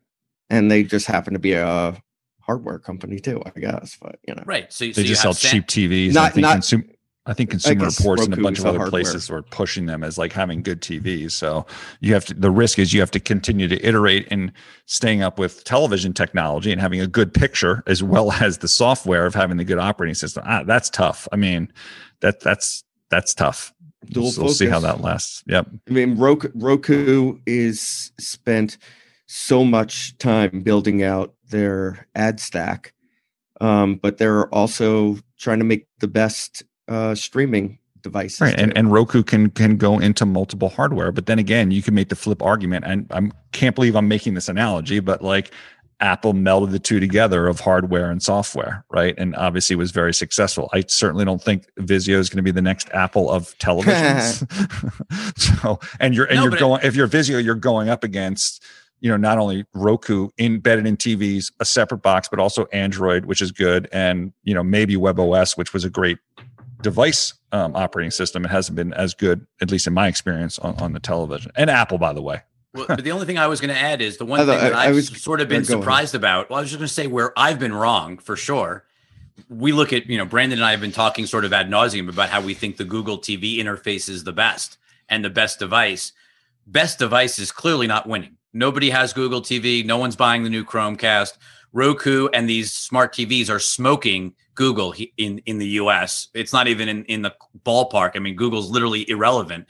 And 0.50 0.70
they 0.70 0.82
just 0.82 1.06
happen 1.06 1.32
to 1.32 1.38
be 1.38 1.54
a 1.54 1.96
hardware 2.40 2.78
company 2.78 3.18
too, 3.20 3.42
I 3.46 3.58
guess. 3.58 3.96
But 4.00 4.18
you 4.28 4.34
know, 4.34 4.42
Right. 4.44 4.70
So, 4.72 4.84
so 4.92 5.00
they 5.00 5.02
you 5.02 5.08
just 5.08 5.22
sell 5.22 5.32
have 5.32 5.38
Sam- 5.38 5.50
cheap 5.64 5.66
TVs. 5.66 6.12
Not- 6.12 6.36
not- 6.36 6.58
consum- 6.58 6.90
I 7.24 7.34
think 7.34 7.50
Consumer 7.50 7.84
guess 7.84 8.00
Reports 8.00 8.24
and 8.24 8.34
a 8.34 8.36
bunch 8.36 8.58
of 8.58 8.66
other 8.66 8.78
hardware. 8.78 9.02
places 9.02 9.30
were 9.30 9.42
pushing 9.42 9.86
them 9.86 10.02
as 10.02 10.18
like 10.18 10.32
having 10.32 10.60
good 10.60 10.80
TVs. 10.80 11.30
So 11.30 11.66
you 12.00 12.14
have 12.14 12.24
to. 12.26 12.34
The 12.34 12.50
risk 12.50 12.80
is 12.80 12.92
you 12.92 12.98
have 12.98 13.12
to 13.12 13.20
continue 13.20 13.68
to 13.68 13.86
iterate 13.86 14.26
and 14.32 14.52
staying 14.86 15.22
up 15.22 15.38
with 15.38 15.62
television 15.62 16.12
technology 16.12 16.72
and 16.72 16.80
having 16.80 17.00
a 17.00 17.06
good 17.06 17.32
picture 17.32 17.84
as 17.86 18.02
well 18.02 18.32
as 18.40 18.58
the 18.58 18.68
software 18.68 19.24
of 19.24 19.34
having 19.34 19.56
the 19.56 19.64
good 19.64 19.78
operating 19.78 20.16
system. 20.16 20.42
Ah, 20.46 20.64
that's 20.64 20.90
tough. 20.90 21.28
I 21.30 21.36
mean, 21.36 21.72
that 22.20 22.40
that's 22.40 22.82
that's 23.08 23.34
tough. 23.34 23.72
Dual 24.06 24.32
We'll, 24.36 24.46
we'll 24.46 24.54
see 24.54 24.66
how 24.66 24.80
that 24.80 25.00
lasts. 25.00 25.44
Yep. 25.46 25.68
I 25.88 25.92
mean, 25.92 26.16
Roku, 26.16 26.48
Roku 26.56 27.38
is 27.46 28.10
spent 28.18 28.78
so 29.26 29.64
much 29.64 30.18
time 30.18 30.60
building 30.62 31.04
out 31.04 31.34
their 31.50 32.08
ad 32.16 32.40
stack, 32.40 32.94
um, 33.60 33.94
but 33.94 34.18
they're 34.18 34.52
also 34.52 35.18
trying 35.38 35.60
to 35.60 35.64
make 35.64 35.86
the 36.00 36.08
best 36.08 36.64
uh, 36.88 37.14
streaming 37.14 37.78
devices. 38.02 38.40
Right, 38.40 38.58
and 38.58 38.76
and 38.76 38.92
Roku 38.92 39.22
can 39.22 39.50
can 39.50 39.76
go 39.76 39.98
into 39.98 40.26
multiple 40.26 40.68
hardware, 40.68 41.12
but 41.12 41.26
then 41.26 41.38
again, 41.38 41.70
you 41.70 41.82
can 41.82 41.94
make 41.94 42.08
the 42.08 42.16
flip 42.16 42.42
argument, 42.42 42.84
and 42.86 43.06
I 43.10 43.30
can't 43.52 43.74
believe 43.74 43.94
I'm 43.96 44.08
making 44.08 44.34
this 44.34 44.48
analogy, 44.48 45.00
but 45.00 45.22
like 45.22 45.52
Apple 46.00 46.34
melded 46.34 46.72
the 46.72 46.80
two 46.80 46.98
together 46.98 47.46
of 47.46 47.60
hardware 47.60 48.10
and 48.10 48.20
software, 48.20 48.84
right? 48.90 49.14
And 49.18 49.36
obviously 49.36 49.76
was 49.76 49.92
very 49.92 50.12
successful. 50.12 50.68
I 50.72 50.82
certainly 50.88 51.24
don't 51.24 51.40
think 51.40 51.66
Vizio 51.78 52.16
is 52.16 52.28
going 52.28 52.38
to 52.38 52.42
be 52.42 52.50
the 52.50 52.60
next 52.60 52.90
Apple 52.92 53.30
of 53.30 53.56
televisions. 53.58 54.42
so, 55.62 55.78
and 56.00 56.12
you're 56.14 56.26
and 56.26 56.36
No, 56.36 56.42
you're 56.42 56.50
but- 56.50 56.58
going 56.58 56.80
if 56.82 56.96
you're 56.96 57.08
Vizio, 57.08 57.42
you're 57.42 57.54
going 57.54 57.88
up 57.88 58.02
against 58.04 58.64
you 59.00 59.10
know 59.10 59.16
not 59.16 59.38
only 59.38 59.64
Roku 59.74 60.28
embedded 60.38 60.86
in 60.86 60.96
TVs, 60.96 61.52
a 61.60 61.64
separate 61.64 61.98
box, 61.98 62.28
but 62.28 62.40
also 62.40 62.66
Android, 62.72 63.26
which 63.26 63.40
is 63.40 63.52
good, 63.52 63.88
and 63.92 64.32
you 64.42 64.54
know 64.54 64.64
maybe 64.64 64.96
WebOS, 64.96 65.56
which 65.56 65.72
was 65.72 65.84
a 65.84 65.90
great 65.90 66.18
device 66.82 67.34
um, 67.52 67.74
operating 67.76 68.10
system. 68.10 68.44
It 68.44 68.50
hasn't 68.50 68.76
been 68.76 68.92
as 68.94 69.14
good, 69.14 69.46
at 69.60 69.70
least 69.70 69.86
in 69.86 69.92
my 69.94 70.08
experience, 70.08 70.58
on, 70.58 70.74
on 70.76 70.92
the 70.92 71.00
television. 71.00 71.52
And 71.56 71.68
Apple, 71.70 71.98
by 71.98 72.12
the 72.12 72.22
way. 72.22 72.40
Well, 72.74 72.86
but 72.88 73.04
the 73.04 73.12
only 73.12 73.26
thing 73.26 73.36
I 73.36 73.48
was 73.48 73.60
going 73.60 73.68
to 73.74 73.78
add 73.78 74.00
is 74.00 74.16
the 74.16 74.24
one 74.24 74.40
I 74.40 74.46
thing 74.46 74.58
that 74.58 74.72
I- 74.74 74.84
I 74.84 74.88
I've 74.88 74.94
was- 74.94 75.20
sort 75.22 75.42
of 75.42 75.48
been 75.48 75.60
yeah, 75.60 75.68
go 75.68 75.74
ahead. 75.74 75.82
surprised 75.82 76.14
about. 76.14 76.48
Well, 76.48 76.58
I 76.58 76.62
was 76.62 76.70
just 76.70 76.78
going 76.78 76.88
to 76.88 76.94
say 76.94 77.06
where 77.06 77.38
I've 77.38 77.58
been 77.58 77.74
wrong 77.74 78.16
for 78.16 78.34
sure. 78.34 78.84
We 79.50 79.72
look 79.72 79.92
at, 79.92 80.06
you 80.06 80.16
know, 80.16 80.24
Brandon 80.24 80.58
and 80.58 80.64
I 80.64 80.70
have 80.70 80.80
been 80.80 80.90
talking 80.90 81.26
sort 81.26 81.44
of 81.44 81.52
ad 81.52 81.68
nauseum 81.68 82.08
about 82.08 82.30
how 82.30 82.40
we 82.40 82.54
think 82.54 82.78
the 82.78 82.84
Google 82.86 83.18
TV 83.18 83.58
interface 83.58 84.08
is 84.08 84.24
the 84.24 84.32
best 84.32 84.78
and 85.10 85.22
the 85.22 85.28
best 85.28 85.58
device. 85.58 86.12
Best 86.66 86.98
device 86.98 87.38
is 87.38 87.52
clearly 87.52 87.86
not 87.86 88.08
winning. 88.08 88.38
Nobody 88.54 88.88
has 88.88 89.12
Google 89.12 89.42
TV. 89.42 89.84
No 89.84 89.98
one's 89.98 90.16
buying 90.16 90.42
the 90.42 90.48
new 90.48 90.64
Chromecast. 90.64 91.36
Roku 91.74 92.28
and 92.28 92.48
these 92.48 92.72
smart 92.72 93.12
TVs 93.12 93.50
are 93.50 93.58
smoking 93.58 94.32
Google 94.54 94.94
in 95.16 95.38
in 95.46 95.58
the 95.58 95.66
US. 95.80 96.28
It's 96.34 96.52
not 96.52 96.68
even 96.68 96.88
in 96.88 97.04
in 97.04 97.22
the 97.22 97.34
ballpark. 97.64 98.12
I 98.14 98.18
mean, 98.18 98.36
Google's 98.36 98.70
literally 98.70 99.08
irrelevant. 99.08 99.66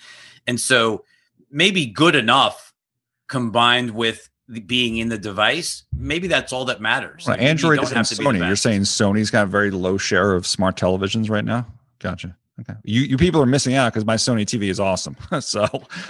And 0.47 0.61
so 0.61 1.05
maybe 1.51 1.87
good 1.87 2.14
enough 2.16 2.72
combined 3.28 3.93
with 3.93 4.28
being 4.66 4.99
in 4.99 5.09
the 5.09 5.18
device, 5.18 5.85
maybe 5.97 6.26
that's 6.26 6.53
all 6.53 6.64
that 6.66 6.80
matters. 6.80 7.26
Well, 7.26 7.37
Android 7.39 7.83
isn't 7.83 7.97
Sony. 7.97 8.47
You're 8.47 8.57
saying 8.57 8.83
Sony's 8.83 9.30
got 9.30 9.45
a 9.45 9.47
very 9.47 9.70
low 9.70 9.97
share 9.97 10.35
of 10.35 10.47
smart 10.47 10.76
televisions 10.76 11.30
right 11.30 11.45
now. 11.45 11.66
Gotcha. 12.01 12.37
Okay. 12.62 12.78
You 12.84 13.02
you 13.02 13.16
people 13.16 13.40
are 13.42 13.46
missing 13.46 13.74
out 13.74 13.92
because 13.92 14.04
my 14.04 14.16
Sony 14.16 14.42
TV 14.42 14.68
is 14.68 14.80
awesome. 14.80 15.16
so, 15.40 15.66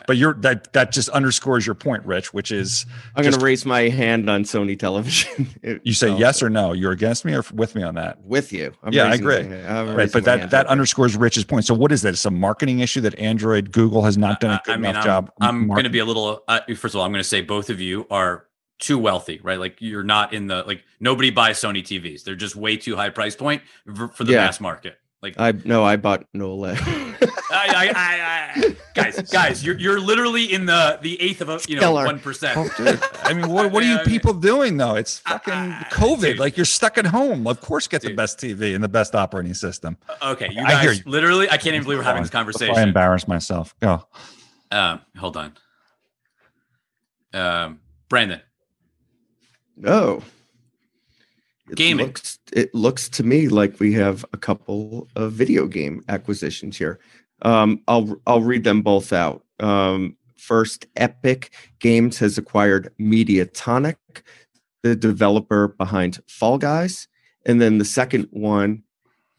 but 0.06 0.16
you're 0.16 0.34
that 0.34 0.72
that 0.72 0.92
just 0.92 1.08
underscores 1.10 1.66
your 1.66 1.74
point, 1.74 2.04
Rich, 2.04 2.32
which 2.32 2.52
is 2.52 2.86
I'm 3.16 3.22
going 3.22 3.34
to 3.34 3.40
raise 3.40 3.64
my 3.64 3.88
hand 3.88 4.28
on 4.28 4.44
Sony 4.44 4.78
television. 4.78 5.48
you 5.82 5.94
say 5.94 6.14
yes 6.16 6.42
or 6.42 6.50
no. 6.50 6.72
You're 6.72 6.92
against 6.92 7.24
me 7.24 7.34
or 7.34 7.44
with 7.52 7.74
me 7.74 7.82
on 7.82 7.94
that? 7.94 8.22
With 8.22 8.52
you. 8.52 8.72
I'm 8.82 8.92
yeah, 8.92 9.04
I 9.04 9.14
agree. 9.14 9.42
right, 9.42 10.12
but 10.12 10.24
that 10.24 10.50
that 10.50 10.66
underscores 10.66 11.16
Rich's 11.16 11.44
point. 11.44 11.64
So, 11.64 11.74
what 11.74 11.92
is 11.92 12.02
that? 12.02 12.10
It's 12.10 12.24
a 12.24 12.30
marketing 12.30 12.80
issue 12.80 13.00
that 13.02 13.18
Android, 13.18 13.72
Google 13.72 14.02
has 14.02 14.18
not 14.18 14.40
done 14.40 14.52
a 14.52 14.60
good 14.64 14.74
I 14.74 14.76
mean, 14.76 14.90
enough 14.90 15.02
I'm, 15.02 15.06
job. 15.06 15.32
I'm 15.40 15.68
going 15.68 15.84
to 15.84 15.90
be 15.90 16.00
a 16.00 16.04
little. 16.04 16.42
Uh, 16.48 16.60
first 16.76 16.94
of 16.94 16.96
all, 16.96 17.04
I'm 17.04 17.12
going 17.12 17.22
to 17.22 17.28
say 17.28 17.40
both 17.40 17.70
of 17.70 17.80
you 17.80 18.06
are 18.10 18.46
too 18.82 18.98
wealthy, 18.98 19.40
right? 19.42 19.60
Like 19.60 19.76
you're 19.80 20.02
not 20.02 20.34
in 20.34 20.48
the 20.48 20.64
like 20.64 20.84
nobody 21.00 21.30
buys 21.30 21.58
Sony 21.58 21.82
TVs. 21.82 22.24
They're 22.24 22.34
just 22.34 22.56
way 22.56 22.76
too 22.76 22.96
high 22.96 23.10
price 23.10 23.36
point 23.36 23.62
for, 23.94 24.08
for 24.08 24.24
the 24.24 24.32
yeah. 24.32 24.44
mass 24.44 24.60
market. 24.60 24.98
Like 25.22 25.38
I 25.38 25.52
no, 25.64 25.84
I 25.84 25.96
bought 25.96 26.24
no 26.34 26.56
I, 26.64 26.74
I, 27.52 27.92
I, 27.94 28.76
guys, 28.94 29.30
guys, 29.30 29.64
you're 29.64 29.78
you're 29.78 30.00
literally 30.00 30.52
in 30.52 30.66
the 30.66 30.98
the 31.00 31.20
eighth 31.22 31.40
of 31.40 31.48
a 31.48 31.60
you 31.68 31.78
know 31.78 31.92
one 31.92 32.18
percent. 32.18 32.58
Oh, 32.58 32.98
I 33.22 33.32
mean, 33.32 33.48
what 33.48 33.70
what 33.70 33.84
are 33.84 33.86
you 33.86 33.98
people 34.00 34.34
doing 34.34 34.78
though? 34.78 34.96
It's 34.96 35.20
fucking 35.20 35.52
COVID. 35.52 36.20
Dude. 36.20 36.38
Like 36.40 36.56
you're 36.56 36.66
stuck 36.66 36.98
at 36.98 37.06
home. 37.06 37.46
Of 37.46 37.60
course, 37.60 37.86
get 37.86 38.02
dude. 38.02 38.12
the 38.12 38.16
best 38.16 38.38
TV 38.38 38.74
and 38.74 38.82
the 38.82 38.88
best 38.88 39.14
operating 39.14 39.54
system. 39.54 39.96
Uh, 40.08 40.32
okay, 40.32 40.48
you 40.50 40.56
guys, 40.56 40.98
you. 40.98 41.10
literally, 41.10 41.48
I 41.48 41.56
can't 41.56 41.76
even 41.76 41.84
believe 41.84 41.98
we're 41.98 42.04
having 42.04 42.22
this 42.22 42.30
conversation. 42.30 42.74
I 42.74 42.82
embarrass 42.82 43.28
myself. 43.28 43.76
Go. 43.78 44.04
Um, 44.72 45.02
hold 45.16 45.36
on. 45.36 45.52
Um, 47.32 47.80
Brandon. 48.08 48.40
Oh. 49.86 50.22
It 51.72 51.76
Gaming. 51.76 52.06
Looks, 52.06 52.38
it 52.52 52.74
looks 52.74 53.08
to 53.08 53.22
me 53.22 53.48
like 53.48 53.80
we 53.80 53.94
have 53.94 54.26
a 54.34 54.36
couple 54.36 55.08
of 55.16 55.32
video 55.32 55.66
game 55.66 56.04
acquisitions 56.06 56.76
here. 56.76 57.00
Um, 57.40 57.80
I'll 57.88 58.20
I'll 58.26 58.42
read 58.42 58.64
them 58.64 58.82
both 58.82 59.10
out. 59.12 59.42
Um, 59.58 60.18
first, 60.36 60.86
Epic 60.96 61.54
Games 61.78 62.18
has 62.18 62.36
acquired 62.36 62.92
Mediatonic, 63.00 63.96
the 64.82 64.94
developer 64.94 65.68
behind 65.68 66.20
Fall 66.28 66.58
Guys, 66.58 67.08
and 67.46 67.58
then 67.58 67.78
the 67.78 67.86
second 67.86 68.28
one 68.30 68.82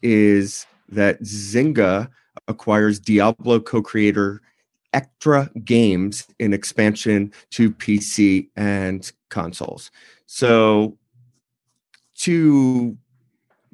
is 0.02 0.66
that 0.88 1.22
Zynga 1.22 2.10
acquires 2.48 2.98
Diablo 2.98 3.60
co-creator 3.60 4.42
Echtra 4.92 5.50
Games 5.64 6.26
in 6.40 6.52
expansion 6.52 7.32
to 7.50 7.70
PC 7.70 8.48
and 8.56 9.12
consoles. 9.30 9.92
So 10.26 10.98
two 12.16 12.96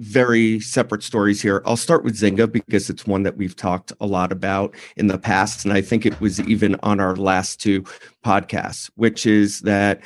very 0.00 0.58
separate 0.60 1.02
stories 1.02 1.42
here. 1.42 1.62
I'll 1.66 1.76
start 1.76 2.04
with 2.04 2.18
Zynga 2.18 2.50
because 2.50 2.88
it's 2.88 3.06
one 3.06 3.22
that 3.24 3.36
we've 3.36 3.54
talked 3.54 3.92
a 4.00 4.06
lot 4.06 4.32
about 4.32 4.74
in 4.96 5.08
the 5.08 5.18
past. 5.18 5.64
And 5.64 5.74
I 5.74 5.82
think 5.82 6.06
it 6.06 6.18
was 6.20 6.40
even 6.40 6.76
on 6.82 7.00
our 7.00 7.14
last 7.16 7.60
two 7.60 7.82
podcasts, 8.24 8.90
which 8.94 9.26
is 9.26 9.60
that 9.60 10.00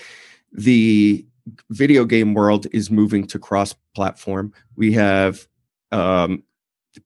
the 0.52 1.24
video 1.70 2.04
game 2.04 2.34
world 2.34 2.66
is 2.72 2.90
moving 2.90 3.24
to 3.28 3.38
cross 3.38 3.74
platform. 3.94 4.52
We 4.76 4.92
have 4.94 5.46
um, 5.92 6.42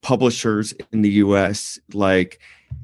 publishers 0.00 0.72
in 0.92 1.02
the 1.02 1.10
US 1.10 1.78
like 1.92 2.40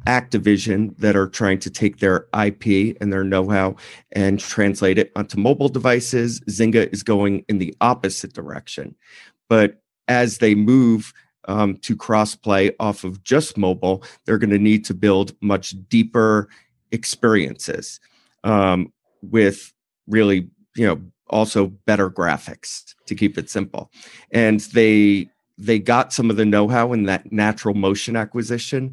Activision 0.06 0.96
that 0.98 1.16
are 1.16 1.28
trying 1.28 1.58
to 1.60 1.70
take 1.70 1.98
their 1.98 2.26
IP 2.38 2.96
and 3.00 3.12
their 3.12 3.24
know 3.24 3.48
how 3.48 3.76
and 4.12 4.38
translate 4.38 4.98
it 4.98 5.10
onto 5.16 5.38
mobile 5.38 5.68
devices. 5.68 6.40
Zynga 6.42 6.92
is 6.92 7.02
going 7.02 7.44
in 7.48 7.58
the 7.58 7.74
opposite 7.80 8.34
direction. 8.34 8.94
But 9.48 9.80
as 10.08 10.38
they 10.38 10.54
move 10.54 11.12
um, 11.48 11.76
to 11.78 11.96
crossplay 11.96 12.74
off 12.80 13.04
of 13.04 13.22
just 13.22 13.56
mobile, 13.56 14.02
they're 14.24 14.38
going 14.38 14.50
to 14.50 14.58
need 14.58 14.84
to 14.86 14.94
build 14.94 15.34
much 15.40 15.74
deeper 15.88 16.48
experiences 16.92 18.00
um, 18.44 18.92
with 19.22 19.72
really, 20.06 20.50
you 20.76 20.86
know, 20.86 21.00
also 21.30 21.66
better 21.66 22.10
graphics 22.10 22.94
to 23.06 23.14
keep 23.14 23.38
it 23.38 23.50
simple. 23.50 23.90
And 24.30 24.60
they 24.60 25.28
they 25.56 25.78
got 25.78 26.12
some 26.12 26.30
of 26.30 26.36
the 26.36 26.44
know-how 26.44 26.92
in 26.92 27.04
that 27.04 27.30
natural 27.30 27.74
motion 27.74 28.16
acquisition 28.16 28.92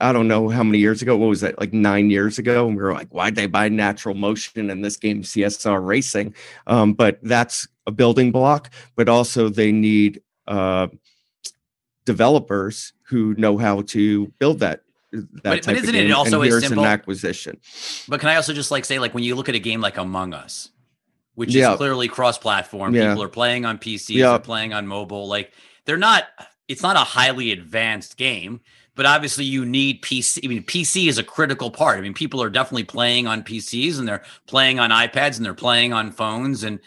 I 0.00 0.12
don't 0.12 0.28
know 0.28 0.48
how 0.48 0.62
many 0.62 0.78
years 0.78 1.02
ago. 1.02 1.16
What 1.16 1.26
was 1.26 1.42
that? 1.42 1.58
Like 1.60 1.72
nine 1.72 2.10
years 2.10 2.38
ago, 2.38 2.66
and 2.66 2.76
we 2.76 2.82
were 2.82 2.94
like, 2.94 3.08
"Why'd 3.08 3.34
they 3.34 3.46
buy 3.46 3.68
Natural 3.68 4.14
Motion 4.14 4.70
in 4.70 4.80
this 4.80 4.96
game, 4.96 5.22
CSR 5.22 5.84
Racing?" 5.84 6.34
Um, 6.66 6.94
but 6.94 7.18
that's 7.22 7.68
a 7.86 7.90
building 7.90 8.32
block. 8.32 8.70
But 8.94 9.08
also, 9.08 9.50
they 9.50 9.72
need 9.72 10.22
uh, 10.46 10.88
developers 12.06 12.94
who 13.02 13.34
know 13.34 13.58
how 13.58 13.82
to 13.82 14.28
build 14.38 14.60
that. 14.60 14.80
That 15.12 15.42
but, 15.42 15.66
but 15.66 15.76
isn't 15.76 15.94
it 15.94 16.10
also 16.10 16.40
and 16.40 16.52
a 16.52 16.60
simple 16.60 16.84
an 16.84 16.90
acquisition? 16.90 17.60
But 18.08 18.20
can 18.20 18.30
I 18.30 18.36
also 18.36 18.54
just 18.54 18.70
like 18.70 18.86
say, 18.86 18.98
like 18.98 19.12
when 19.12 19.24
you 19.24 19.34
look 19.34 19.50
at 19.50 19.54
a 19.54 19.60
game 19.60 19.82
like 19.82 19.98
Among 19.98 20.32
Us, 20.32 20.70
which 21.34 21.54
is 21.54 21.66
clearly 21.76 22.08
cross-platform, 22.08 22.94
yeah. 22.94 23.10
people 23.10 23.22
are 23.22 23.28
playing 23.28 23.66
on 23.66 23.76
PC, 23.76 24.14
yeah. 24.14 24.30
they're 24.30 24.38
playing 24.38 24.72
on 24.72 24.86
mobile. 24.86 25.28
Like 25.28 25.52
they're 25.84 25.98
not. 25.98 26.24
It's 26.66 26.82
not 26.82 26.96
a 26.96 27.00
highly 27.00 27.52
advanced 27.52 28.16
game 28.16 28.60
but 28.96 29.06
obviously 29.06 29.44
you 29.44 29.64
need 29.64 30.02
PC. 30.02 30.44
I 30.44 30.48
mean, 30.48 30.64
PC 30.64 31.06
is 31.06 31.18
a 31.18 31.22
critical 31.22 31.70
part. 31.70 31.98
I 31.98 32.00
mean, 32.00 32.14
people 32.14 32.42
are 32.42 32.50
definitely 32.50 32.84
playing 32.84 33.26
on 33.28 33.44
PCs 33.44 33.98
and 33.98 34.08
they're 34.08 34.24
playing 34.46 34.80
on 34.80 34.90
iPads 34.90 35.36
and 35.36 35.44
they're 35.44 35.54
playing 35.54 35.92
on 35.92 36.10
phones, 36.10 36.64
and 36.64 36.80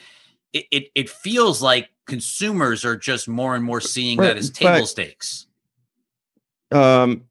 it 0.51 0.65
it, 0.71 0.83
it 0.95 1.09
feels 1.09 1.61
like 1.61 1.89
consumers 2.07 2.83
are 2.83 2.97
just 2.97 3.29
more 3.29 3.55
and 3.55 3.63
more 3.63 3.79
seeing 3.79 4.17
that 4.17 4.35
as 4.35 4.49
table 4.49 4.79
but, 4.79 4.87
stakes. 4.87 5.45
Um, 6.71 7.23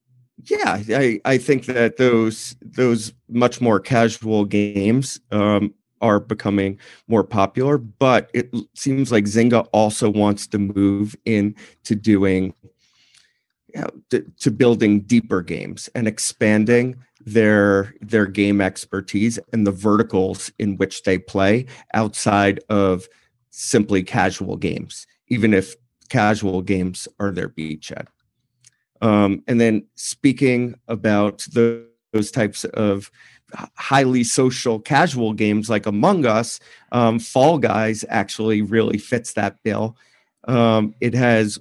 yeah, 0.45 0.81
I 0.89 1.20
I 1.24 1.39
think 1.39 1.66
that 1.66 1.97
those 1.97 2.57
those 2.62 3.12
much 3.29 3.61
more 3.61 3.81
casual 3.81 4.45
games 4.45 5.20
um 5.33 5.74
are 6.01 6.20
becoming 6.20 6.79
more 7.09 7.24
popular, 7.24 7.76
but 7.76 8.31
it 8.33 8.55
seems 8.74 9.11
like 9.11 9.24
Zynga 9.24 9.66
also 9.72 10.09
wants 10.09 10.47
to 10.47 10.59
move 10.59 11.16
into 11.24 11.97
doing 11.97 12.55
you 13.74 13.80
know, 13.80 13.90
to, 14.10 14.24
to 14.40 14.50
building 14.50 15.00
deeper 15.00 15.42
games 15.42 15.88
and 15.94 16.08
expanding 16.08 16.96
their 17.20 17.94
their 18.00 18.26
game 18.26 18.60
expertise 18.60 19.38
and 19.52 19.66
the 19.66 19.72
verticals 19.72 20.50
in 20.58 20.76
which 20.76 21.02
they 21.02 21.18
play 21.18 21.66
outside 21.92 22.60
of 22.68 23.08
simply 23.50 24.02
casual 24.02 24.56
games, 24.56 25.06
even 25.28 25.52
if 25.52 25.74
casual 26.08 26.62
games 26.62 27.08
are 27.20 27.30
their 27.30 27.48
beachhead. 27.48 28.06
Um, 29.00 29.42
and 29.46 29.60
then 29.60 29.86
speaking 29.94 30.74
about 30.88 31.46
the, 31.52 31.86
those 32.12 32.30
types 32.30 32.64
of 32.64 33.10
highly 33.76 34.24
social 34.24 34.78
casual 34.78 35.32
games 35.32 35.70
like 35.70 35.86
Among 35.86 36.26
Us, 36.26 36.60
um, 36.92 37.18
Fall 37.18 37.58
Guys 37.58 38.04
actually 38.08 38.62
really 38.62 38.98
fits 38.98 39.34
that 39.34 39.62
bill. 39.62 39.96
Um, 40.46 40.94
it 41.00 41.14
has 41.14 41.58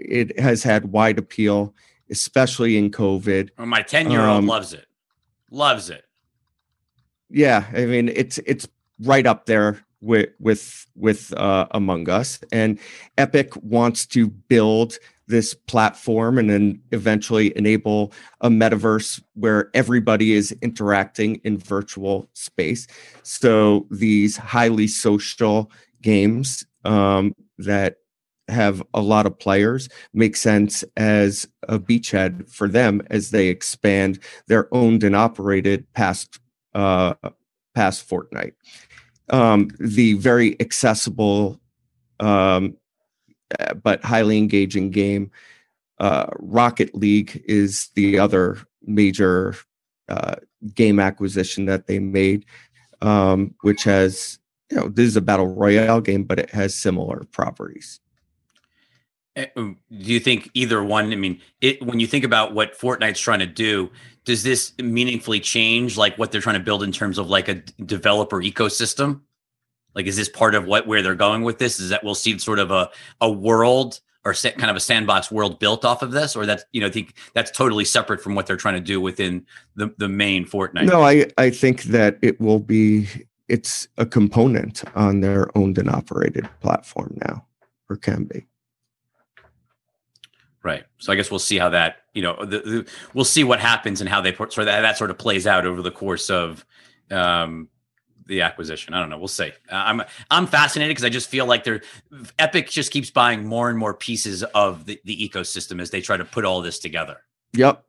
it 0.00 0.38
has 0.38 0.62
had 0.62 0.92
wide 0.92 1.18
appeal, 1.18 1.74
especially 2.10 2.76
in 2.76 2.90
COVID. 2.90 3.50
Oh, 3.58 3.66
my 3.66 3.82
10 3.82 4.10
year 4.10 4.20
old 4.20 4.38
um, 4.38 4.46
loves 4.46 4.72
it. 4.72 4.86
Loves 5.50 5.90
it. 5.90 6.04
Yeah. 7.28 7.66
I 7.72 7.86
mean, 7.86 8.08
it's, 8.08 8.38
it's 8.38 8.66
right 9.00 9.26
up 9.26 9.46
there 9.46 9.84
with, 10.00 10.30
with, 10.38 10.86
with 10.96 11.32
uh, 11.34 11.66
Among 11.72 12.08
Us. 12.08 12.40
And 12.52 12.78
Epic 13.18 13.54
wants 13.62 14.06
to 14.06 14.28
build 14.28 14.98
this 15.30 15.54
platform 15.54 16.38
and 16.38 16.50
then 16.50 16.82
eventually 16.90 17.56
enable 17.56 18.12
a 18.40 18.48
metaverse 18.48 19.22
where 19.34 19.70
everybody 19.74 20.32
is 20.32 20.52
interacting 20.60 21.36
in 21.44 21.56
virtual 21.56 22.28
space. 22.32 22.88
So 23.22 23.86
these 23.90 24.36
highly 24.36 24.88
social 24.88 25.70
games 26.02 26.66
um, 26.84 27.34
that 27.58 27.96
have 28.50 28.82
a 28.94 29.00
lot 29.00 29.26
of 29.26 29.38
players 29.38 29.88
make 30.12 30.36
sense 30.36 30.84
as 30.96 31.46
a 31.68 31.78
beachhead 31.78 32.50
for 32.50 32.68
them 32.68 33.02
as 33.10 33.30
they 33.30 33.48
expand 33.48 34.18
their 34.46 34.72
owned 34.74 35.04
and 35.04 35.16
operated 35.16 35.90
past 35.94 36.38
uh, 36.74 37.14
past 37.74 38.08
Fortnite. 38.08 38.54
Um, 39.30 39.70
the 39.78 40.14
very 40.14 40.60
accessible 40.60 41.60
um, 42.20 42.76
but 43.82 44.04
highly 44.04 44.38
engaging 44.38 44.90
game. 44.90 45.30
Uh, 45.98 46.26
Rocket 46.38 46.94
League 46.94 47.42
is 47.46 47.88
the 47.94 48.18
other 48.18 48.58
major 48.82 49.54
uh, 50.08 50.36
game 50.74 50.98
acquisition 50.98 51.66
that 51.66 51.86
they 51.86 51.98
made, 51.98 52.46
um, 53.02 53.54
which 53.62 53.84
has 53.84 54.38
you 54.70 54.76
know 54.76 54.88
this 54.88 55.06
is 55.06 55.16
a 55.16 55.20
battle 55.20 55.48
royale 55.48 56.00
game, 56.00 56.24
but 56.24 56.38
it 56.38 56.50
has 56.50 56.74
similar 56.74 57.24
properties. 57.32 58.00
Eh, 59.40 59.46
do 59.56 59.76
you 59.90 60.20
think 60.20 60.50
either 60.54 60.82
one? 60.82 61.12
I 61.12 61.16
mean, 61.16 61.40
it, 61.60 61.82
when 61.82 62.00
you 62.00 62.06
think 62.06 62.24
about 62.24 62.54
what 62.54 62.78
Fortnite's 62.78 63.20
trying 63.20 63.38
to 63.40 63.46
do, 63.46 63.90
does 64.24 64.42
this 64.42 64.72
meaningfully 64.78 65.40
change 65.40 65.96
like 65.96 66.16
what 66.18 66.30
they're 66.30 66.40
trying 66.40 66.58
to 66.58 66.64
build 66.64 66.82
in 66.82 66.92
terms 66.92 67.18
of 67.18 67.30
like 67.30 67.48
a 67.48 67.54
developer 67.84 68.38
ecosystem? 68.38 69.20
Like, 69.94 70.06
is 70.06 70.16
this 70.16 70.28
part 70.28 70.54
of 70.54 70.66
what 70.66 70.86
where 70.86 71.02
they're 71.02 71.14
going 71.14 71.42
with 71.42 71.58
this? 71.58 71.80
Is 71.80 71.88
that 71.88 72.04
we'll 72.04 72.14
see 72.14 72.38
sort 72.38 72.58
of 72.58 72.70
a 72.70 72.90
a 73.20 73.30
world 73.30 74.00
or 74.24 74.34
kind 74.34 74.70
of 74.70 74.76
a 74.76 74.80
sandbox 74.80 75.30
world 75.30 75.58
built 75.58 75.84
off 75.84 76.02
of 76.02 76.12
this, 76.12 76.36
or 76.36 76.44
that's 76.46 76.64
you 76.72 76.80
know 76.80 76.86
I 76.86 76.90
think 76.90 77.14
that's 77.34 77.50
totally 77.50 77.84
separate 77.84 78.20
from 78.20 78.34
what 78.34 78.46
they're 78.46 78.56
trying 78.56 78.74
to 78.74 78.80
do 78.80 79.00
within 79.00 79.46
the 79.76 79.92
the 79.96 80.08
main 80.08 80.44
Fortnite. 80.44 80.84
No, 80.84 81.02
I 81.02 81.26
I 81.38 81.50
think 81.50 81.84
that 81.84 82.18
it 82.22 82.40
will 82.40 82.60
be 82.60 83.08
it's 83.48 83.88
a 83.96 84.06
component 84.06 84.84
on 84.94 85.20
their 85.20 85.56
owned 85.56 85.78
and 85.78 85.90
operated 85.90 86.48
platform 86.60 87.18
now, 87.26 87.46
or 87.88 87.96
can 87.96 88.24
be. 88.24 88.46
Right. 90.62 90.84
So 90.98 91.12
I 91.12 91.16
guess 91.16 91.30
we'll 91.30 91.38
see 91.38 91.58
how 91.58 91.70
that 91.70 92.02
you 92.12 92.22
know 92.22 92.36
the, 92.44 92.58
the, 92.58 92.88
we'll 93.14 93.24
see 93.24 93.44
what 93.44 93.60
happens 93.60 94.00
and 94.00 94.10
how 94.10 94.20
they 94.20 94.34
sort 94.34 94.58
of 94.58 94.66
that, 94.66 94.82
that 94.82 94.98
sort 94.98 95.10
of 95.10 95.18
plays 95.18 95.46
out 95.46 95.64
over 95.64 95.80
the 95.80 95.90
course 95.90 96.28
of 96.28 96.66
um, 97.10 97.68
the 98.26 98.42
acquisition. 98.42 98.94
I 98.94 99.00
don't 99.00 99.10
know. 99.10 99.18
We'll 99.18 99.28
see. 99.28 99.52
Uh, 99.70 99.74
I'm 99.74 100.02
I'm 100.30 100.46
fascinated 100.46 100.90
because 100.90 101.04
I 101.04 101.08
just 101.08 101.28
feel 101.28 101.46
like 101.46 101.64
they're 101.64 101.80
Epic 102.38 102.68
just 102.68 102.92
keeps 102.92 103.10
buying 103.10 103.46
more 103.46 103.70
and 103.70 103.78
more 103.78 103.94
pieces 103.94 104.42
of 104.42 104.86
the, 104.86 105.00
the 105.04 105.16
ecosystem 105.28 105.80
as 105.80 105.90
they 105.90 106.00
try 106.00 106.16
to 106.16 106.24
put 106.24 106.44
all 106.44 106.60
this 106.60 106.78
together. 106.78 107.18
Yep. 107.54 107.84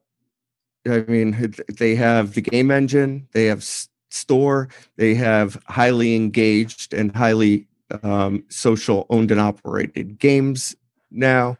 I 0.87 1.01
mean, 1.07 1.53
they 1.77 1.93
have 1.95 2.33
the 2.33 2.41
game 2.41 2.71
engine, 2.71 3.27
they 3.33 3.45
have 3.45 3.63
store, 4.09 4.69
they 4.95 5.13
have 5.13 5.61
highly 5.67 6.15
engaged 6.15 6.93
and 6.93 7.15
highly 7.15 7.67
um, 8.01 8.43
social 8.49 9.05
owned 9.09 9.29
and 9.29 9.39
operated 9.39 10.17
games 10.17 10.75
now. 11.11 11.57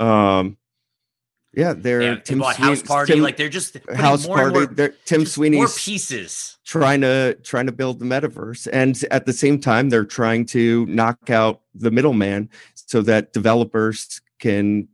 Um, 0.00 0.56
yeah, 1.52 1.74
they're 1.76 2.02
yeah, 2.02 2.14
Tim 2.16 2.40
Sweeney, 2.40 2.54
house 2.54 2.82
party. 2.82 3.12
Tim, 3.14 3.22
like 3.22 3.36
they're 3.36 3.48
just 3.48 3.76
house 3.94 4.26
party. 4.26 4.52
More, 4.52 4.66
they're, 4.66 4.94
Tim 5.04 5.26
Sweeney's 5.26 5.58
more 5.58 5.68
pieces 5.68 6.58
trying 6.64 7.00
to 7.00 7.34
trying 7.42 7.66
to 7.66 7.72
build 7.72 7.98
the 7.98 8.04
metaverse, 8.04 8.68
and 8.72 8.96
at 9.10 9.26
the 9.26 9.32
same 9.32 9.60
time, 9.60 9.90
they're 9.90 10.04
trying 10.04 10.46
to 10.46 10.86
knock 10.86 11.28
out 11.28 11.62
the 11.74 11.90
middleman 11.90 12.48
so 12.74 13.02
that 13.02 13.32
developers 13.32 14.20
can 14.38 14.86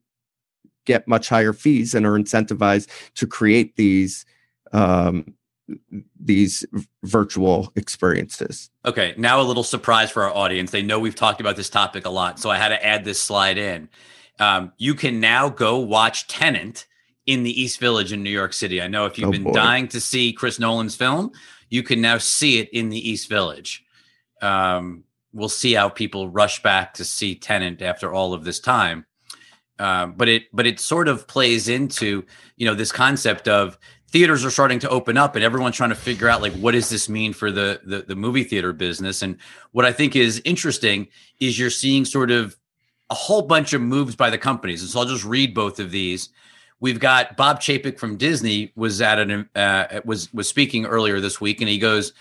get 0.87 1.07
much 1.07 1.29
higher 1.29 1.53
fees 1.53 1.95
and 1.95 2.07
are 2.07 2.19
incentivized 2.19 2.89
to 3.17 3.27
create 3.27 3.77
these 3.77 4.25
um, 4.73 5.35
these 6.19 6.65
virtual 7.05 7.71
experiences. 7.77 8.71
Okay, 8.87 9.13
now 9.19 9.41
a 9.41 9.43
little 9.43 9.65
surprise 9.65 10.11
for 10.11 10.23
our 10.23 10.35
audience. 10.35 10.71
They 10.71 10.83
know 10.83 10.99
we've 10.99 11.15
talked 11.15 11.43
about 11.43 11.57
this 11.57 11.69
topic 11.69 12.07
a 12.07 12.11
lot, 12.11 12.39
so 12.39 12.49
I 12.49 12.57
had 12.57 12.71
to 12.71 12.87
add 12.87 13.05
this 13.05 13.21
slide 13.21 13.59
in 13.59 13.91
um, 14.39 14.73
you 14.79 14.95
can 14.95 15.21
now 15.21 15.49
go 15.49 15.79
watch 15.79 16.27
Tenet 16.27 16.87
in 17.27 17.43
the 17.43 17.61
East 17.61 17.81
Village 17.81 18.13
in 18.13 18.23
New 18.23 18.31
York 18.31 18.53
City. 18.53 18.81
I 18.81 18.89
know 18.89 19.07
if 19.07 19.19
you've 19.19 19.29
oh, 19.29 19.33
been 19.33 19.45
boy. 19.45 19.53
dying 19.53 19.89
to 19.89 20.01
see 20.01 20.33
Chris 20.33 20.59
Nolan's 20.59 20.97
film, 20.97 21.33
you 21.71 21.83
can 21.83 22.01
now 22.01 22.19
see 22.19 22.59
it 22.59 22.69
in 22.71 22.89
the 22.89 23.11
East 23.11 23.29
Village. 23.29 23.85
Um, 24.43 25.05
we'll 25.33 25.49
see 25.49 25.73
how 25.73 25.89
people 25.89 26.29
rush 26.29 26.63
back 26.63 26.95
to 26.95 27.05
see 27.05 27.35
Tenet 27.35 27.83
after 27.83 28.13
all 28.13 28.33
of 28.33 28.45
this 28.45 28.61
time. 28.61 29.07
Uh, 29.79 30.07
but 30.07 30.29
it 30.29 30.45
but 30.55 30.67
it 30.67 30.81
sort 30.81 31.07
of 31.07 31.27
plays 31.27 31.69
into 31.69 32.25
you 32.57 32.67
know 32.67 32.75
this 32.75 32.91
concept 32.91 33.47
of 33.47 33.79
theaters 34.09 34.43
are 34.43 34.51
starting 34.51 34.79
to 34.79 34.89
open 34.89 35.19
up 35.19 35.37
and 35.37 35.45
everyone's 35.45 35.77
trying 35.77 35.91
to 35.91 35.97
figure 35.97 36.31
out 36.31 36.41
like 36.41 36.55
what 36.55 36.73
does 36.73 36.89
this 36.89 37.11
mean 37.11 37.35
for 37.35 37.53
the, 37.53 37.79
the 37.85 38.01
the 38.01 38.17
movie 38.17 38.45
theater 38.45 38.73
business 38.73 39.21
and 39.21 39.37
what 39.73 39.85
i 39.85 39.93
think 39.93 40.17
is 40.17 40.41
interesting 40.47 41.07
is 41.41 41.59
you're 41.59 41.69
seeing 41.69 42.07
sort 42.07 42.31
of 42.31 42.57
a 43.11 43.15
whole 43.15 43.43
bunch 43.43 43.73
of 43.73 43.81
moves 43.81 44.17
by 44.17 44.31
the 44.31 44.39
companies. 44.39 44.83
And 44.83 44.91
so 44.91 45.01
I'll 45.01 45.07
just 45.07 45.25
read 45.25 45.55
both 45.55 45.79
of 45.79 45.91
these. 45.91 46.31
We've 46.81 47.01
got 47.01 47.37
Bob 47.37 47.61
Chapek 47.61 47.99
from 47.99 48.17
Disney 48.17 48.73
was 48.77 49.01
at 49.01 49.19
an 49.19 49.49
uh, 49.55 50.01
was 50.05 50.33
was 50.35 50.49
speaking 50.49 50.85
earlier 50.85 51.21
this 51.21 51.41
week, 51.41 51.61
and 51.61 51.71
he 51.71 51.79
goes, 51.79 52.13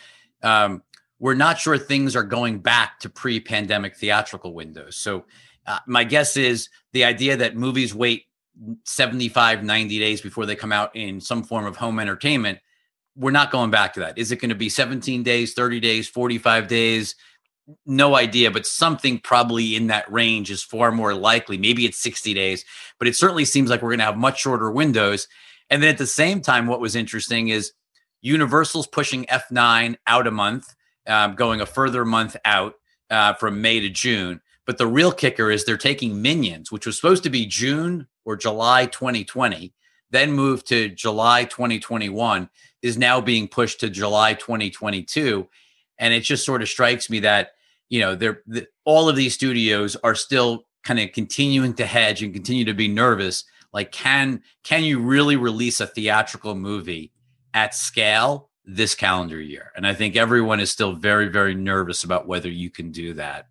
um, 0.43 0.81
"We're 1.19 1.33
not 1.33 1.59
sure 1.59 1.77
things 1.77 2.15
are 2.15 2.23
going 2.23 2.59
back 2.59 2.99
to 3.01 3.09
pre-pandemic 3.09 3.97
theatrical 3.97 4.53
windows." 4.53 4.95
So 4.95 5.25
uh, 5.67 5.79
my 5.87 6.03
guess 6.03 6.37
is 6.37 6.69
the 6.93 7.03
idea 7.03 7.35
that 7.37 7.57
movies 7.57 7.93
wait 7.93 8.27
75 8.83 9.63
90 9.63 9.99
days 9.99 10.21
before 10.21 10.45
they 10.45 10.55
come 10.55 10.71
out 10.71 10.95
in 10.95 11.19
some 11.19 11.43
form 11.43 11.65
of 11.65 11.75
home 11.75 11.99
entertainment 11.99 12.59
we're 13.17 13.31
not 13.31 13.51
going 13.51 13.69
back 13.69 13.93
to 13.93 13.99
that 13.99 14.17
is 14.17 14.31
it 14.31 14.37
going 14.37 14.49
to 14.49 14.55
be 14.55 14.69
17 14.69 15.23
days 15.23 15.53
30 15.53 15.81
days 15.81 16.07
45 16.07 16.67
days 16.67 17.15
no 17.85 18.15
idea, 18.15 18.51
but 18.51 18.65
something 18.65 19.19
probably 19.19 19.75
in 19.75 19.87
that 19.87 20.11
range 20.11 20.51
is 20.51 20.63
far 20.63 20.91
more 20.91 21.13
likely. 21.13 21.57
Maybe 21.57 21.85
it's 21.85 21.97
60 21.97 22.33
days, 22.33 22.63
but 22.99 23.07
it 23.07 23.15
certainly 23.15 23.45
seems 23.45 23.69
like 23.69 23.81
we're 23.81 23.89
going 23.89 23.99
to 23.99 24.05
have 24.05 24.17
much 24.17 24.41
shorter 24.41 24.71
windows. 24.71 25.27
And 25.69 25.81
then 25.81 25.89
at 25.89 25.97
the 25.97 26.05
same 26.05 26.41
time, 26.41 26.67
what 26.67 26.79
was 26.79 26.95
interesting 26.95 27.47
is 27.47 27.73
Universal's 28.21 28.87
pushing 28.87 29.25
F9 29.25 29.95
out 30.07 30.27
a 30.27 30.31
month, 30.31 30.75
um, 31.07 31.35
going 31.35 31.61
a 31.61 31.65
further 31.65 32.05
month 32.05 32.35
out 32.45 32.75
uh, 33.09 33.33
from 33.33 33.61
May 33.61 33.79
to 33.79 33.89
June. 33.89 34.41
But 34.65 34.77
the 34.77 34.87
real 34.87 35.11
kicker 35.11 35.51
is 35.51 35.63
they're 35.63 35.77
taking 35.77 36.21
Minions, 36.21 36.71
which 36.71 36.85
was 36.85 36.95
supposed 36.95 37.23
to 37.23 37.29
be 37.29 37.45
June 37.45 38.07
or 38.25 38.35
July 38.35 38.87
2020, 38.87 39.73
then 40.09 40.31
moved 40.31 40.67
to 40.67 40.89
July 40.89 41.45
2021, 41.45 42.49
is 42.81 42.97
now 42.97 43.21
being 43.21 43.47
pushed 43.47 43.79
to 43.79 43.89
July 43.89 44.33
2022. 44.33 45.47
And 45.97 46.13
it 46.13 46.21
just 46.21 46.45
sort 46.45 46.61
of 46.61 46.69
strikes 46.69 47.09
me 47.09 47.19
that 47.21 47.51
you 47.89 47.99
know 47.99 48.15
they're 48.15 48.41
the, 48.47 48.67
all 48.83 49.09
of 49.09 49.15
these 49.15 49.33
studios 49.33 49.95
are 49.97 50.15
still 50.15 50.65
kind 50.83 50.99
of 50.99 51.11
continuing 51.11 51.73
to 51.73 51.85
hedge 51.85 52.21
and 52.21 52.33
continue 52.33 52.65
to 52.65 52.73
be 52.73 52.87
nervous. 52.87 53.43
Like 53.73 53.91
can 53.91 54.41
can 54.63 54.83
you 54.83 54.99
really 54.99 55.35
release 55.35 55.79
a 55.79 55.87
theatrical 55.87 56.55
movie 56.55 57.11
at 57.53 57.75
scale 57.75 58.49
this 58.65 58.95
calendar 58.95 59.41
year? 59.41 59.71
And 59.75 59.85
i 59.85 59.93
think 59.93 60.15
everyone 60.15 60.59
is 60.59 60.71
still 60.71 60.93
very 60.93 61.27
very 61.27 61.55
nervous 61.55 62.03
about 62.03 62.27
whether 62.27 62.49
you 62.49 62.69
can 62.69 62.91
do 62.91 63.13
that. 63.13 63.47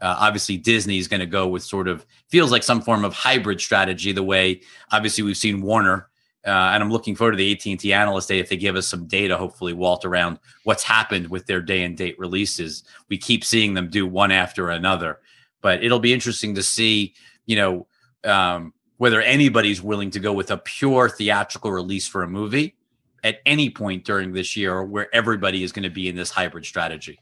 Uh, 0.00 0.14
obviously 0.20 0.56
disney 0.56 0.98
is 0.98 1.08
going 1.08 1.18
to 1.18 1.26
go 1.26 1.48
with 1.48 1.64
sort 1.64 1.88
of 1.88 2.06
feels 2.28 2.52
like 2.52 2.62
some 2.62 2.80
form 2.80 3.04
of 3.04 3.12
hybrid 3.12 3.60
strategy 3.60 4.12
the 4.12 4.22
way 4.22 4.60
obviously 4.92 5.24
we've 5.24 5.36
seen 5.36 5.60
warner 5.60 6.08
uh, 6.48 6.70
and 6.72 6.82
I'm 6.82 6.90
looking 6.90 7.14
forward 7.14 7.32
to 7.32 7.36
the 7.36 7.52
AT&T 7.52 7.92
Analyst 7.92 8.28
Day 8.28 8.38
if 8.38 8.48
they 8.48 8.56
give 8.56 8.74
us 8.74 8.88
some 8.88 9.06
data, 9.06 9.36
hopefully, 9.36 9.74
Walt, 9.74 10.06
around 10.06 10.38
what's 10.64 10.82
happened 10.82 11.28
with 11.28 11.46
their 11.46 11.60
day 11.60 11.82
and 11.82 11.96
date 11.96 12.18
releases. 12.18 12.84
We 13.08 13.18
keep 13.18 13.44
seeing 13.44 13.74
them 13.74 13.90
do 13.90 14.06
one 14.06 14.32
after 14.32 14.70
another, 14.70 15.20
but 15.60 15.84
it'll 15.84 16.00
be 16.00 16.14
interesting 16.14 16.54
to 16.54 16.62
see, 16.62 17.14
you 17.44 17.56
know, 17.56 17.86
um, 18.24 18.72
whether 18.96 19.20
anybody's 19.20 19.82
willing 19.82 20.10
to 20.10 20.20
go 20.20 20.32
with 20.32 20.50
a 20.50 20.56
pure 20.56 21.10
theatrical 21.10 21.70
release 21.70 22.08
for 22.08 22.22
a 22.22 22.28
movie 22.28 22.74
at 23.22 23.40
any 23.44 23.68
point 23.68 24.04
during 24.04 24.32
this 24.32 24.56
year, 24.56 24.82
where 24.82 25.14
everybody 25.14 25.62
is 25.62 25.70
going 25.70 25.82
to 25.82 25.90
be 25.90 26.08
in 26.08 26.16
this 26.16 26.30
hybrid 26.30 26.64
strategy. 26.64 27.20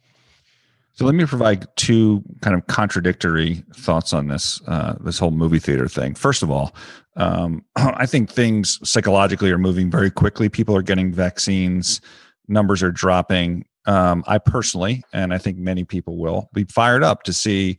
So 0.93 1.05
let 1.05 1.15
me 1.15 1.27
provide 1.27 1.67
two 1.77 2.23
kind 2.41 2.57
of 2.57 2.67
contradictory 2.69 3.63
thoughts 3.75 4.15
on 4.15 4.29
this 4.29 4.63
uh, 4.67 4.95
this 5.01 5.19
whole 5.19 5.31
movie 5.31 5.59
theater 5.59 5.89
thing. 5.89 6.15
First 6.15 6.43
of 6.43 6.51
all, 6.51 6.75
um, 7.17 7.65
I 7.77 8.07
think 8.07 8.31
things 8.31 8.79
psychologically 8.89 9.51
are 9.51 9.59
moving 9.59 9.91
very 9.91 10.11
quickly. 10.11 10.49
People 10.49 10.77
are 10.77 10.83
getting 10.83 11.13
vaccines, 11.13 12.01
numbers 12.49 12.83
are 12.83 12.93
dropping. 12.93 13.67
Um, 13.87 14.25
I 14.27 14.39
personally, 14.39 15.05
and 15.13 15.33
I 15.33 15.39
think 15.39 15.59
many 15.59 15.85
people 15.85 16.19
will, 16.19 16.49
be 16.53 16.65
fired 16.65 17.05
up 17.05 17.23
to 17.25 17.33
see 17.33 17.79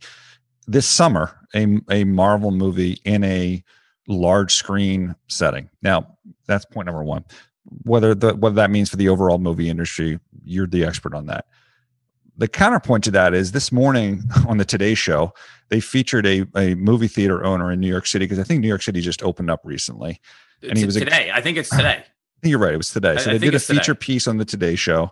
this 0.66 0.86
summer 0.86 1.34
a 1.54 1.78
a 1.90 2.04
Marvel 2.04 2.50
movie 2.50 3.00
in 3.04 3.24
a 3.24 3.62
large 4.06 4.54
screen 4.54 5.14
setting. 5.28 5.68
Now, 5.82 6.16
that's 6.46 6.64
point 6.64 6.86
number 6.86 7.04
one. 7.04 7.24
Whether 7.82 8.14
the 8.14 8.34
whether 8.34 8.56
that 8.56 8.70
means 8.70 8.88
for 8.88 8.96
the 8.96 9.10
overall 9.10 9.38
movie 9.38 9.68
industry, 9.68 10.18
you're 10.44 10.66
the 10.66 10.84
expert 10.84 11.14
on 11.14 11.26
that 11.26 11.44
the 12.38 12.48
counterpoint 12.48 13.04
to 13.04 13.10
that 13.10 13.34
is 13.34 13.52
this 13.52 13.70
morning 13.70 14.22
on 14.48 14.58
the 14.58 14.64
Today 14.64 14.94
Show, 14.94 15.34
they 15.68 15.80
featured 15.80 16.26
a, 16.26 16.46
a 16.56 16.74
movie 16.76 17.08
theater 17.08 17.44
owner 17.44 17.70
in 17.70 17.80
New 17.80 17.88
York 17.88 18.06
City 18.06 18.24
because 18.24 18.38
I 18.38 18.44
think 18.44 18.60
New 18.60 18.68
York 18.68 18.82
City 18.82 19.00
just 19.00 19.22
opened 19.22 19.50
up 19.50 19.60
recently. 19.64 20.20
And 20.62 20.78
he 20.78 20.86
was 20.86 20.96
today. 20.96 21.30
I 21.32 21.40
think 21.40 21.58
it's 21.58 21.68
today. 21.76 22.04
You're 22.42 22.60
right. 22.60 22.72
It 22.72 22.78
was 22.78 22.92
today. 22.92 23.16
So 23.16 23.30
I, 23.30 23.38
they 23.38 23.48
I 23.48 23.50
did 23.50 23.54
a 23.54 23.60
feature 23.60 23.94
today. 23.94 23.98
piece 23.98 24.28
on 24.28 24.38
the 24.38 24.44
Today 24.44 24.76
Show, 24.76 25.10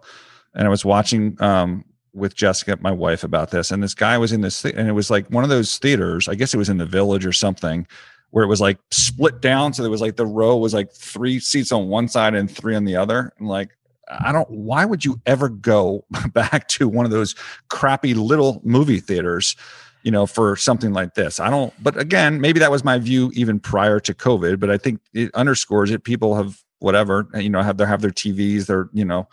and 0.55 0.67
I 0.67 0.71
was 0.71 0.85
watching 0.85 1.37
um, 1.43 1.85
with 2.15 2.37
Jessica, 2.37 2.79
my 2.81 2.93
wife, 2.93 3.25
about 3.25 3.51
this. 3.51 3.73
And 3.73 3.83
this 3.83 3.95
guy 3.95 4.17
was 4.17 4.33
in 4.33 4.41
this, 4.41 4.63
th- 4.63 4.77
and 4.77 4.89
it 4.89 4.93
was 4.93 5.11
like 5.11 5.29
one 5.29 5.43
of 5.43 5.51
those 5.51 5.79
theaters. 5.79 6.29
I 6.29 6.37
guess 6.37 6.55
it 6.55 6.59
was 6.59 6.69
in 6.69 6.79
the 6.79 6.87
Village 6.87 7.27
or 7.27 7.33
something, 7.33 7.87
where 8.31 8.45
it 8.45 8.49
was 8.49 8.61
like 8.61 8.79
split 8.93 9.41
down. 9.41 9.73
So 9.73 9.83
there 9.83 9.91
was 9.91 10.01
like 10.01 10.15
the 10.15 10.27
row 10.27 10.57
was 10.57 10.73
like 10.73 10.93
three 10.93 11.41
seats 11.41 11.73
on 11.73 11.89
one 11.89 12.07
side 12.07 12.35
and 12.35 12.49
three 12.49 12.77
on 12.77 12.85
the 12.85 12.95
other. 12.95 13.33
And 13.39 13.49
like 13.49 13.77
I 14.09 14.33
don't, 14.33 14.49
why 14.51 14.85
would 14.85 15.05
you 15.05 15.21
ever 15.27 15.49
go 15.49 16.05
back 16.33 16.69
to 16.69 16.89
one 16.89 17.05
of 17.05 17.11
those 17.11 17.35
crappy 17.69 18.15
little 18.15 18.61
movie 18.65 19.01
theaters, 19.01 19.57
you 20.03 20.11
know, 20.11 20.27
for 20.27 20.57
something 20.57 20.93
like 20.93 21.15
this? 21.15 21.41
I 21.41 21.51
don't, 21.51 21.73
but 21.83 21.99
again, 21.99 22.41
maybe 22.41 22.61
that 22.61 22.71
was 22.71 22.85
my 22.85 22.99
view 22.99 23.31
even 23.35 23.61
prior 23.61 24.01
to 24.01 24.15
COVID, 24.15 24.61
but 24.61 24.71
I 24.71 24.79
think 24.79 25.01
it 25.13 25.35
underscores 25.35 25.91
it. 25.91 26.05
People 26.05 26.37
have 26.37 26.63
whatever, 26.79 27.29
you 27.35 27.51
know, 27.51 27.63
have 27.63 27.79
their, 27.79 27.87
have 27.87 28.03
their 28.03 28.11
TVs, 28.11 28.67
their, 28.67 28.89
you 28.93 29.05
know, 29.05 29.29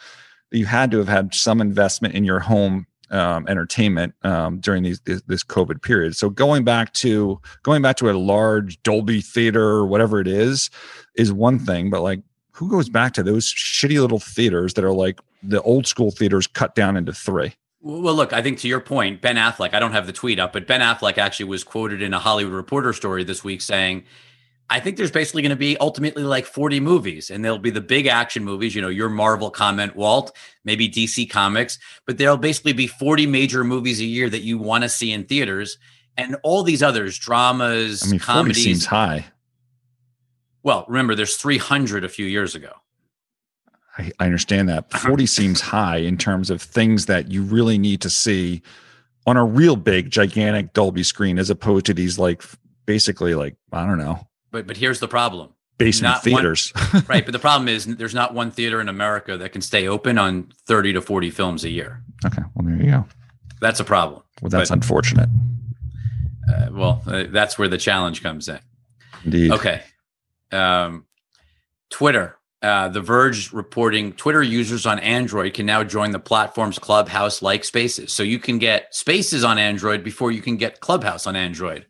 you 0.51 0.65
had 0.65 0.91
to 0.91 0.97
have 0.97 1.07
had 1.07 1.33
some 1.33 1.61
investment 1.61 2.13
in 2.13 2.23
your 2.23 2.39
home 2.39 2.87
um, 3.13 3.47
entertainment 3.47 4.15
um, 4.23 4.59
during 4.59 4.83
these 4.83 4.99
this, 5.01 5.21
this, 5.23 5.43
COVID 5.43 5.81
period. 5.81 6.15
So 6.15 6.29
going 6.29 6.63
back 6.63 6.93
to 6.95 7.39
going 7.61 7.81
back 7.81 7.95
to 7.97 8.09
a 8.09 8.13
large 8.17 8.81
Dolby 8.81 9.21
theater 9.21 9.63
or 9.63 9.85
whatever 9.85 10.19
it 10.19 10.27
is 10.27 10.71
is 11.15 11.31
one 11.31 11.59
thing, 11.59 11.89
but 11.89 12.01
like 12.01 12.21
who 12.53 12.69
goes 12.69 12.89
back 12.89 13.13
to 13.13 13.23
those 13.23 13.53
shitty 13.53 13.99
little 13.99 14.19
theaters 14.19 14.73
that 14.75 14.83
are 14.83 14.93
like 14.93 15.19
the 15.41 15.61
old 15.61 15.85
school 15.85 16.11
theaters 16.11 16.47
cut 16.47 16.75
down 16.75 16.95
into 16.95 17.13
three? 17.13 17.53
Well, 17.81 18.13
look, 18.13 18.31
I 18.31 18.41
think 18.41 18.59
to 18.59 18.67
your 18.67 18.79
point, 18.79 19.21
Ben 19.21 19.35
Affleck, 19.35 19.73
I 19.73 19.79
don't 19.79 19.91
have 19.91 20.07
the 20.07 20.13
tweet 20.13 20.39
up, 20.39 20.53
but 20.53 20.67
Ben 20.67 20.79
Affleck 20.79 21.17
actually 21.17 21.47
was 21.47 21.65
quoted 21.65 22.01
in 22.01 22.13
a 22.13 22.19
Hollywood 22.19 22.53
Reporter 22.53 22.93
story 22.93 23.25
this 23.25 23.43
week 23.43 23.61
saying, 23.61 24.05
I 24.69 24.79
think 24.79 24.95
there's 24.95 25.11
basically 25.11 25.41
going 25.41 25.49
to 25.49 25.57
be 25.57 25.77
ultimately 25.79 26.23
like 26.23 26.45
40 26.45 26.79
movies, 26.79 27.29
and 27.29 27.43
there'll 27.43 27.59
be 27.59 27.69
the 27.69 27.81
big 27.81 28.07
action 28.07 28.45
movies, 28.45 28.73
you 28.73 28.81
know, 28.81 28.87
your 28.87 29.09
Marvel 29.09 29.51
comment, 29.51 29.95
Walt, 29.95 30.35
maybe 30.63 30.87
DC 30.87 31.29
Comics, 31.29 31.77
but 32.07 32.17
there'll 32.17 32.37
basically 32.37 32.71
be 32.71 32.87
40 32.87 33.27
major 33.27 33.65
movies 33.65 33.99
a 33.99 34.05
year 34.05 34.29
that 34.29 34.41
you 34.41 34.57
want 34.57 34.83
to 34.83 34.89
see 34.89 35.11
in 35.11 35.25
theaters. 35.25 35.77
And 36.15 36.37
all 36.43 36.63
these 36.63 36.81
others, 36.81 37.17
dramas, 37.17 38.03
I 38.03 38.11
mean, 38.11 38.19
40 38.19 38.25
comedies. 38.25 38.63
seems 38.63 38.85
high. 38.85 39.25
Well, 40.63 40.85
remember, 40.87 41.13
there's 41.15 41.35
300 41.37 42.03
a 42.03 42.09
few 42.09 42.25
years 42.25 42.55
ago. 42.55 42.71
I, 43.97 44.11
I 44.19 44.25
understand 44.25 44.69
that. 44.69 44.91
40 44.99 45.25
seems 45.25 45.61
high 45.61 45.97
in 45.97 46.17
terms 46.17 46.49
of 46.49 46.61
things 46.61 47.05
that 47.07 47.31
you 47.31 47.43
really 47.43 47.77
need 47.77 48.01
to 48.01 48.09
see 48.09 48.61
on 49.27 49.37
a 49.37 49.43
real 49.45 49.75
big, 49.75 50.09
gigantic 50.09 50.73
Dolby 50.73 51.03
screen, 51.03 51.37
as 51.39 51.49
opposed 51.49 51.85
to 51.87 51.93
these 51.93 52.17
like 52.17 52.43
basically 52.85 53.35
like, 53.35 53.55
I 53.71 53.85
don't 53.85 53.97
know, 53.97 54.27
But 54.51 54.67
but 54.67 54.77
here's 54.77 54.99
the 54.99 55.07
problem. 55.07 55.49
basement 55.77 56.13
Not 56.15 56.15
one- 56.17 56.23
theaters. 56.41 56.73
right. 57.07 57.23
But 57.25 57.31
the 57.31 57.39
problem 57.47 57.67
is 57.67 57.85
there's 57.85 58.13
not 58.15 58.33
one 58.33 58.51
theater 58.51 58.81
in 58.81 58.89
America 58.89 59.37
that 59.37 59.51
can 59.53 59.61
stay 59.61 59.87
open 59.87 60.17
on 60.17 60.51
30 60.65 60.93
to 60.93 61.01
40 61.01 61.29
films 61.29 61.63
a 61.63 61.69
year. 61.69 62.01
okay. 62.25 62.41
Well, 62.55 62.67
there 62.67 62.83
you 62.83 62.91
go. 62.91 63.05
That's 63.61 63.79
a 63.79 63.85
problem. 63.85 64.23
Well, 64.41 64.49
that's 64.49 64.69
But- 64.69 64.75
unfortunate. 64.77 65.29
Uh, 66.53 66.67
well, 66.71 67.01
uh, 67.07 67.23
that's 67.29 67.57
where 67.57 67.69
the 67.69 67.77
challenge 67.77 68.21
comes 68.21 68.49
in. 68.49 68.59
Indeed. 69.23 69.51
Okay. 69.51 69.81
Um, 70.53 71.05
Twitter. 71.89 72.37
Uh, 72.61 72.87
the 72.87 73.01
Verge 73.01 73.51
reporting 73.51 74.13
Twitter 74.13 74.41
users 74.41 74.85
on 74.85 74.97
Android 74.99 75.53
can 75.53 75.65
now 75.65 75.83
join 75.83 76.11
the 76.11 76.19
platform's 76.19 76.79
Clubhouse 76.79 77.41
like 77.41 77.65
spaces. 77.65 78.13
So 78.13 78.23
you 78.23 78.39
can 78.39 78.57
get 78.57 78.95
spaces 78.95 79.43
on 79.43 79.57
Android 79.57 80.01
before 80.01 80.31
you 80.31 80.41
can 80.41 80.55
get 80.55 80.79
Clubhouse 80.79 81.27
on 81.27 81.35
Android. 81.35 81.85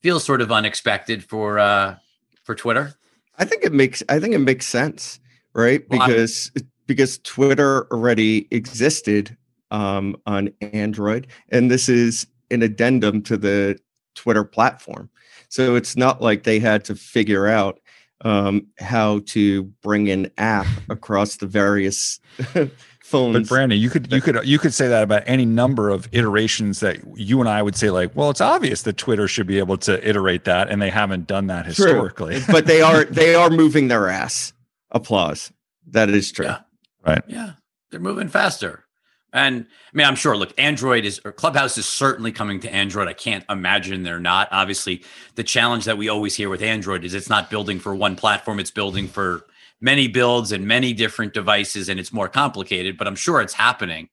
Feels 0.00 0.22
sort 0.22 0.40
of 0.40 0.52
unexpected 0.52 1.24
for 1.24 1.58
uh, 1.58 1.96
for 2.44 2.54
Twitter. 2.54 2.94
I 3.38 3.44
think 3.44 3.64
it 3.64 3.72
makes 3.72 4.02
I 4.08 4.20
think 4.20 4.34
it 4.34 4.38
makes 4.38 4.66
sense, 4.66 5.18
right? 5.52 5.82
Well, 5.90 6.06
Because 6.06 6.52
because 6.86 7.18
Twitter 7.18 7.88
already 7.92 8.46
existed 8.52 9.36
um, 9.72 10.16
on 10.26 10.50
Android, 10.60 11.26
and 11.50 11.70
this 11.70 11.88
is 11.88 12.26
an 12.50 12.62
addendum 12.62 13.20
to 13.22 13.36
the 13.36 13.78
Twitter 14.14 14.44
platform. 14.44 15.10
So 15.48 15.76
it's 15.76 15.96
not 15.96 16.20
like 16.20 16.42
they 16.44 16.58
had 16.58 16.84
to 16.86 16.94
figure 16.94 17.46
out 17.46 17.80
um, 18.22 18.66
how 18.78 19.20
to 19.26 19.64
bring 19.82 20.10
an 20.10 20.30
app 20.38 20.66
across 20.88 21.36
the 21.36 21.46
various 21.46 22.20
phones. 23.02 23.32
But 23.32 23.48
Brandon, 23.48 23.78
you 23.78 23.90
could 23.90 24.12
you 24.12 24.20
could 24.20 24.46
you 24.46 24.58
could 24.58 24.74
say 24.74 24.88
that 24.88 25.02
about 25.02 25.22
any 25.26 25.44
number 25.44 25.90
of 25.90 26.08
iterations 26.12 26.80
that 26.80 26.98
you 27.16 27.40
and 27.40 27.48
I 27.48 27.62
would 27.62 27.76
say 27.76 27.90
like, 27.90 28.14
well, 28.14 28.30
it's 28.30 28.40
obvious 28.40 28.82
that 28.82 28.96
Twitter 28.96 29.28
should 29.28 29.46
be 29.46 29.58
able 29.58 29.78
to 29.78 30.06
iterate 30.06 30.44
that, 30.44 30.68
and 30.68 30.82
they 30.82 30.90
haven't 30.90 31.26
done 31.26 31.46
that 31.48 31.64
True. 31.64 31.70
historically. 31.70 32.40
but 32.48 32.66
they 32.66 32.82
are 32.82 33.04
they 33.04 33.34
are 33.34 33.50
moving 33.50 33.88
their 33.88 34.08
ass. 34.08 34.52
Applause. 34.90 35.52
That 35.90 36.10
is 36.10 36.30
true. 36.32 36.46
Yeah. 36.46 36.60
right. 37.06 37.22
Yeah, 37.26 37.52
they're 37.90 38.00
moving 38.00 38.28
faster. 38.28 38.84
And 39.32 39.66
I 39.92 39.96
mean, 39.96 40.06
I'm 40.06 40.16
sure. 40.16 40.36
Look, 40.36 40.58
Android 40.58 41.04
is 41.04 41.20
or 41.24 41.32
Clubhouse 41.32 41.76
is 41.76 41.86
certainly 41.86 42.32
coming 42.32 42.60
to 42.60 42.72
Android. 42.72 43.08
I 43.08 43.12
can't 43.12 43.44
imagine 43.50 44.02
they're 44.02 44.18
not. 44.18 44.48
Obviously, 44.50 45.02
the 45.34 45.44
challenge 45.44 45.84
that 45.84 45.98
we 45.98 46.08
always 46.08 46.34
hear 46.34 46.48
with 46.48 46.62
Android 46.62 47.04
is 47.04 47.12
it's 47.14 47.28
not 47.28 47.50
building 47.50 47.78
for 47.78 47.94
one 47.94 48.16
platform; 48.16 48.58
it's 48.58 48.70
building 48.70 49.06
for 49.06 49.44
many 49.80 50.08
builds 50.08 50.50
and 50.50 50.66
many 50.66 50.94
different 50.94 51.34
devices, 51.34 51.88
and 51.90 52.00
it's 52.00 52.12
more 52.12 52.28
complicated. 52.28 52.96
But 52.96 53.06
I'm 53.06 53.16
sure 53.16 53.42
it's 53.42 53.52
happening. 53.52 54.08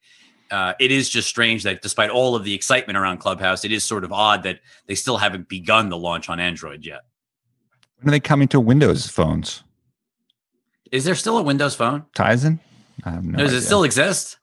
Uh, 0.51 0.74
it 0.80 0.91
is 0.91 1.09
just 1.09 1.28
strange 1.28 1.63
that 1.63 1.82
despite 1.82 2.09
all 2.09 2.36
of 2.36 2.43
the 2.43 2.53
excitement 2.53 2.97
around 2.97 3.18
Clubhouse, 3.20 3.63
it 3.66 3.72
is 3.72 3.84
sort 3.84 4.03
of 4.03 4.11
odd 4.11 4.43
that 4.43 4.59
they 4.88 4.95
still 4.95 5.18
haven't 5.18 5.47
begun 5.47 5.89
the 5.89 5.97
launch 5.97 6.30
on 6.30 6.39
Android 6.39 6.86
yet. 6.86 7.01
When 7.99 8.09
are 8.09 8.11
they 8.11 8.20
coming 8.20 8.47
to 8.49 8.59
Windows 8.59 9.07
phones? 9.07 9.63
Is 10.91 11.03
there 11.05 11.16
still 11.16 11.38
a 11.38 11.41
Windows 11.41 11.74
phone? 11.74 12.03
Tizen? 12.16 12.59
No 13.05 13.38
Does 13.38 13.49
idea. 13.49 13.57
it 13.57 13.61
still 13.61 13.84
exist? 13.84 14.38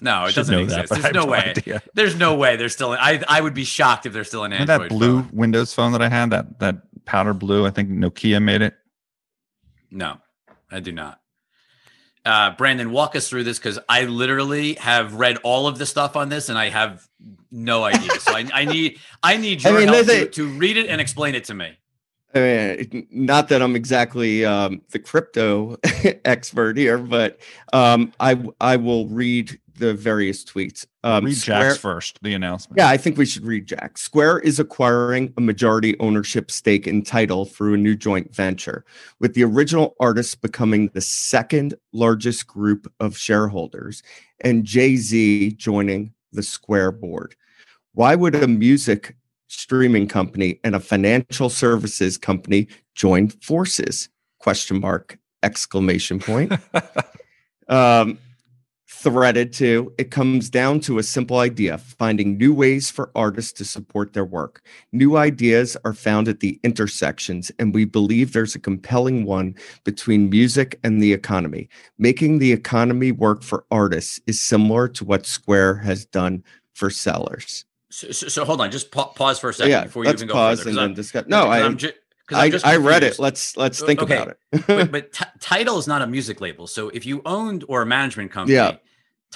No, 0.00 0.24
it 0.24 0.28
Should 0.28 0.40
doesn't 0.40 0.54
know 0.54 0.62
exist. 0.62 0.88
but 0.90 0.98
I 0.98 1.00
There's 1.02 1.04
have 1.16 1.24
no 1.26 1.30
way. 1.30 1.38
idea. 1.56 1.82
There's 1.94 2.16
no 2.16 2.34
way 2.36 2.56
they're 2.56 2.68
still. 2.68 2.92
I 2.92 3.22
I 3.28 3.40
would 3.40 3.54
be 3.54 3.64
shocked 3.64 4.04
if 4.06 4.12
they're 4.12 4.24
still 4.24 4.44
an 4.44 4.52
Remember 4.52 4.72
Android. 4.72 4.90
that 4.90 4.94
blue 4.94 5.22
phone. 5.22 5.30
Windows 5.32 5.72
phone 5.74 5.92
that 5.92 6.02
I 6.02 6.08
had? 6.08 6.30
That 6.30 6.58
that 6.60 6.82
powder 7.06 7.32
blue. 7.34 7.66
I 7.66 7.70
think 7.70 7.88
Nokia 7.90 8.42
made 8.42 8.62
it. 8.62 8.74
No, 9.90 10.18
I 10.70 10.80
do 10.80 10.92
not. 10.92 11.20
Uh, 12.24 12.50
Brandon, 12.56 12.90
walk 12.90 13.14
us 13.14 13.28
through 13.28 13.44
this 13.44 13.58
because 13.58 13.78
I 13.88 14.04
literally 14.04 14.74
have 14.74 15.14
read 15.14 15.38
all 15.44 15.68
of 15.68 15.78
the 15.78 15.86
stuff 15.86 16.16
on 16.16 16.28
this 16.28 16.48
and 16.48 16.58
I 16.58 16.70
have 16.70 17.06
no 17.52 17.84
idea. 17.84 18.10
So 18.18 18.32
I, 18.34 18.48
I 18.52 18.64
need 18.64 18.98
I 19.22 19.36
need 19.36 19.64
I 19.66 19.70
your 19.70 19.78
mean, 19.78 19.88
help 19.88 20.06
to, 20.06 20.26
to 20.28 20.48
read 20.58 20.76
it 20.76 20.88
and 20.88 21.00
explain 21.00 21.34
it 21.36 21.44
to 21.44 21.54
me. 21.54 21.78
I 22.34 22.38
mean, 22.90 23.06
not 23.12 23.48
that 23.48 23.62
I'm 23.62 23.76
exactly 23.76 24.44
um, 24.44 24.82
the 24.90 24.98
crypto 24.98 25.78
expert 26.24 26.76
here, 26.76 26.98
but 26.98 27.40
um, 27.72 28.12
I 28.20 28.42
I 28.60 28.76
will 28.76 29.06
read 29.06 29.58
the 29.78 29.94
various 29.94 30.44
tweets. 30.44 30.86
Um, 31.02 31.24
Read 31.24 31.36
Square- 31.36 31.70
Jack's 31.70 31.78
first. 31.78 32.18
The 32.22 32.34
announcement. 32.34 32.78
Yeah, 32.78 32.88
I 32.88 32.96
think 32.96 33.16
we 33.16 33.26
should 33.26 33.44
read 33.44 33.66
Jack. 33.66 33.98
Square 33.98 34.40
is 34.40 34.58
acquiring 34.58 35.32
a 35.36 35.40
majority 35.40 35.98
ownership 36.00 36.50
stake 36.50 36.86
in 36.86 37.02
Tidal 37.02 37.44
through 37.44 37.74
a 37.74 37.78
new 37.78 37.94
joint 37.94 38.34
venture, 38.34 38.84
with 39.20 39.34
the 39.34 39.44
original 39.44 39.94
artists 40.00 40.34
becoming 40.34 40.88
the 40.88 41.00
second 41.00 41.74
largest 41.92 42.46
group 42.46 42.90
of 43.00 43.16
shareholders 43.16 44.02
and 44.40 44.64
Jay 44.64 44.96
Z 44.96 45.52
joining 45.52 46.12
the 46.32 46.42
Square 46.42 46.92
board. 46.92 47.34
Why 47.92 48.14
would 48.14 48.34
a 48.34 48.46
music 48.46 49.16
streaming 49.48 50.08
company 50.08 50.60
and 50.64 50.74
a 50.74 50.80
financial 50.80 51.48
services 51.48 52.18
company 52.18 52.68
join 52.94 53.28
forces? 53.28 54.08
Question 54.38 54.80
mark 54.80 55.18
exclamation 55.42 56.18
point 56.18 56.52
um, 57.68 58.18
threaded 59.02 59.52
to 59.52 59.92
it 59.98 60.10
comes 60.10 60.48
down 60.48 60.80
to 60.80 60.98
a 60.98 61.02
simple 61.02 61.38
idea 61.38 61.76
finding 61.78 62.38
new 62.38 62.52
ways 62.54 62.90
for 62.90 63.10
artists 63.14 63.52
to 63.52 63.64
support 63.64 64.14
their 64.14 64.24
work 64.24 64.62
new 64.92 65.16
ideas 65.16 65.76
are 65.84 65.92
found 65.92 66.28
at 66.28 66.40
the 66.40 66.58
intersections 66.64 67.52
and 67.58 67.74
we 67.74 67.84
believe 67.84 68.32
there's 68.32 68.54
a 68.54 68.58
compelling 68.58 69.24
one 69.26 69.54
between 69.84 70.30
music 70.30 70.78
and 70.82 71.02
the 71.02 71.12
economy 71.12 71.68
making 71.98 72.38
the 72.38 72.52
economy 72.52 73.12
work 73.12 73.42
for 73.42 73.64
artists 73.70 74.18
is 74.26 74.40
similar 74.40 74.88
to 74.88 75.04
what 75.04 75.26
square 75.26 75.74
has 75.76 76.06
done 76.06 76.42
for 76.72 76.88
sellers 76.88 77.64
So, 77.90 78.10
so, 78.12 78.28
so 78.28 78.44
hold 78.44 78.60
on, 78.62 78.70
just 78.70 78.90
pa- 78.90 79.08
pause 79.12 79.38
for 79.38 79.50
a 79.50 79.54
second 79.54 79.70
yeah 79.72 79.84
before 79.84 80.04
you 80.04 80.10
even 80.10 80.26
go 80.26 80.32
pause 80.34 80.58
further. 80.60 80.70
and 80.70 80.78
then 80.78 80.84
I'm- 80.84 80.94
discuss 80.94 81.24
no 81.28 81.44
because 81.44 81.60
i 81.62 81.64
I'm 81.66 81.76
ju- 81.76 81.92
'cause 82.28 82.64
I'm 82.64 82.70
I, 82.72 82.76
read 82.76 83.02
it 83.04 83.18
let's 83.18 83.56
let's 83.58 83.80
think 83.80 84.02
okay. 84.02 84.16
about 84.16 84.28
it 84.52 84.66
but, 84.66 84.90
but 84.90 85.12
Ti- 85.12 85.24
Tidal 85.38 85.78
is 85.78 85.86
not 85.86 86.02
a 86.02 86.06
music 86.08 86.40
label. 86.40 86.66
So 86.66 86.88
if 86.88 87.06
you 87.06 87.22
owned 87.24 87.62
or 87.68 87.82
a 87.82 87.86
management 87.86 88.32
company, 88.32 88.56
Yeah. 88.56 88.76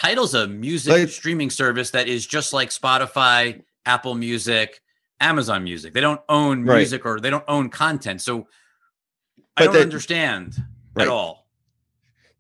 Title's 0.01 0.35
a 0.35 0.49
music 0.49 0.93
Like- 0.93 1.09
streaming 1.11 1.51
service 1.51 1.91
that 1.91 2.09
is 2.09 2.27
just 2.27 2.53
like 2.53 2.71
Spotify, 2.71 3.63
Apple 3.87 4.15
Music, 4.15 4.81
Amazon 5.21 5.63
Music. 5.63 5.93
They 5.93 6.01
don't 6.01 6.21
own 6.29 6.65
Right. 6.65 6.79
music 6.79 7.05
or 7.05 7.21
they 7.21 7.29
don't 7.31 7.45
own 7.49 7.69
content. 7.69 8.23
So 8.23 8.49
I 9.57 9.67
don't 9.67 9.77
understand 9.77 10.57
Right. 10.95 11.05
at 11.05 11.09
all. 11.09 11.47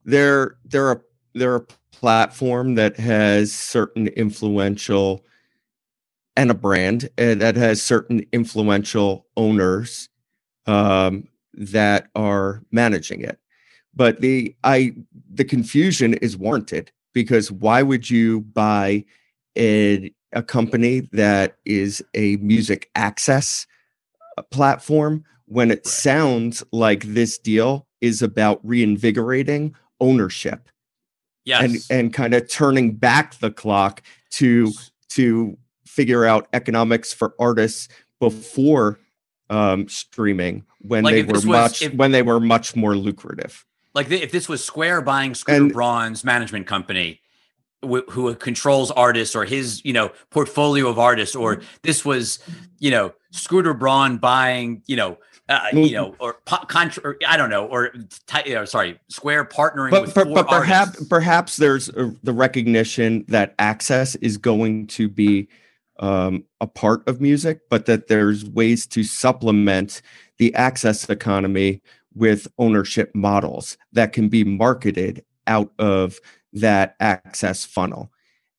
they're 0.06 0.56
they're 0.64 0.92
a 0.92 1.00
they're 1.34 1.56
a 1.56 1.66
platform 1.92 2.74
that 2.76 2.96
has 2.96 3.52
certain 3.52 4.08
influential 4.08 5.22
and 6.36 6.50
a 6.50 6.54
brand 6.54 7.10
uh, 7.18 7.34
that 7.34 7.54
has 7.56 7.82
certain 7.82 8.24
influential 8.32 9.26
owners 9.36 10.08
um, 10.66 11.28
that 11.52 12.08
are 12.14 12.62
managing 12.72 13.20
it 13.20 13.38
but 13.94 14.22
the 14.22 14.56
i 14.64 14.92
the 15.30 15.44
confusion 15.44 16.14
is 16.14 16.34
warranted 16.38 16.90
because 17.12 17.50
why 17.50 17.82
would 17.82 18.08
you 18.10 18.40
buy 18.42 19.04
a, 19.56 20.12
a 20.32 20.42
company 20.42 21.00
that 21.12 21.56
is 21.64 22.02
a 22.14 22.36
music 22.36 22.88
access 22.94 23.66
uh, 24.38 24.42
platform 24.50 25.24
when 25.46 25.70
it 25.70 25.78
Right. 25.78 25.86
sounds 25.86 26.62
like 26.72 27.02
this 27.04 27.36
deal 27.38 27.86
is 28.00 28.22
about 28.22 28.60
reinvigorating 28.64 29.74
ownership 30.00 30.68
Yes. 31.44 31.62
and 31.90 32.04
and 32.04 32.12
kind 32.12 32.34
of 32.34 32.48
turning 32.48 32.92
back 32.94 33.38
the 33.40 33.50
clock 33.50 34.02
to 34.32 34.72
to 35.10 35.56
figure 35.84 36.24
out 36.24 36.46
economics 36.52 37.12
for 37.12 37.34
artists 37.40 37.88
before 38.20 39.00
um 39.48 39.88
streaming 39.88 40.64
when 40.82 41.02
Like 41.02 41.14
they 41.14 41.22
were 41.24 41.32
was- 41.32 41.46
much 41.46 41.82
if- 41.82 41.94
when 41.94 42.12
they 42.12 42.22
were 42.22 42.38
much 42.40 42.76
more 42.76 42.94
lucrative 42.96 43.66
like 43.94 44.10
if 44.10 44.32
this 44.32 44.48
was 44.48 44.64
Square 44.64 45.02
buying 45.02 45.34
Scooter 45.34 45.64
And- 45.64 45.72
Braun's 45.72 46.24
management 46.24 46.66
company, 46.66 47.20
who 47.82 48.34
controls 48.34 48.90
artists 48.90 49.34
or 49.34 49.44
his 49.44 49.82
you 49.84 49.92
know 49.92 50.12
portfolio 50.30 50.88
of 50.88 50.98
artists 50.98 51.34
or 51.34 51.56
mm-hmm. 51.56 51.66
this 51.82 52.04
was 52.04 52.38
you 52.78 52.90
know 52.90 53.10
scooter 53.30 53.72
braun 53.72 54.18
buying 54.18 54.82
you 54.86 54.96
know 54.96 55.16
uh, 55.50 55.66
you 55.72 55.78
mm-hmm. 55.78 55.94
know, 55.94 56.14
or, 56.20 56.34
contra- 56.68 57.02
or 57.04 57.16
I 57.26 57.36
don't 57.36 57.50
know, 57.50 57.66
or 57.66 57.92
uh, 58.32 58.66
sorry, 58.66 59.00
Square 59.08 59.46
partnering 59.46 59.90
but, 59.90 60.02
with 60.02 60.14
but, 60.14 60.32
but 60.32 60.46
perhaps 60.46 60.90
artists. 60.90 61.08
perhaps 61.08 61.56
there's 61.56 61.88
a, 61.88 62.14
the 62.22 62.32
recognition 62.32 63.24
that 63.26 63.56
access 63.58 64.14
is 64.16 64.36
going 64.36 64.86
to 64.88 65.08
be 65.08 65.48
um, 65.98 66.44
a 66.60 66.68
part 66.68 67.06
of 67.08 67.20
music, 67.20 67.62
but 67.68 67.86
that 67.86 68.06
there's 68.06 68.44
ways 68.44 68.86
to 68.86 69.02
supplement 69.02 70.02
the 70.38 70.54
access 70.54 71.08
economy 71.10 71.82
with 72.14 72.48
ownership 72.58 73.14
models 73.14 73.78
that 73.92 74.12
can 74.12 74.28
be 74.28 74.44
marketed 74.44 75.24
out 75.46 75.72
of 75.78 76.18
that 76.52 76.96
access 77.00 77.64
funnel. 77.64 78.10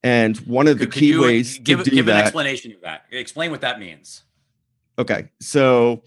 And 0.04 0.38
one 0.38 0.68
of 0.68 0.80
the 0.80 0.86
could, 0.86 0.94
key 0.94 1.12
could 1.14 1.22
ways 1.22 1.60
give, 1.60 1.84
give 1.86 2.06
that, 2.08 2.20
an 2.20 2.22
explanation 2.22 2.72
of 2.72 2.82
that. 2.82 3.06
Explain 3.12 3.52
what 3.52 3.62
that 3.62 3.80
means. 3.80 4.24
Okay, 4.98 5.30
so 5.40 6.04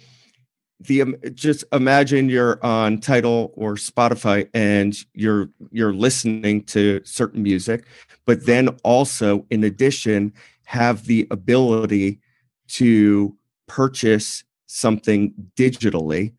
the 0.81 1.03
um, 1.03 1.17
just 1.35 1.65
imagine 1.73 2.29
you're 2.29 2.65
on 2.65 2.99
Tidal 2.99 3.53
or 3.55 3.75
Spotify 3.75 4.49
and 4.53 4.97
you're 5.15 5.49
you're 5.71 5.95
listening 5.95 6.65
to 6.65 7.01
certain 7.05 7.43
music, 7.43 7.87
but 8.25 8.47
then 8.47 8.69
also 8.83 9.47
in 9.51 9.65
addition 9.65 10.33
have 10.65 11.07
the 11.07 11.27
ability 11.31 12.21
to 12.67 13.37
purchase 13.67 14.45
something 14.67 15.33
digitally 15.57 16.33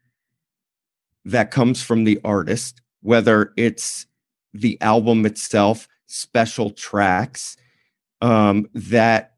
that 1.26 1.52
comes 1.52 1.82
from 1.82 2.04
the 2.04 2.20
artist, 2.24 2.82
whether 3.02 3.52
it's 3.58 4.06
the 4.54 4.80
album 4.82 5.26
itself, 5.26 5.88
special 6.06 6.70
tracks 6.70 7.58
um, 8.22 8.68
that 8.74 9.34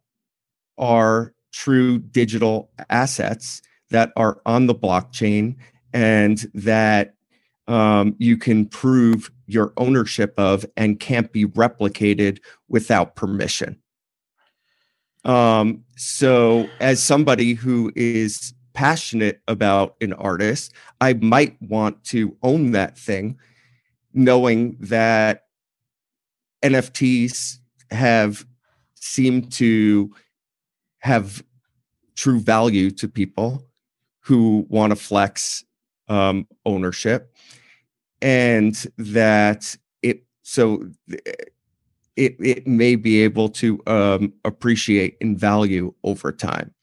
are 0.78 1.34
true 1.52 1.98
digital 1.98 2.70
assets 2.90 3.62
that 3.90 4.12
are 4.16 4.42
on 4.46 4.68
the 4.68 4.76
blockchain 4.76 5.56
and 5.94 6.50
that 6.54 7.16
um, 7.68 8.16
you 8.20 8.38
can 8.38 8.66
prove 8.66 9.32
your 9.48 9.74
ownership 9.78 10.34
of 10.38 10.66
and 10.76 11.00
can't 11.00 11.32
be 11.32 11.46
replicated 11.46 12.40
without 12.70 13.16
permission. 13.16 13.78
Um, 15.26 15.84
so, 15.98 16.70
as 16.80 17.04
somebody 17.04 17.54
who 17.54 17.92
is 17.96 18.54
passionate 18.78 19.42
about 19.48 19.96
an 20.02 20.14
artist, 20.14 20.72
I 21.02 21.14
might 21.14 21.60
want 21.60 22.04
to 22.06 22.38
own 22.44 22.74
that 22.74 22.96
thing, 22.96 23.40
knowing 24.14 24.78
that 24.80 25.46
NFTs 26.64 27.58
have 27.90 28.46
seemed 28.94 29.52
to 29.54 30.14
have 31.00 31.44
true 32.16 32.40
value 32.40 32.92
to 32.92 33.08
people 33.08 33.66
who 34.20 34.68
want 34.70 34.92
to 34.92 34.96
flex 34.96 35.66
um, 36.08 36.46
ownership 36.64 37.36
and 38.22 38.86
that 39.00 39.76
it 40.04 40.24
so 40.44 40.88
it 42.16 42.36
it 42.40 42.68
may 42.68 42.96
be 42.96 43.24
able 43.24 43.50
to 43.50 43.82
um, 43.88 44.34
appreciate 44.46 45.18
in 45.20 45.36
value 45.36 45.96
over 46.04 46.32
time. 46.32 46.76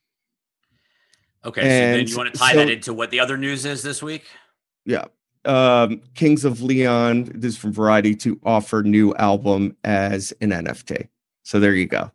Okay, 1.45 1.61
and 1.61 1.70
so 1.70 1.99
then 1.99 2.09
you 2.09 2.16
want 2.16 2.32
to 2.32 2.38
tie 2.38 2.53
so, 2.53 2.59
that 2.59 2.70
into 2.70 2.95
what 2.95 3.11
the 3.11 3.20
other 3.20 3.36
news 3.36 3.64
is 3.64 3.82
this 3.82 4.03
week? 4.03 4.24
Yeah. 4.84 5.05
Um, 5.45 6.01
Kings 6.14 6.45
of 6.45 6.62
Leon, 6.62 7.30
this 7.34 7.55
is 7.55 7.59
from 7.59 7.72
Variety, 7.72 8.14
to 8.16 8.40
offer 8.45 8.82
new 8.82 9.14
album 9.16 9.76
as 9.84 10.32
an 10.40 10.51
NFT. 10.51 11.09
So 11.42 11.61
there 11.61 11.74
you 11.74 11.86
go. 11.86 12.11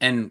And 0.00 0.30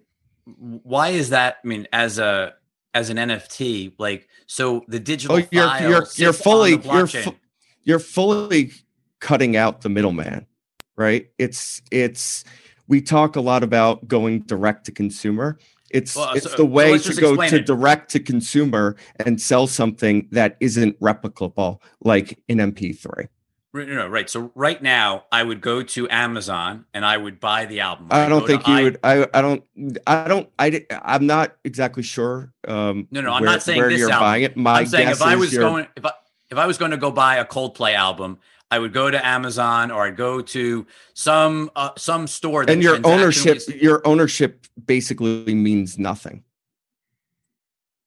why 0.57 1.09
is 1.09 1.29
that? 1.29 1.57
I 1.63 1.67
mean, 1.67 1.87
as 1.93 2.17
a 2.17 2.55
as 2.95 3.09
an 3.09 3.17
NFT. 3.17 3.93
Like, 3.99 4.27
so 4.47 4.83
the 4.87 4.99
digital 4.99 5.37
oh, 5.37 5.47
you're 5.51 5.77
you're 5.81 6.07
you're 6.15 6.33
fully 6.33 6.79
you're 6.81 7.07
fu- 7.07 7.35
you're 7.83 7.99
fully 7.99 8.71
cutting 9.19 9.55
out 9.55 9.81
the 9.81 9.89
middleman, 9.89 10.47
right? 10.95 11.29
It's 11.37 11.81
it's 11.91 12.43
we 12.87 13.01
talk 13.01 13.35
a 13.35 13.41
lot 13.41 13.63
about 13.63 14.07
going 14.07 14.41
direct 14.41 14.85
to 14.85 14.91
consumer. 14.91 15.59
It's 15.91 16.15
well, 16.15 16.33
it's 16.33 16.49
so, 16.49 16.57
the 16.57 16.65
way 16.65 16.97
so 16.97 17.11
to 17.11 17.21
go 17.21 17.35
to 17.35 17.55
it. 17.55 17.65
direct 17.65 18.11
to 18.11 18.19
consumer 18.19 18.95
and 19.17 19.39
sell 19.39 19.67
something 19.67 20.27
that 20.31 20.57
isn't 20.59 20.99
replicable, 20.99 21.79
like 22.01 22.39
an 22.49 22.57
MP3. 22.57 23.27
No, 23.73 23.83
no, 23.83 24.07
right. 24.07 24.29
So 24.29 24.51
right 24.55 24.81
now, 24.81 25.25
I 25.31 25.43
would 25.43 25.59
go 25.59 25.83
to 25.83 26.09
Amazon 26.09 26.85
and 26.93 27.05
I 27.05 27.17
would 27.17 27.41
buy 27.41 27.65
the 27.65 27.81
album. 27.81 28.07
I 28.09 28.29
don't 28.29 28.47
think 28.47 28.65
you 28.67 28.73
I, 28.73 28.83
would. 28.83 28.99
I 29.03 29.27
I 29.33 29.41
don't. 29.41 29.63
I 30.07 30.27
don't. 30.27 30.49
I 30.57 30.85
I'm 31.03 31.27
not 31.27 31.57
exactly 31.65 32.03
sure. 32.03 32.53
Um, 32.67 33.07
no, 33.11 33.19
no, 33.19 33.33
I'm 33.33 33.41
where, 33.41 33.51
not 33.51 33.63
saying 33.63 33.79
where 33.79 33.91
you're 33.91 34.09
album. 34.09 34.25
buying 34.25 34.43
it. 34.43 34.55
My 34.55 34.79
I'm 34.79 34.85
saying 34.85 35.09
if 35.09 35.21
I 35.21 35.35
was 35.35 35.55
going, 35.55 35.87
if 35.97 36.05
I 36.05 36.11
if 36.49 36.57
I 36.57 36.65
was 36.65 36.77
going 36.77 36.91
to 36.91 36.97
go 36.97 37.11
buy 37.11 37.37
a 37.37 37.45
Coldplay 37.45 37.95
album, 37.95 38.39
I 38.75 38.79
would 38.79 38.93
go 38.93 39.09
to 39.09 39.25
Amazon 39.25 39.89
or 39.89 40.03
I'd 40.03 40.17
go 40.17 40.41
to 40.41 40.85
some 41.13 41.71
uh, 41.75 41.91
some 41.97 42.27
store. 42.27 42.65
and 42.67 42.83
your 42.83 42.99
ownership, 43.05 43.61
your 43.69 44.05
ownership 44.05 44.67
basically 44.85 45.55
means 45.55 45.97
nothing 45.97 46.43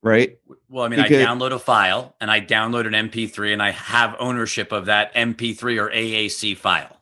right? 0.02 0.38
Well, 0.68 0.84
I 0.84 0.88
mean, 0.88 1.02
because, 1.02 1.22
I 1.22 1.26
download 1.26 1.52
a 1.52 1.58
file 1.58 2.14
and 2.20 2.30
I 2.30 2.40
download 2.40 2.86
an 2.86 3.10
MP3 3.10 3.52
and 3.52 3.62
I 3.62 3.70
have 3.70 4.16
ownership 4.18 4.72
of 4.72 4.86
that 4.86 5.14
MP3 5.14 5.80
or 5.80 5.90
AAC 5.90 6.56
file. 6.56 6.96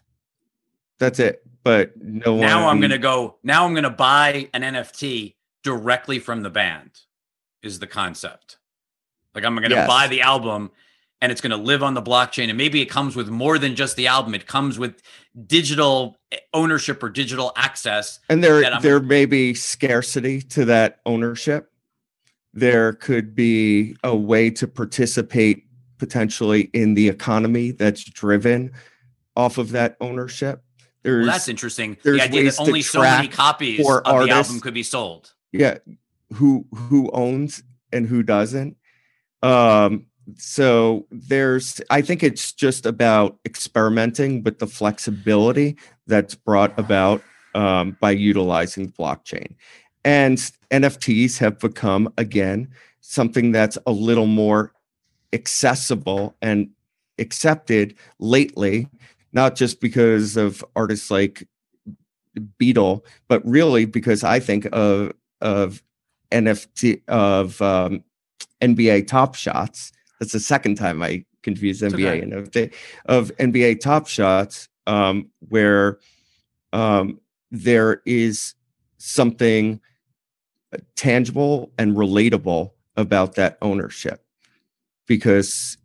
That's 0.98 1.18
it. 1.18 1.42
But 1.62 2.00
no 2.00 2.36
now 2.36 2.64
one... 2.64 2.70
I'm 2.70 2.80
going 2.80 2.92
to 2.92 2.98
go, 2.98 3.36
now 3.42 3.64
I'm 3.64 3.72
going 3.72 3.84
to 3.84 3.90
buy 3.90 4.48
an 4.54 4.62
NFT 4.62 5.34
directly 5.62 6.18
from 6.18 6.42
the 6.42 6.50
band, 6.50 6.90
is 7.62 7.78
the 7.78 7.86
concept. 7.86 8.58
Like 9.34 9.44
I'm 9.44 9.54
going 9.56 9.68
to 9.68 9.76
yes. 9.76 9.88
buy 9.88 10.06
the 10.06 10.22
album 10.22 10.70
and 11.20 11.32
it's 11.32 11.40
going 11.40 11.50
to 11.50 11.56
live 11.56 11.82
on 11.82 11.94
the 11.94 12.02
blockchain. 12.02 12.48
And 12.48 12.58
maybe 12.58 12.80
it 12.82 12.86
comes 12.86 13.16
with 13.16 13.28
more 13.28 13.58
than 13.58 13.74
just 13.74 13.96
the 13.96 14.06
album, 14.06 14.34
it 14.34 14.46
comes 14.46 14.78
with 14.78 15.02
digital 15.46 16.16
ownership 16.52 17.02
or 17.02 17.08
digital 17.08 17.52
access. 17.56 18.20
And 18.28 18.42
there, 18.42 18.80
there 18.80 19.00
may 19.00 19.26
be 19.26 19.54
scarcity 19.54 20.42
to 20.42 20.64
that 20.66 21.00
ownership 21.06 21.70
there 22.56 22.94
could 22.94 23.34
be 23.34 23.94
a 24.02 24.16
way 24.16 24.50
to 24.50 24.66
participate 24.66 25.66
potentially 25.98 26.62
in 26.72 26.94
the 26.94 27.08
economy 27.08 27.70
that's 27.70 28.02
driven 28.02 28.72
off 29.36 29.58
of 29.58 29.72
that 29.72 29.96
ownership. 30.00 30.64
There's, 31.02 31.26
well, 31.26 31.34
that's 31.34 31.48
interesting. 31.48 31.98
The 32.02 32.20
idea 32.20 32.44
that 32.44 32.58
only 32.58 32.82
so 32.82 33.02
many 33.02 33.28
copies 33.28 33.80
of 33.80 34.02
artists, 34.06 34.28
the 34.28 34.34
album 34.34 34.60
could 34.60 34.74
be 34.74 34.82
sold. 34.82 35.34
Yeah, 35.52 35.78
who 36.32 36.66
who 36.74 37.10
owns 37.12 37.62
and 37.92 38.06
who 38.06 38.22
doesn't. 38.22 38.76
Um, 39.42 40.06
so 40.36 41.06
there's, 41.10 41.80
I 41.90 42.02
think 42.02 42.22
it's 42.22 42.52
just 42.52 42.86
about 42.86 43.38
experimenting 43.44 44.42
with 44.42 44.58
the 44.58 44.66
flexibility 44.66 45.76
that's 46.06 46.34
brought 46.34 46.76
about 46.78 47.22
um, 47.54 47.96
by 48.00 48.10
utilizing 48.10 48.92
blockchain. 48.92 49.54
And 50.04 50.38
NFTs 50.70 51.38
have 51.38 51.58
become, 51.58 52.12
again, 52.18 52.68
something 53.00 53.52
that's 53.52 53.78
a 53.86 53.92
little 53.92 54.26
more 54.26 54.72
accessible 55.32 56.36
and 56.42 56.70
accepted 57.18 57.94
lately, 58.18 58.88
not 59.32 59.54
just 59.54 59.80
because 59.80 60.36
of 60.36 60.64
artists 60.74 61.10
like 61.10 61.46
Beeple, 62.60 63.04
but 63.28 63.46
really 63.46 63.84
because 63.84 64.24
I 64.24 64.40
think 64.40 64.66
of 64.72 65.12
of 65.40 65.82
NFT 66.32 67.02
of 67.08 67.60
um, 67.62 68.04
NBA 68.60 69.06
Top 69.06 69.34
Shots. 69.34 69.92
That's 70.18 70.32
the 70.32 70.40
second 70.40 70.76
time 70.76 71.02
I 71.02 71.24
confuse 71.42 71.80
NBA 71.80 71.94
okay. 71.94 72.20
and 72.20 72.32
NFT 72.32 72.72
of 73.06 73.30
NBA 73.36 73.80
Top 73.80 74.06
Shots, 74.06 74.68
um, 74.86 75.30
where 75.48 75.98
um, 76.72 77.20
there 77.50 78.02
is 78.06 78.54
something 78.98 79.80
tangible 80.94 81.70
and 81.78 81.96
relatable 81.96 82.70
about 82.96 83.34
that 83.34 83.58
ownership 83.62 84.24
because 85.06 85.76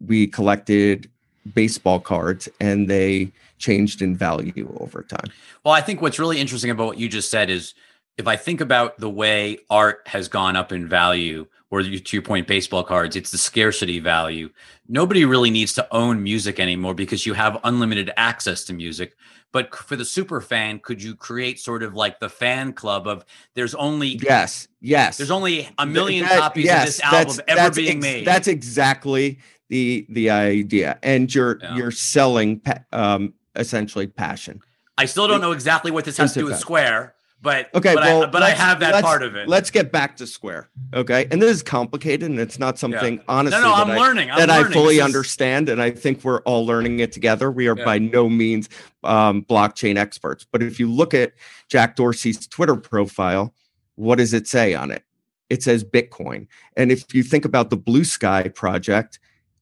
we 0.00 0.26
collected 0.26 1.10
baseball 1.54 2.00
cards 2.00 2.48
and 2.60 2.88
they 2.88 3.30
changed 3.58 4.02
in 4.02 4.16
value 4.16 4.74
over 4.80 5.02
time. 5.02 5.30
Well, 5.64 5.74
I 5.74 5.80
think 5.80 6.00
what's 6.00 6.18
really 6.18 6.40
interesting 6.40 6.70
about 6.70 6.86
what 6.86 6.98
you 6.98 7.08
just 7.08 7.30
said 7.30 7.50
is 7.50 7.74
if 8.16 8.26
I 8.26 8.36
think 8.36 8.60
about 8.60 8.98
the 8.98 9.10
way 9.10 9.58
art 9.70 10.06
has 10.06 10.28
gone 10.28 10.56
up 10.56 10.72
in 10.72 10.88
value, 10.88 11.46
or 11.70 11.82
to 11.82 12.16
your 12.16 12.22
point, 12.22 12.46
baseball 12.46 12.84
cards, 12.84 13.16
it's 13.16 13.32
the 13.32 13.38
scarcity 13.38 13.98
value. 13.98 14.50
Nobody 14.88 15.24
really 15.24 15.50
needs 15.50 15.72
to 15.74 15.88
own 15.92 16.22
music 16.22 16.60
anymore 16.60 16.94
because 16.94 17.26
you 17.26 17.34
have 17.34 17.58
unlimited 17.64 18.12
access 18.16 18.64
to 18.64 18.72
music. 18.72 19.16
But 19.50 19.74
for 19.74 19.96
the 19.96 20.04
super 20.04 20.40
fan, 20.40 20.78
could 20.78 21.02
you 21.02 21.16
create 21.16 21.58
sort 21.58 21.82
of 21.82 21.94
like 21.94 22.20
the 22.20 22.28
fan 22.28 22.72
club 22.72 23.06
of 23.06 23.24
there's 23.54 23.74
only 23.74 24.18
yes, 24.22 24.68
yes, 24.80 25.16
there's 25.16 25.30
only 25.30 25.68
a 25.78 25.86
million 25.86 26.24
that, 26.26 26.38
copies 26.38 26.64
yes, 26.64 26.80
of 26.80 26.86
this 26.86 27.00
album 27.00 27.44
ever 27.48 27.74
being 27.74 27.98
ex- 27.98 28.02
made. 28.02 28.26
That's 28.26 28.48
exactly 28.48 29.38
the 29.68 30.06
the 30.08 30.30
idea, 30.30 30.98
and 31.02 31.32
you're 31.32 31.58
yeah. 31.60 31.76
you're 31.76 31.90
selling 31.90 32.62
um, 32.92 33.34
essentially 33.56 34.06
passion. 34.06 34.60
I 34.98 35.06
still 35.06 35.26
don't 35.26 35.40
know 35.40 35.52
exactly 35.52 35.90
what 35.90 36.04
this 36.04 36.16
has 36.18 36.34
to 36.34 36.40
do 36.40 36.46
with 36.46 36.58
Square, 36.58 37.14
but 37.44 37.72
okay, 37.74 37.94
but 37.94 38.02
well, 38.02 38.22
I, 38.24 38.26
but 38.26 38.42
I 38.42 38.50
have 38.50 38.80
that 38.80 39.04
part 39.04 39.22
of 39.22 39.36
it. 39.36 39.46
Let's 39.46 39.70
get 39.70 39.92
back 39.92 40.16
to 40.16 40.26
Square. 40.26 40.70
Okay, 40.94 41.28
and 41.30 41.40
this 41.42 41.50
is 41.50 41.62
complicated, 41.62 42.30
and 42.30 42.40
it's 42.40 42.58
not 42.58 42.78
something 42.78 43.16
yeah. 43.16 43.22
honestly 43.28 43.60
no, 43.60 43.68
no, 43.68 43.74
I'm 43.74 43.88
that, 43.88 43.98
learning. 43.98 44.30
I, 44.30 44.38
that 44.38 44.48
learning. 44.48 44.72
I 44.72 44.74
fully 44.74 45.00
understand, 45.02 45.68
and 45.68 45.80
I 45.80 45.90
think 45.90 46.24
we're 46.24 46.40
all 46.40 46.64
learning 46.64 47.00
it 47.00 47.12
together. 47.12 47.52
We 47.52 47.68
are 47.68 47.76
yeah. 47.76 47.84
by 47.84 47.98
no 47.98 48.30
means 48.30 48.70
um, 49.04 49.44
blockchain 49.44 49.96
experts, 49.98 50.46
but 50.50 50.62
if 50.62 50.80
you 50.80 50.90
look 50.90 51.12
at 51.12 51.34
Jack 51.68 51.96
Dorsey's 51.96 52.46
Twitter 52.46 52.76
profile, 52.76 53.54
what 53.96 54.16
does 54.16 54.32
it 54.32 54.48
say 54.48 54.74
on 54.74 54.90
it? 54.90 55.04
It 55.50 55.62
says 55.62 55.84
Bitcoin, 55.84 56.46
and 56.78 56.90
if 56.90 57.14
you 57.14 57.22
think 57.22 57.44
about 57.44 57.68
the 57.68 57.76
Blue 57.76 58.04
Sky 58.04 58.48
project, 58.48 59.20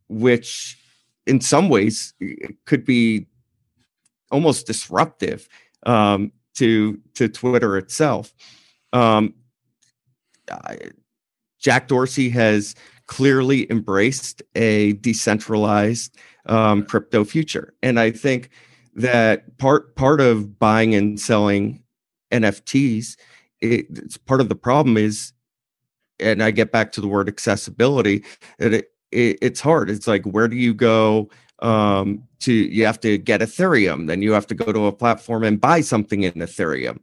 which 0.08 0.78
in 1.26 1.40
some 1.40 1.68
ways 1.68 2.14
could 2.64 2.84
be 2.84 3.26
almost 4.30 4.68
disruptive 4.68 5.48
um, 5.84 6.30
to 6.54 6.98
to 7.14 7.28
Twitter 7.28 7.76
itself. 7.76 8.34
Um, 8.92 9.34
Jack 11.58 11.88
Dorsey 11.88 12.28
has 12.30 12.74
clearly 13.06 13.70
embraced 13.70 14.42
a 14.54 14.94
decentralized 14.94 16.16
um, 16.46 16.84
crypto 16.84 17.24
future, 17.24 17.74
and 17.82 17.98
I 17.98 18.10
think 18.10 18.50
that 18.94 19.58
part 19.58 19.94
part 19.96 20.20
of 20.20 20.58
buying 20.58 20.94
and 20.94 21.18
selling 21.18 21.82
NFTs, 22.32 23.16
it, 23.60 23.86
it's 23.90 24.16
part 24.16 24.40
of 24.40 24.48
the 24.48 24.54
problem 24.54 24.96
is, 24.96 25.32
and 26.18 26.42
I 26.42 26.50
get 26.50 26.72
back 26.72 26.92
to 26.92 27.00
the 27.00 27.08
word 27.08 27.28
accessibility. 27.28 28.24
That 28.58 28.74
it, 28.74 28.92
it, 29.12 29.38
it's 29.40 29.60
hard. 29.60 29.90
It's 29.90 30.06
like 30.06 30.24
where 30.24 30.48
do 30.48 30.56
you 30.56 30.74
go? 30.74 31.30
Um, 31.62 32.24
to 32.40 32.52
you 32.52 32.84
have 32.84 33.00
to 33.00 33.16
get 33.16 33.40
Ethereum, 33.40 34.06
then 34.06 34.20
you 34.20 34.32
have 34.32 34.46
to 34.48 34.54
go 34.54 34.72
to 34.72 34.86
a 34.86 34.92
platform 34.92 35.44
and 35.44 35.60
buy 35.60 35.80
something 35.80 36.24
in 36.24 36.32
Ethereum, 36.34 36.98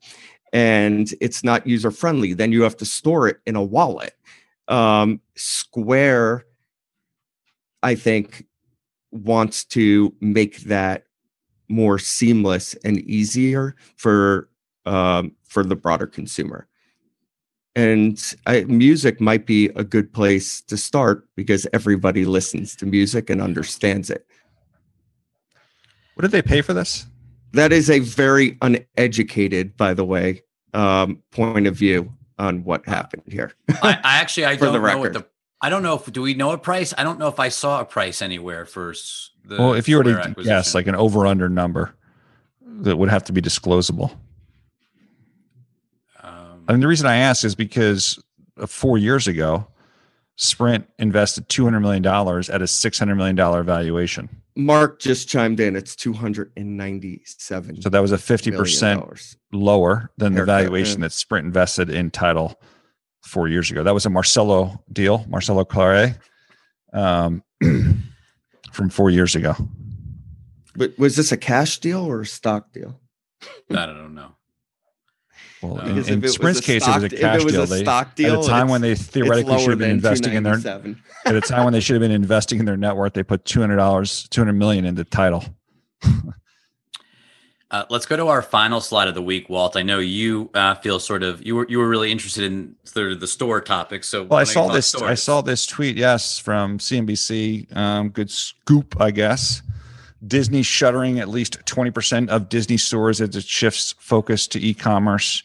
and 0.54 1.14
it's 1.22 1.44
not 1.44 1.66
user 1.66 1.92
friendly. 1.92 2.34
Then 2.34 2.52
you 2.52 2.62
have 2.64 2.78
to 2.78 2.86
store 2.86 3.28
it 3.28 3.40
in 3.48 3.56
a 3.56 3.64
wallet. 3.64 4.14
Um, 4.68 5.22
Square, 5.36 6.46
I 7.82 7.96
think, 7.96 8.46
wants 9.12 9.64
to 9.66 10.14
make 10.20 10.62
that 10.62 11.06
more 11.70 11.98
seamless 11.98 12.76
and 12.84 13.00
easier 13.00 13.76
for 13.96 14.50
um, 14.86 15.32
for 15.48 15.64
the 15.64 15.76
broader 15.76 16.08
consumer. 16.08 16.68
And 17.76 18.22
I, 18.46 18.64
music 18.66 19.22
might 19.22 19.46
be 19.46 19.68
a 19.76 19.84
good 19.84 20.12
place 20.12 20.62
to 20.64 20.76
start 20.76 21.28
because 21.36 21.66
everybody 21.72 22.26
listens 22.26 22.76
to 22.78 22.86
music 22.86 23.30
and 23.30 23.42
understands 23.42 24.10
it. 24.10 24.26
What 26.20 26.24
did 26.24 26.32
they 26.32 26.42
pay 26.42 26.60
for 26.60 26.74
this? 26.74 27.06
That 27.54 27.72
is 27.72 27.90
a 27.90 28.00
very 28.00 28.58
uneducated, 28.62 29.78
by 29.78 29.94
the 29.94 30.04
way, 30.04 30.42
um, 30.74 31.24
point 31.32 31.66
of 31.66 31.78
view 31.78 32.12
on 32.38 32.66
what 32.66 32.86
happened 32.86 33.24
here. 33.26 33.54
I, 33.82 33.98
I, 34.04 34.18
actually 34.18 34.44
I 34.44 34.58
don't 34.58 34.74
know 34.74 34.98
what 34.98 35.14
the 35.14 35.26
I 35.62 35.70
don't 35.70 35.82
know 35.82 35.94
if 35.94 36.12
do 36.12 36.22
we 36.22 36.34
know 36.34 36.52
a 36.52 36.58
price? 36.58 36.94
I 36.98 37.06
don't 37.06 37.20
know 37.20 37.30
if 37.30 37.40
I 37.40 37.48
saw 37.48 37.80
a 37.80 37.86
price 37.86 38.22
anywhere 38.22 38.66
for 38.66 38.94
the. 39.46 39.56
Well, 39.60 39.74
if 39.76 39.88
you 39.88 39.96
were 39.96 40.04
to 40.04 40.36
guess, 40.44 40.76
like 40.76 40.88
an 40.88 40.96
over 40.96 41.26
under 41.26 41.48
number, 41.48 41.96
that 42.66 42.98
would 42.98 43.08
have 43.08 43.24
to 43.24 43.32
be 43.32 43.42
disclosable. 43.42 44.12
Um, 46.22 46.66
and 46.68 46.84
the 46.84 46.88
reason 46.90 47.08
I 47.08 47.16
ask 47.16 47.46
is 47.46 47.56
because 47.56 48.22
uh, 48.60 48.66
four 48.66 48.98
years 48.98 49.30
ago, 49.30 49.68
Sprint 50.36 50.86
invested 51.00 51.48
two 51.48 51.64
hundred 51.64 51.80
million 51.80 52.04
dollars 52.04 52.50
at 52.50 52.62
a 52.62 52.68
six 52.68 53.00
hundred 53.00 53.16
million 53.16 53.38
dollar 53.38 53.64
valuation. 53.64 54.28
Mark 54.60 55.00
just 55.00 55.30
chimed 55.30 55.60
in. 55.60 55.76
It's 55.76 55.96
297. 55.96 57.82
So 57.82 57.90
that 57.90 58.00
was 58.00 58.12
a 58.12 58.18
50% 58.18 59.36
lower 59.54 60.12
than 60.18 60.34
the 60.34 60.46
valuation 60.46 61.02
that 61.02 61.12
Sprint 61.12 61.46
invested 61.46 61.90
in 61.90 62.12
Tidal 62.12 62.60
four 63.24 63.48
years 63.48 63.72
ago. 63.72 63.84
That 63.84 63.94
was 63.94 64.06
a 64.06 64.10
Marcelo 64.10 64.84
deal, 64.92 65.26
Marcelo 65.30 65.64
Claure, 65.64 66.16
um, 66.94 67.44
from 68.72 68.90
four 68.90 69.10
years 69.10 69.36
ago. 69.36 69.56
But 70.76 70.98
was 71.00 71.16
this 71.16 71.32
a 71.32 71.38
cash 71.38 71.80
deal 71.80 72.06
or 72.06 72.22
a 72.22 72.26
stock 72.26 72.72
deal? 72.74 73.00
I 73.72 73.86
don't 73.86 74.14
know. 74.14 74.36
Well, 75.62 75.80
in, 75.80 75.98
in 75.98 76.28
Sprint's 76.30 76.62
case, 76.62 76.84
stock, 76.84 76.98
it 76.98 77.04
was 77.04 77.14
a 77.14 77.18
cash 77.18 77.44
deal. 77.44 77.64
A 77.64 77.68
they, 77.68 77.84
deal. 78.16 78.40
At 78.40 78.46
a 78.46 78.48
time 78.48 78.70
when 78.70 78.82
they 78.82 78.96
theoretically 78.96 79.60
should 79.60 79.72
have 79.72 79.80
been 79.80 79.92
investing 79.92 80.34
in 80.34 80.44
their 80.44 80.56
at 81.26 81.36
a 81.36 81.42
time 81.42 81.66
when 81.66 81.74
they 81.74 81.82
should 81.82 81.96
have 81.96 82.02
been 82.02 82.12
investing 82.12 82.60
in 82.60 82.66
their 82.66 82.78
net 82.78 82.96
worth, 82.96 83.14
they 83.14 83.24
put 83.24 83.44
two 83.44 83.60
hundred 83.60 83.76
dollars, 83.76 84.28
two 84.30 84.40
hundred 84.40 84.54
million 84.54 84.86
into 84.86 85.04
Tidal. 85.04 85.44
uh, 87.72 87.86
let's 87.90 88.06
go 88.06 88.16
to 88.16 88.28
our 88.28 88.42
final 88.42 88.80
slide 88.80 89.10
of 89.10 89.16
the 89.16 89.22
week, 89.22 89.50
Walt. 89.50 89.76
I 89.76 89.84
know 89.84 90.00
you 90.00 90.50
uh, 90.54 90.76
feel 90.76 90.98
sort 90.98 91.24
of 91.24 91.46
you 91.46 91.56
were 91.56 91.68
you 91.68 91.80
were 91.80 91.90
really 91.90 92.10
interested 92.10 92.46
in 92.46 92.76
sort 92.86 93.12
of 93.12 93.20
the 93.20 93.28
store 93.28 93.60
topic. 93.60 94.06
So, 94.06 94.24
well, 94.24 94.40
I 94.40 94.46
saw 94.46 94.70
this. 94.70 94.88
Stores? 94.88 95.04
I 95.04 95.16
saw 95.16 95.42
this 95.42 95.66
tweet. 95.66 95.98
Yes, 95.98 96.40
from 96.40 96.78
CNBC. 96.78 97.76
Um, 97.76 98.10
good 98.10 98.32
scoop, 98.32 99.00
I 99.02 99.12
guess. 99.12 99.62
Disney 100.26 100.64
shuttering 100.64 101.20
at 101.20 101.30
least 101.30 101.60
20% 101.66 102.30
of 102.30 102.50
Disney 102.50 102.78
stores 102.78 103.22
as 103.22 103.36
it 103.36 103.46
shifts 103.46 103.96
focus 104.00 104.48
to 104.48 104.60
e 104.60 104.74
commerce. 104.74 105.44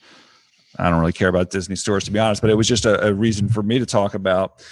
I 0.78 0.90
don't 0.90 1.00
really 1.00 1.12
care 1.12 1.28
about 1.28 1.50
Disney 1.50 1.76
stores, 1.76 2.04
to 2.04 2.10
be 2.10 2.18
honest, 2.18 2.40
but 2.40 2.50
it 2.50 2.54
was 2.54 2.66
just 2.66 2.84
a, 2.84 3.06
a, 3.06 3.14
reason 3.14 3.48
for 3.48 3.62
me 3.62 3.78
to 3.78 3.86
talk 3.86 4.14
about 4.14 4.64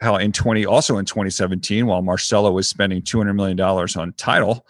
how 0.00 0.16
in 0.16 0.32
20, 0.32 0.64
also 0.64 0.96
in 0.96 1.04
2017, 1.04 1.86
while 1.86 2.00
Marcelo 2.00 2.50
was 2.50 2.66
spending 2.66 3.02
$200 3.02 3.34
million 3.34 3.60
on 3.60 4.12
Tidal, 4.14 4.66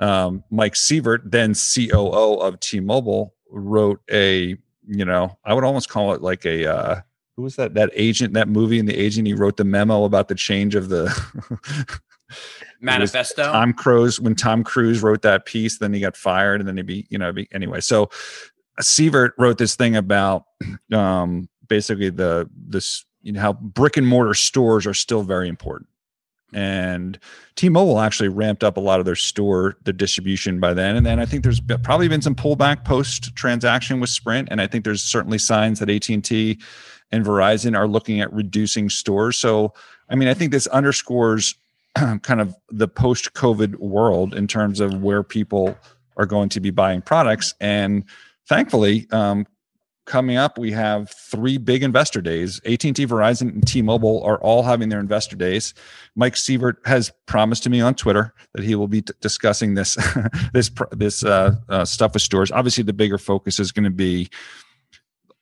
um, 0.00 0.42
Mike 0.50 0.74
Sievert, 0.74 1.20
then 1.24 1.54
COO 1.54 2.40
of 2.40 2.58
T 2.58 2.80
Mobile, 2.80 3.34
wrote 3.50 4.00
a, 4.10 4.56
you 4.88 5.04
know, 5.04 5.38
I 5.44 5.54
would 5.54 5.62
almost 5.62 5.88
call 5.88 6.14
it 6.14 6.22
like 6.22 6.44
a, 6.44 6.66
uh, 6.66 7.00
who 7.36 7.42
was 7.42 7.56
that? 7.56 7.74
That 7.74 7.90
agent, 7.94 8.34
that 8.34 8.48
movie, 8.48 8.78
and 8.78 8.88
the 8.88 8.96
agent, 8.96 9.26
he 9.26 9.34
wrote 9.34 9.56
the 9.56 9.64
memo 9.64 10.04
about 10.04 10.28
the 10.28 10.34
change 10.34 10.74
of 10.74 10.88
the 10.88 11.06
manifesto. 12.82 13.44
Tom 13.44 13.72
Cruise 13.72 14.20
when 14.20 14.34
Tom 14.34 14.64
Cruise 14.64 15.02
wrote 15.02 15.22
that 15.22 15.46
piece, 15.46 15.78
then 15.78 15.92
he 15.92 16.00
got 16.00 16.16
fired, 16.16 16.60
and 16.60 16.68
then 16.68 16.76
he'd 16.76 16.86
be 16.86 17.06
you 17.08 17.18
know 17.18 17.32
be, 17.32 17.48
anyway. 17.52 17.80
So 17.80 18.10
Sievert 18.80 19.32
wrote 19.38 19.58
this 19.58 19.76
thing 19.76 19.96
about 19.96 20.44
um, 20.92 21.48
basically 21.68 22.10
the 22.10 22.48
this 22.54 23.04
you 23.22 23.32
know 23.32 23.40
how 23.40 23.52
brick 23.54 23.96
and 23.96 24.06
mortar 24.06 24.34
stores 24.34 24.86
are 24.86 24.94
still 24.94 25.22
very 25.22 25.48
important. 25.48 25.88
And 26.54 27.18
T-Mobile 27.56 28.00
actually 28.00 28.28
ramped 28.28 28.62
up 28.62 28.76
a 28.76 28.80
lot 28.80 29.00
of 29.00 29.06
their 29.06 29.16
store, 29.16 29.76
the 29.84 29.92
distribution 29.92 30.60
by 30.60 30.74
then. 30.74 30.96
And 30.96 31.06
then 31.06 31.18
I 31.18 31.24
think 31.24 31.44
there's 31.44 31.60
probably 31.82 32.08
been 32.08 32.20
some 32.20 32.34
pullback 32.34 32.84
post 32.84 33.34
transaction 33.34 34.00
with 34.00 34.10
Sprint. 34.10 34.48
And 34.50 34.60
I 34.60 34.66
think 34.66 34.84
there's 34.84 35.02
certainly 35.02 35.38
signs 35.38 35.78
that 35.78 35.88
AT&T 35.88 36.58
and 37.10 37.24
Verizon 37.24 37.76
are 37.76 37.88
looking 37.88 38.20
at 38.20 38.32
reducing 38.32 38.90
stores. 38.90 39.38
So, 39.38 39.72
I 40.10 40.14
mean, 40.14 40.28
I 40.28 40.34
think 40.34 40.52
this 40.52 40.66
underscores 40.66 41.54
kind 42.22 42.40
of 42.40 42.54
the 42.70 42.88
post 42.88 43.34
COVID 43.34 43.76
world 43.76 44.34
in 44.34 44.46
terms 44.46 44.80
of 44.80 45.02
where 45.02 45.22
people 45.22 45.76
are 46.16 46.26
going 46.26 46.48
to 46.50 46.60
be 46.60 46.70
buying 46.70 47.02
products. 47.02 47.54
And 47.60 48.04
thankfully, 48.48 49.06
um, 49.10 49.46
coming 50.04 50.36
up, 50.36 50.58
we 50.58 50.72
have 50.72 51.10
three 51.10 51.58
big 51.58 51.82
investor 51.82 52.20
days. 52.20 52.60
AT&T, 52.64 52.92
Verizon, 53.06 53.52
and 53.52 53.66
T-Mobile 53.66 54.22
are 54.24 54.38
all 54.38 54.62
having 54.62 54.88
their 54.88 55.00
investor 55.00 55.36
days. 55.36 55.74
Mike 56.16 56.34
Sievert 56.34 56.76
has 56.86 57.12
promised 57.26 57.62
to 57.64 57.70
me 57.70 57.80
on 57.80 57.94
Twitter 57.94 58.34
that 58.54 58.64
he 58.64 58.74
will 58.74 58.88
be 58.88 59.02
t- 59.02 59.12
discussing 59.20 59.74
this 59.74 59.96
this 60.52 60.70
this 60.90 61.24
uh, 61.24 61.54
uh, 61.68 61.84
stuff 61.84 62.14
with 62.14 62.22
stores. 62.22 62.50
Obviously, 62.50 62.84
the 62.84 62.92
bigger 62.92 63.18
focus 63.18 63.58
is 63.58 63.72
going 63.72 63.84
to 63.84 63.90
be 63.90 64.28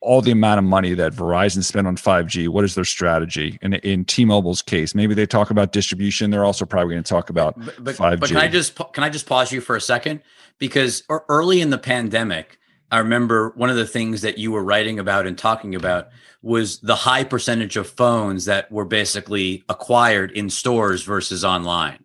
all 0.03 0.23
the 0.23 0.31
amount 0.31 0.59
of 0.59 0.65
money 0.65 0.95
that 0.95 1.13
Verizon 1.13 1.63
spent 1.63 1.87
on 1.87 1.97
5G. 1.97 2.49
What 2.49 2.65
is 2.65 2.75
their 2.75 2.85
strategy? 2.85 3.59
And 3.61 3.75
in 3.77 4.05
T-Mobile's 4.05 4.63
case, 4.63 4.95
maybe 4.95 5.15
they 5.15 5.27
talk 5.27 5.51
about 5.51 5.73
distribution. 5.73 6.31
They're 6.31 6.45
also 6.45 6.65
probably 6.65 6.95
going 6.95 7.05
to 7.05 7.09
talk 7.09 7.29
about 7.29 7.59
but, 7.59 7.85
but, 7.85 7.97
5G. 7.97 8.21
But 8.21 8.29
can 8.29 8.39
I 8.39 8.49
just 8.49 8.75
can 8.93 9.05
I 9.05 9.11
just 9.11 9.27
pause 9.27 9.53
you 9.53 9.61
for 9.61 9.77
a 9.77 9.81
second? 9.81 10.21
Because 10.59 11.03
early 11.09 11.61
in 11.61 11.71
the 11.71 11.79
pandemic, 11.79 12.59
I 12.91 12.99
remember 12.99 13.51
one 13.57 13.71
of 13.71 13.77
the 13.77 13.87
things 13.87 14.23
that 14.23 14.39
you 14.39 14.53
were 14.53 14.65
writing 14.65 14.99
about 14.99 15.27
and 15.27 15.37
talking 15.37 15.75
about 15.75 16.09
was 16.43 16.81
the 16.81 16.97
high 16.97 17.25
percentage 17.25 17.77
of 17.77 17.89
phones 17.89 18.47
that 18.47 18.71
were 18.73 18.85
basically 18.85 19.65
acquired 19.69 20.33
in 20.33 20.49
stores 20.49 21.03
versus 21.03 21.45
online. 21.45 22.05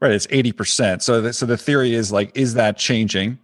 Right, 0.00 0.12
it's 0.12 0.26
eighty 0.30 0.52
percent. 0.52 1.02
So, 1.02 1.22
the, 1.22 1.32
so 1.32 1.46
the 1.46 1.56
theory 1.56 1.94
is 1.94 2.12
like, 2.12 2.36
is 2.36 2.54
that 2.54 2.76
changing? 2.76 3.38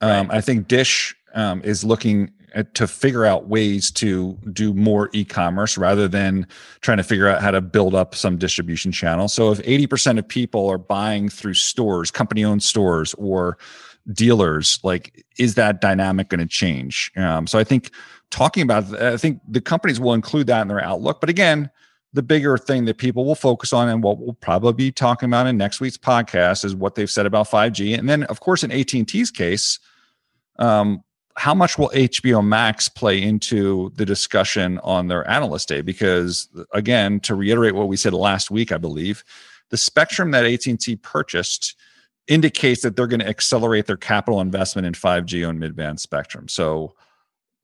Um, 0.00 0.28
right. 0.28 0.38
I 0.38 0.40
think 0.40 0.66
Dish 0.66 1.14
um, 1.34 1.62
is 1.62 1.84
looking 1.84 2.30
at, 2.54 2.74
to 2.74 2.86
figure 2.86 3.24
out 3.24 3.48
ways 3.48 3.90
to 3.92 4.38
do 4.52 4.74
more 4.74 5.10
e-commerce 5.12 5.78
rather 5.78 6.08
than 6.08 6.46
trying 6.80 6.98
to 6.98 7.04
figure 7.04 7.28
out 7.28 7.42
how 7.42 7.50
to 7.50 7.60
build 7.60 7.94
up 7.94 8.14
some 8.14 8.36
distribution 8.36 8.92
channel. 8.92 9.28
So 9.28 9.52
if 9.52 9.58
80% 9.58 10.18
of 10.18 10.26
people 10.26 10.68
are 10.68 10.78
buying 10.78 11.28
through 11.28 11.54
stores, 11.54 12.10
company-owned 12.10 12.62
stores 12.62 13.14
or 13.14 13.58
dealers, 14.12 14.78
like 14.82 15.24
is 15.38 15.54
that 15.54 15.80
dynamic 15.80 16.28
going 16.28 16.40
to 16.40 16.46
change? 16.46 17.12
Um, 17.16 17.46
so 17.46 17.58
I 17.58 17.64
think 17.64 17.90
talking 18.30 18.62
about, 18.62 19.00
I 19.00 19.16
think 19.16 19.40
the 19.48 19.60
companies 19.60 20.00
will 20.00 20.14
include 20.14 20.46
that 20.48 20.62
in 20.62 20.68
their 20.68 20.82
outlook. 20.82 21.20
But 21.20 21.30
again, 21.30 21.70
the 22.12 22.22
bigger 22.22 22.58
thing 22.58 22.86
that 22.86 22.98
people 22.98 23.24
will 23.24 23.36
focus 23.36 23.72
on 23.72 23.88
and 23.88 24.02
what 24.02 24.18
we'll 24.18 24.34
probably 24.34 24.72
be 24.72 24.90
talking 24.90 25.28
about 25.28 25.46
in 25.46 25.56
next 25.56 25.80
week's 25.80 25.96
podcast 25.96 26.64
is 26.64 26.74
what 26.74 26.96
they've 26.96 27.10
said 27.10 27.24
about 27.24 27.48
5G. 27.48 27.96
And 27.96 28.08
then, 28.08 28.24
of 28.24 28.40
course, 28.40 28.64
in 28.64 28.72
AT&T's 28.72 29.30
case, 29.30 29.78
um, 30.58 31.04
how 31.36 31.54
much 31.54 31.78
will 31.78 31.90
HBO 31.90 32.44
Max 32.44 32.88
play 32.88 33.22
into 33.22 33.92
the 33.96 34.04
discussion 34.04 34.78
on 34.80 35.08
their 35.08 35.28
analyst 35.28 35.68
day? 35.68 35.80
Because 35.80 36.48
again, 36.72 37.20
to 37.20 37.34
reiterate 37.34 37.74
what 37.74 37.88
we 37.88 37.96
said 37.96 38.12
last 38.12 38.50
week, 38.50 38.72
I 38.72 38.78
believe 38.78 39.24
the 39.70 39.76
spectrum 39.76 40.32
that 40.32 40.44
AT&T 40.44 40.96
purchased 40.96 41.76
indicates 42.26 42.82
that 42.82 42.96
they're 42.96 43.06
going 43.06 43.20
to 43.20 43.28
accelerate 43.28 43.86
their 43.86 43.96
capital 43.96 44.40
investment 44.40 44.86
in 44.86 44.92
5G 44.92 45.48
on 45.48 45.58
mid-band 45.58 46.00
spectrum. 46.00 46.48
So 46.48 46.94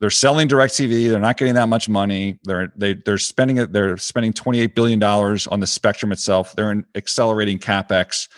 they're 0.00 0.10
selling 0.10 0.48
DirecTV. 0.48 1.10
They're 1.10 1.20
not 1.20 1.36
getting 1.36 1.54
that 1.54 1.68
much 1.68 1.88
money. 1.88 2.38
They're 2.44 2.72
they, 2.76 2.94
they're 2.94 3.18
spending 3.18 3.58
it. 3.58 3.72
They're 3.72 3.96
spending 3.96 4.32
28 4.32 4.74
billion 4.74 4.98
dollars 4.98 5.46
on 5.46 5.60
the 5.60 5.66
spectrum 5.66 6.12
itself. 6.12 6.54
They're 6.54 6.72
in 6.72 6.84
accelerating 6.94 7.58
capex 7.58 8.28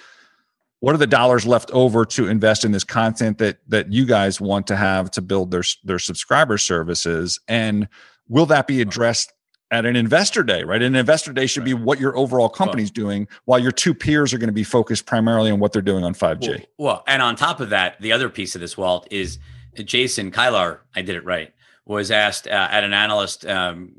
what 0.81 0.95
are 0.95 0.99
the 0.99 1.07
dollars 1.07 1.47
left 1.47 1.71
over 1.73 2.05
to 2.05 2.29
invest 2.29 2.65
in 2.65 2.73
this 2.73 2.85
content 2.85 3.39
that 3.39 3.59
that 3.69 3.93
you 3.93 4.07
guys 4.07 4.41
want 4.41 4.67
to 4.69 4.77
have 4.77 5.11
to 5.13 5.23
build 5.23 5.51
their 5.51 5.65
their 5.85 5.99
subscriber 5.99 6.59
services? 6.59 7.41
And 7.49 7.89
will 8.29 8.47
that 8.47 8.67
be 8.67 8.81
addressed 8.81 9.33
at 9.71 9.85
an 9.85 9.97
investor 9.97 10.43
day 10.43 10.65
right? 10.65 10.83
An 10.83 10.95
investor 10.95 11.33
day 11.33 11.47
should 11.47 11.65
be 11.65 11.75
what 11.75 12.01
your 12.01 12.17
overall 12.17 12.49
company's 12.49 12.91
doing 12.91 13.29
while 13.45 13.59
your 13.59 13.73
two 13.73 13.95
peers 13.95 14.33
are 14.33 14.39
going 14.39 14.49
to 14.49 14.53
be 14.53 14.65
focused 14.65 15.07
primarily 15.07 15.51
on 15.51 15.59
what 15.59 15.73
they're 15.73 15.83
doing 15.83 16.05
on 16.05 16.15
5g 16.15 16.49
well, 16.49 16.59
well 16.79 17.05
and 17.07 17.21
on 17.23 17.37
top 17.37 17.61
of 17.61 17.71
that 17.71 18.01
the 18.01 18.13
other 18.13 18.29
piece 18.29 18.55
of 18.55 18.61
this 18.61 18.77
walt 18.77 19.07
is 19.11 19.39
jason 19.85 20.31
kilar 20.31 20.79
i 20.97 21.03
did 21.03 21.17
it 21.17 21.25
right 21.25 21.53
was 21.85 22.11
asked 22.11 22.47
uh, 22.47 22.69
at 22.71 22.85
an 22.85 22.93
analyst 22.93 23.47
um, 23.47 23.95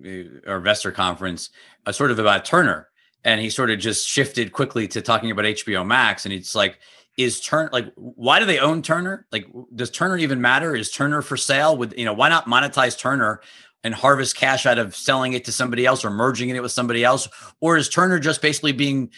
or 0.45 0.57
investor 0.57 0.91
conference 0.91 1.49
uh, 1.85 1.91
sort 1.91 2.11
of 2.11 2.19
about 2.19 2.45
turner 2.45 2.88
and 3.23 3.41
he 3.41 3.49
sort 3.49 3.69
of 3.69 3.79
just 3.79 4.07
shifted 4.07 4.51
quickly 4.51 4.87
to 4.89 5.01
talking 5.01 5.31
about 5.31 5.45
HBO 5.45 5.85
Max. 5.85 6.25
And 6.25 6.33
it's 6.33 6.55
like, 6.55 6.79
is 7.17 7.41
Turner 7.41 7.69
like 7.73 7.91
why 7.95 8.39
do 8.39 8.45
they 8.45 8.59
own 8.59 8.81
Turner? 8.81 9.27
Like, 9.31 9.47
does 9.75 9.91
Turner 9.91 10.17
even 10.17 10.39
matter? 10.39 10.75
Is 10.75 10.89
Turner 10.89 11.21
for 11.21 11.35
sale? 11.35 11.75
With 11.75 11.97
you 11.97 12.05
know, 12.05 12.13
why 12.13 12.29
not 12.29 12.45
monetize 12.45 12.97
Turner 12.97 13.41
and 13.83 13.93
harvest 13.93 14.35
cash 14.35 14.65
out 14.65 14.79
of 14.79 14.95
selling 14.95 15.33
it 15.33 15.45
to 15.45 15.51
somebody 15.51 15.85
else 15.85 16.05
or 16.05 16.09
merging 16.09 16.49
it 16.49 16.61
with 16.61 16.71
somebody 16.71 17.03
else? 17.03 17.27
Or 17.59 17.75
is 17.75 17.89
Turner 17.89 18.19
just 18.19 18.41
basically 18.41 18.71
being, 18.71 19.11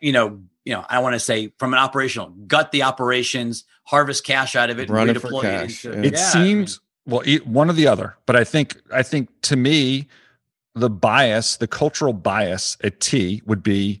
you 0.00 0.12
know, 0.12 0.40
you 0.66 0.74
know, 0.74 0.84
I 0.88 0.98
want 0.98 1.14
to 1.14 1.20
say 1.20 1.52
from 1.58 1.72
an 1.72 1.78
operational 1.78 2.28
gut 2.46 2.72
the 2.72 2.82
operations, 2.82 3.64
harvest 3.84 4.24
cash 4.24 4.54
out 4.54 4.68
of 4.68 4.78
it, 4.78 4.90
Run 4.90 5.08
and 5.08 5.18
redeploy 5.18 5.44
it. 5.44 5.62
Into, 5.62 5.90
yeah. 5.90 6.06
It 6.06 6.12
yeah, 6.12 6.30
seems 6.30 6.80
I 7.06 7.10
mean, 7.10 7.40
well, 7.44 7.52
one 7.52 7.70
or 7.70 7.72
the 7.72 7.86
other. 7.86 8.16
But 8.26 8.36
I 8.36 8.44
think 8.44 8.76
I 8.92 9.02
think 9.02 9.30
to 9.42 9.56
me 9.56 10.08
the 10.76 10.90
bias, 10.90 11.56
the 11.56 11.66
cultural 11.66 12.12
bias 12.12 12.76
at 12.84 13.00
T 13.00 13.42
would 13.46 13.62
be 13.62 14.00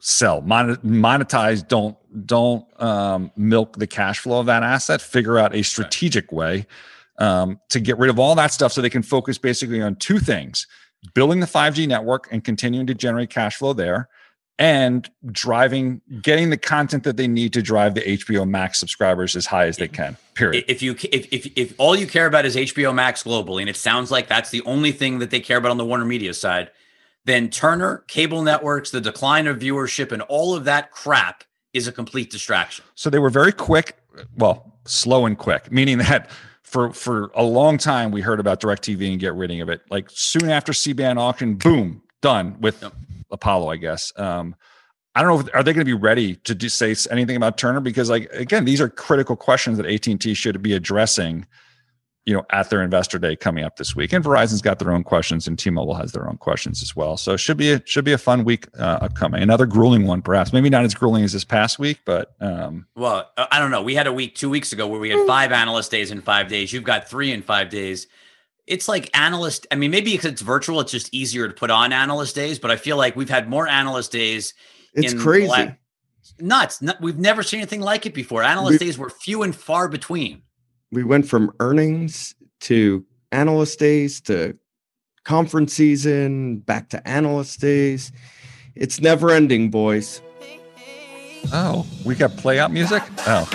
sell, 0.00 0.42
monetize, 0.42 1.66
don't 1.66 1.96
don't 2.26 2.64
um, 2.82 3.30
milk 3.36 3.76
the 3.76 3.86
cash 3.86 4.20
flow 4.20 4.40
of 4.40 4.46
that 4.46 4.62
asset. 4.62 5.00
Figure 5.00 5.38
out 5.38 5.54
a 5.54 5.62
strategic 5.62 6.32
way 6.32 6.66
um, 7.18 7.60
to 7.68 7.78
get 7.78 7.98
rid 7.98 8.10
of 8.10 8.18
all 8.18 8.34
that 8.34 8.52
stuff, 8.52 8.72
so 8.72 8.80
they 8.80 8.90
can 8.90 9.02
focus 9.02 9.36
basically 9.36 9.82
on 9.82 9.96
two 9.96 10.18
things: 10.18 10.66
building 11.14 11.40
the 11.40 11.46
5G 11.46 11.86
network 11.86 12.26
and 12.32 12.42
continuing 12.42 12.86
to 12.86 12.94
generate 12.94 13.28
cash 13.28 13.56
flow 13.56 13.74
there, 13.74 14.08
and 14.58 15.08
driving 15.30 16.00
getting 16.20 16.50
the 16.50 16.56
content 16.56 17.04
that 17.04 17.16
they 17.16 17.28
need 17.28 17.52
to 17.52 17.62
drive 17.62 17.94
the 17.94 18.00
HBO 18.00 18.48
Max 18.48 18.78
subscribers 18.78 19.36
as 19.36 19.46
high 19.46 19.66
as 19.66 19.76
they 19.76 19.88
can. 19.88 20.16
Period. 20.34 20.64
If 20.68 20.82
you 20.82 20.96
if 21.12 21.32
if 21.32 21.46
if 21.56 21.74
all 21.78 21.94
you 21.94 22.06
care 22.06 22.26
about 22.26 22.44
is 22.44 22.56
HBO 22.56 22.94
Max 22.94 23.22
globally 23.22 23.60
and 23.60 23.70
it 23.70 23.76
sounds 23.76 24.10
like 24.10 24.26
that's 24.26 24.50
the 24.50 24.62
only 24.62 24.92
thing 24.92 25.20
that 25.20 25.30
they 25.30 25.40
care 25.40 25.58
about 25.58 25.70
on 25.70 25.76
the 25.76 25.84
Warner 25.84 26.04
Media 26.04 26.34
side, 26.34 26.70
then 27.24 27.50
Turner, 27.50 28.04
cable 28.08 28.42
networks, 28.42 28.90
the 28.90 29.00
decline 29.00 29.46
of 29.46 29.58
viewership 29.58 30.10
and 30.10 30.22
all 30.22 30.54
of 30.54 30.64
that 30.64 30.90
crap 30.90 31.44
is 31.72 31.86
a 31.86 31.92
complete 31.92 32.30
distraction. 32.30 32.84
So 32.94 33.10
they 33.10 33.18
were 33.18 33.30
very 33.30 33.52
quick, 33.52 33.96
well, 34.36 34.74
slow 34.86 35.26
and 35.26 35.38
quick, 35.38 35.70
meaning 35.70 35.98
that 35.98 36.30
for 36.62 36.92
for 36.92 37.30
a 37.34 37.44
long 37.44 37.78
time 37.78 38.10
we 38.10 38.22
heard 38.22 38.40
about 38.40 38.60
DirecTV 38.60 39.12
and 39.12 39.20
get 39.20 39.34
rid 39.34 39.52
of 39.60 39.68
it. 39.68 39.82
Like 39.88 40.10
soon 40.10 40.50
after 40.50 40.72
C-band 40.72 41.18
auction, 41.18 41.54
boom, 41.54 42.02
done 42.22 42.56
with 42.60 42.82
yep. 42.82 42.92
Apollo, 43.30 43.70
I 43.70 43.76
guess. 43.76 44.12
Um, 44.16 44.54
I 45.14 45.22
don't 45.22 45.32
know. 45.32 45.40
If, 45.40 45.54
are 45.54 45.62
they 45.62 45.72
going 45.72 45.84
to 45.84 45.84
be 45.84 45.94
ready 45.94 46.36
to 46.36 46.54
do, 46.54 46.68
say 46.68 46.94
anything 47.10 47.36
about 47.36 47.58
Turner? 47.58 47.80
Because, 47.80 48.08
like, 48.08 48.30
again, 48.32 48.64
these 48.64 48.80
are 48.80 48.88
critical 48.88 49.36
questions 49.36 49.76
that 49.78 49.86
AT 49.86 50.06
and 50.06 50.20
T 50.20 50.34
should 50.34 50.62
be 50.62 50.74
addressing. 50.74 51.46
You 52.24 52.34
know, 52.34 52.44
at 52.50 52.68
their 52.68 52.82
investor 52.82 53.18
day 53.18 53.36
coming 53.36 53.64
up 53.64 53.76
this 53.76 53.96
week, 53.96 54.12
and 54.12 54.22
Verizon's 54.22 54.60
got 54.60 54.78
their 54.78 54.92
own 54.92 55.02
questions, 55.02 55.48
and 55.48 55.58
T-Mobile 55.58 55.94
has 55.94 56.12
their 56.12 56.28
own 56.28 56.36
questions 56.36 56.82
as 56.82 56.94
well. 56.94 57.16
So, 57.16 57.32
it 57.32 57.38
should 57.38 57.56
be 57.56 57.72
a, 57.72 57.82
should 57.86 58.04
be 58.04 58.12
a 58.12 58.18
fun 58.18 58.44
week 58.44 58.68
uh, 58.78 58.98
upcoming. 59.00 59.42
Another 59.42 59.64
grueling 59.64 60.06
one, 60.06 60.20
perhaps. 60.20 60.52
Maybe 60.52 60.68
not 60.68 60.84
as 60.84 60.94
grueling 60.94 61.24
as 61.24 61.32
this 61.32 61.44
past 61.44 61.78
week, 61.78 62.00
but 62.04 62.34
um, 62.40 62.86
well, 62.94 63.30
I 63.38 63.58
don't 63.58 63.70
know. 63.70 63.82
We 63.82 63.94
had 63.94 64.06
a 64.06 64.12
week 64.12 64.34
two 64.34 64.50
weeks 64.50 64.74
ago 64.74 64.86
where 64.86 65.00
we 65.00 65.08
had 65.08 65.26
five 65.26 65.52
analyst 65.52 65.90
days 65.90 66.10
in 66.10 66.20
five 66.20 66.48
days. 66.48 66.70
You've 66.70 66.84
got 66.84 67.08
three 67.08 67.32
in 67.32 67.40
five 67.40 67.70
days 67.70 68.08
it's 68.68 68.86
like 68.86 69.10
analyst. 69.14 69.66
I 69.70 69.74
mean, 69.74 69.90
maybe 69.90 70.12
because 70.12 70.32
it's 70.32 70.42
virtual, 70.42 70.80
it's 70.80 70.92
just 70.92 71.12
easier 71.12 71.48
to 71.48 71.54
put 71.54 71.70
on 71.70 71.92
analyst 71.92 72.34
days. 72.34 72.58
But 72.58 72.70
I 72.70 72.76
feel 72.76 72.96
like 72.96 73.16
we've 73.16 73.30
had 73.30 73.48
more 73.48 73.66
analyst 73.66 74.12
days. 74.12 74.54
It's 74.94 75.14
crazy. 75.14 75.48
La- 75.48 75.72
nuts. 76.38 76.82
Not, 76.82 77.00
we've 77.00 77.18
never 77.18 77.42
seen 77.42 77.60
anything 77.60 77.80
like 77.80 78.06
it 78.06 78.14
before. 78.14 78.42
Analyst 78.42 78.80
we, 78.80 78.86
days 78.86 78.98
were 78.98 79.10
few 79.10 79.42
and 79.42 79.56
far 79.56 79.88
between. 79.88 80.42
We 80.92 81.02
went 81.02 81.26
from 81.26 81.50
earnings 81.60 82.34
to 82.60 83.04
analyst 83.32 83.78
days 83.78 84.20
to 84.22 84.56
conference 85.24 85.74
season, 85.74 86.58
back 86.58 86.90
to 86.90 87.08
analyst 87.08 87.60
days. 87.60 88.12
It's 88.74 89.00
never 89.00 89.30
ending, 89.30 89.70
boys. 89.70 90.20
Oh, 91.52 91.86
we 92.04 92.14
got 92.14 92.36
play 92.36 92.58
out 92.58 92.72
music? 92.72 93.02
Oh. 93.26 93.48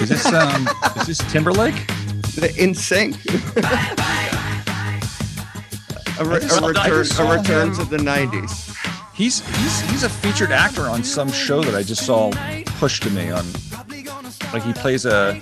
Is 0.00 0.08
this 0.08 0.26
um 0.26 0.68
is 0.96 1.06
this 1.06 1.32
Timberlake? 1.32 1.97
The 2.40 2.48
NSYNC. 2.48 3.56
a, 6.18 6.24
re- 6.24 6.36
a, 6.36 6.66
return, 6.66 7.26
a 7.26 7.38
return 7.38 7.72
to 7.74 7.84
the 7.84 7.96
90s. 7.96 8.74
He's 9.14 9.40
he's 9.56 9.80
he's 9.90 10.02
a 10.04 10.08
featured 10.08 10.52
actor 10.52 10.82
on 10.82 11.02
some 11.02 11.30
show 11.32 11.60
that 11.62 11.74
I 11.74 11.82
just 11.82 12.06
saw 12.06 12.30
pushed 12.78 13.02
to 13.02 13.10
me 13.10 13.30
on 13.30 13.44
like 14.52 14.62
he 14.62 14.72
plays 14.72 15.06
a 15.06 15.40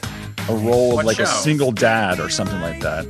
a 0.48 0.56
role 0.56 0.94
what 0.94 1.00
of 1.00 1.06
like 1.06 1.16
show? 1.18 1.24
a 1.24 1.26
single 1.26 1.72
dad 1.72 2.18
or 2.18 2.30
something 2.30 2.60
like 2.62 2.80
that. 2.80 3.04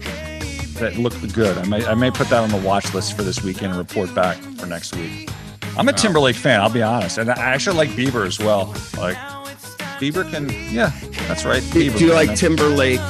That 0.81 0.97
looked 0.97 1.33
good. 1.33 1.57
I 1.57 1.65
may 1.67 1.87
I 1.87 1.95
may 1.95 2.11
put 2.11 2.29
that 2.31 2.43
on 2.43 2.51
the 2.51 2.67
watch 2.67 2.93
list 2.95 3.17
for 3.17 3.23
this 3.23 3.43
weekend 3.45 3.73
and 3.73 3.77
report 3.77 4.13
back 4.15 4.37
for 4.59 4.67
next 4.67 4.97
week. 4.97 5.31
I'm 5.79 5.89
a 5.89 5.93
Timberlake 5.93 6.37
fan, 6.37 6.61
I'll 6.61 6.73
be 6.73 6.83
honest. 6.83 7.19
And 7.19 7.31
I 7.31 7.35
actually 7.35 7.77
like 7.77 7.91
Bieber 7.91 8.27
as 8.27 8.41
well. 8.41 8.67
Like 8.99 9.17
Bieber 10.01 10.29
can 10.29 10.49
yeah, 10.73 10.91
that's 11.29 11.45
right. 11.45 11.63
Bieber 11.63 11.97
Do 11.97 12.07
you 12.07 12.13
like 12.13 12.35
Timberlake 12.35 13.01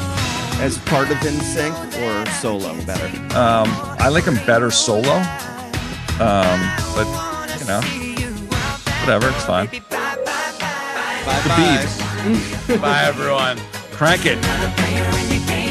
as 0.60 0.78
part 0.78 1.10
of 1.10 1.16
NSYNC 1.18 1.74
or 2.02 2.30
solo 2.32 2.74
better? 2.84 3.06
Um, 3.36 3.68
I 3.98 4.08
like 4.08 4.24
him 4.24 4.36
better 4.46 4.70
solo. 4.70 5.16
Um, 6.18 6.60
but 6.94 7.06
you 7.60 7.66
know, 7.66 7.80
whatever, 9.00 9.28
it's 9.28 9.44
fine. 9.44 9.66
Bye 9.90 11.42
bye. 11.46 12.76
bye 12.80 13.02
everyone. 13.04 13.58
Crank 13.92 14.22
it. 14.24 15.65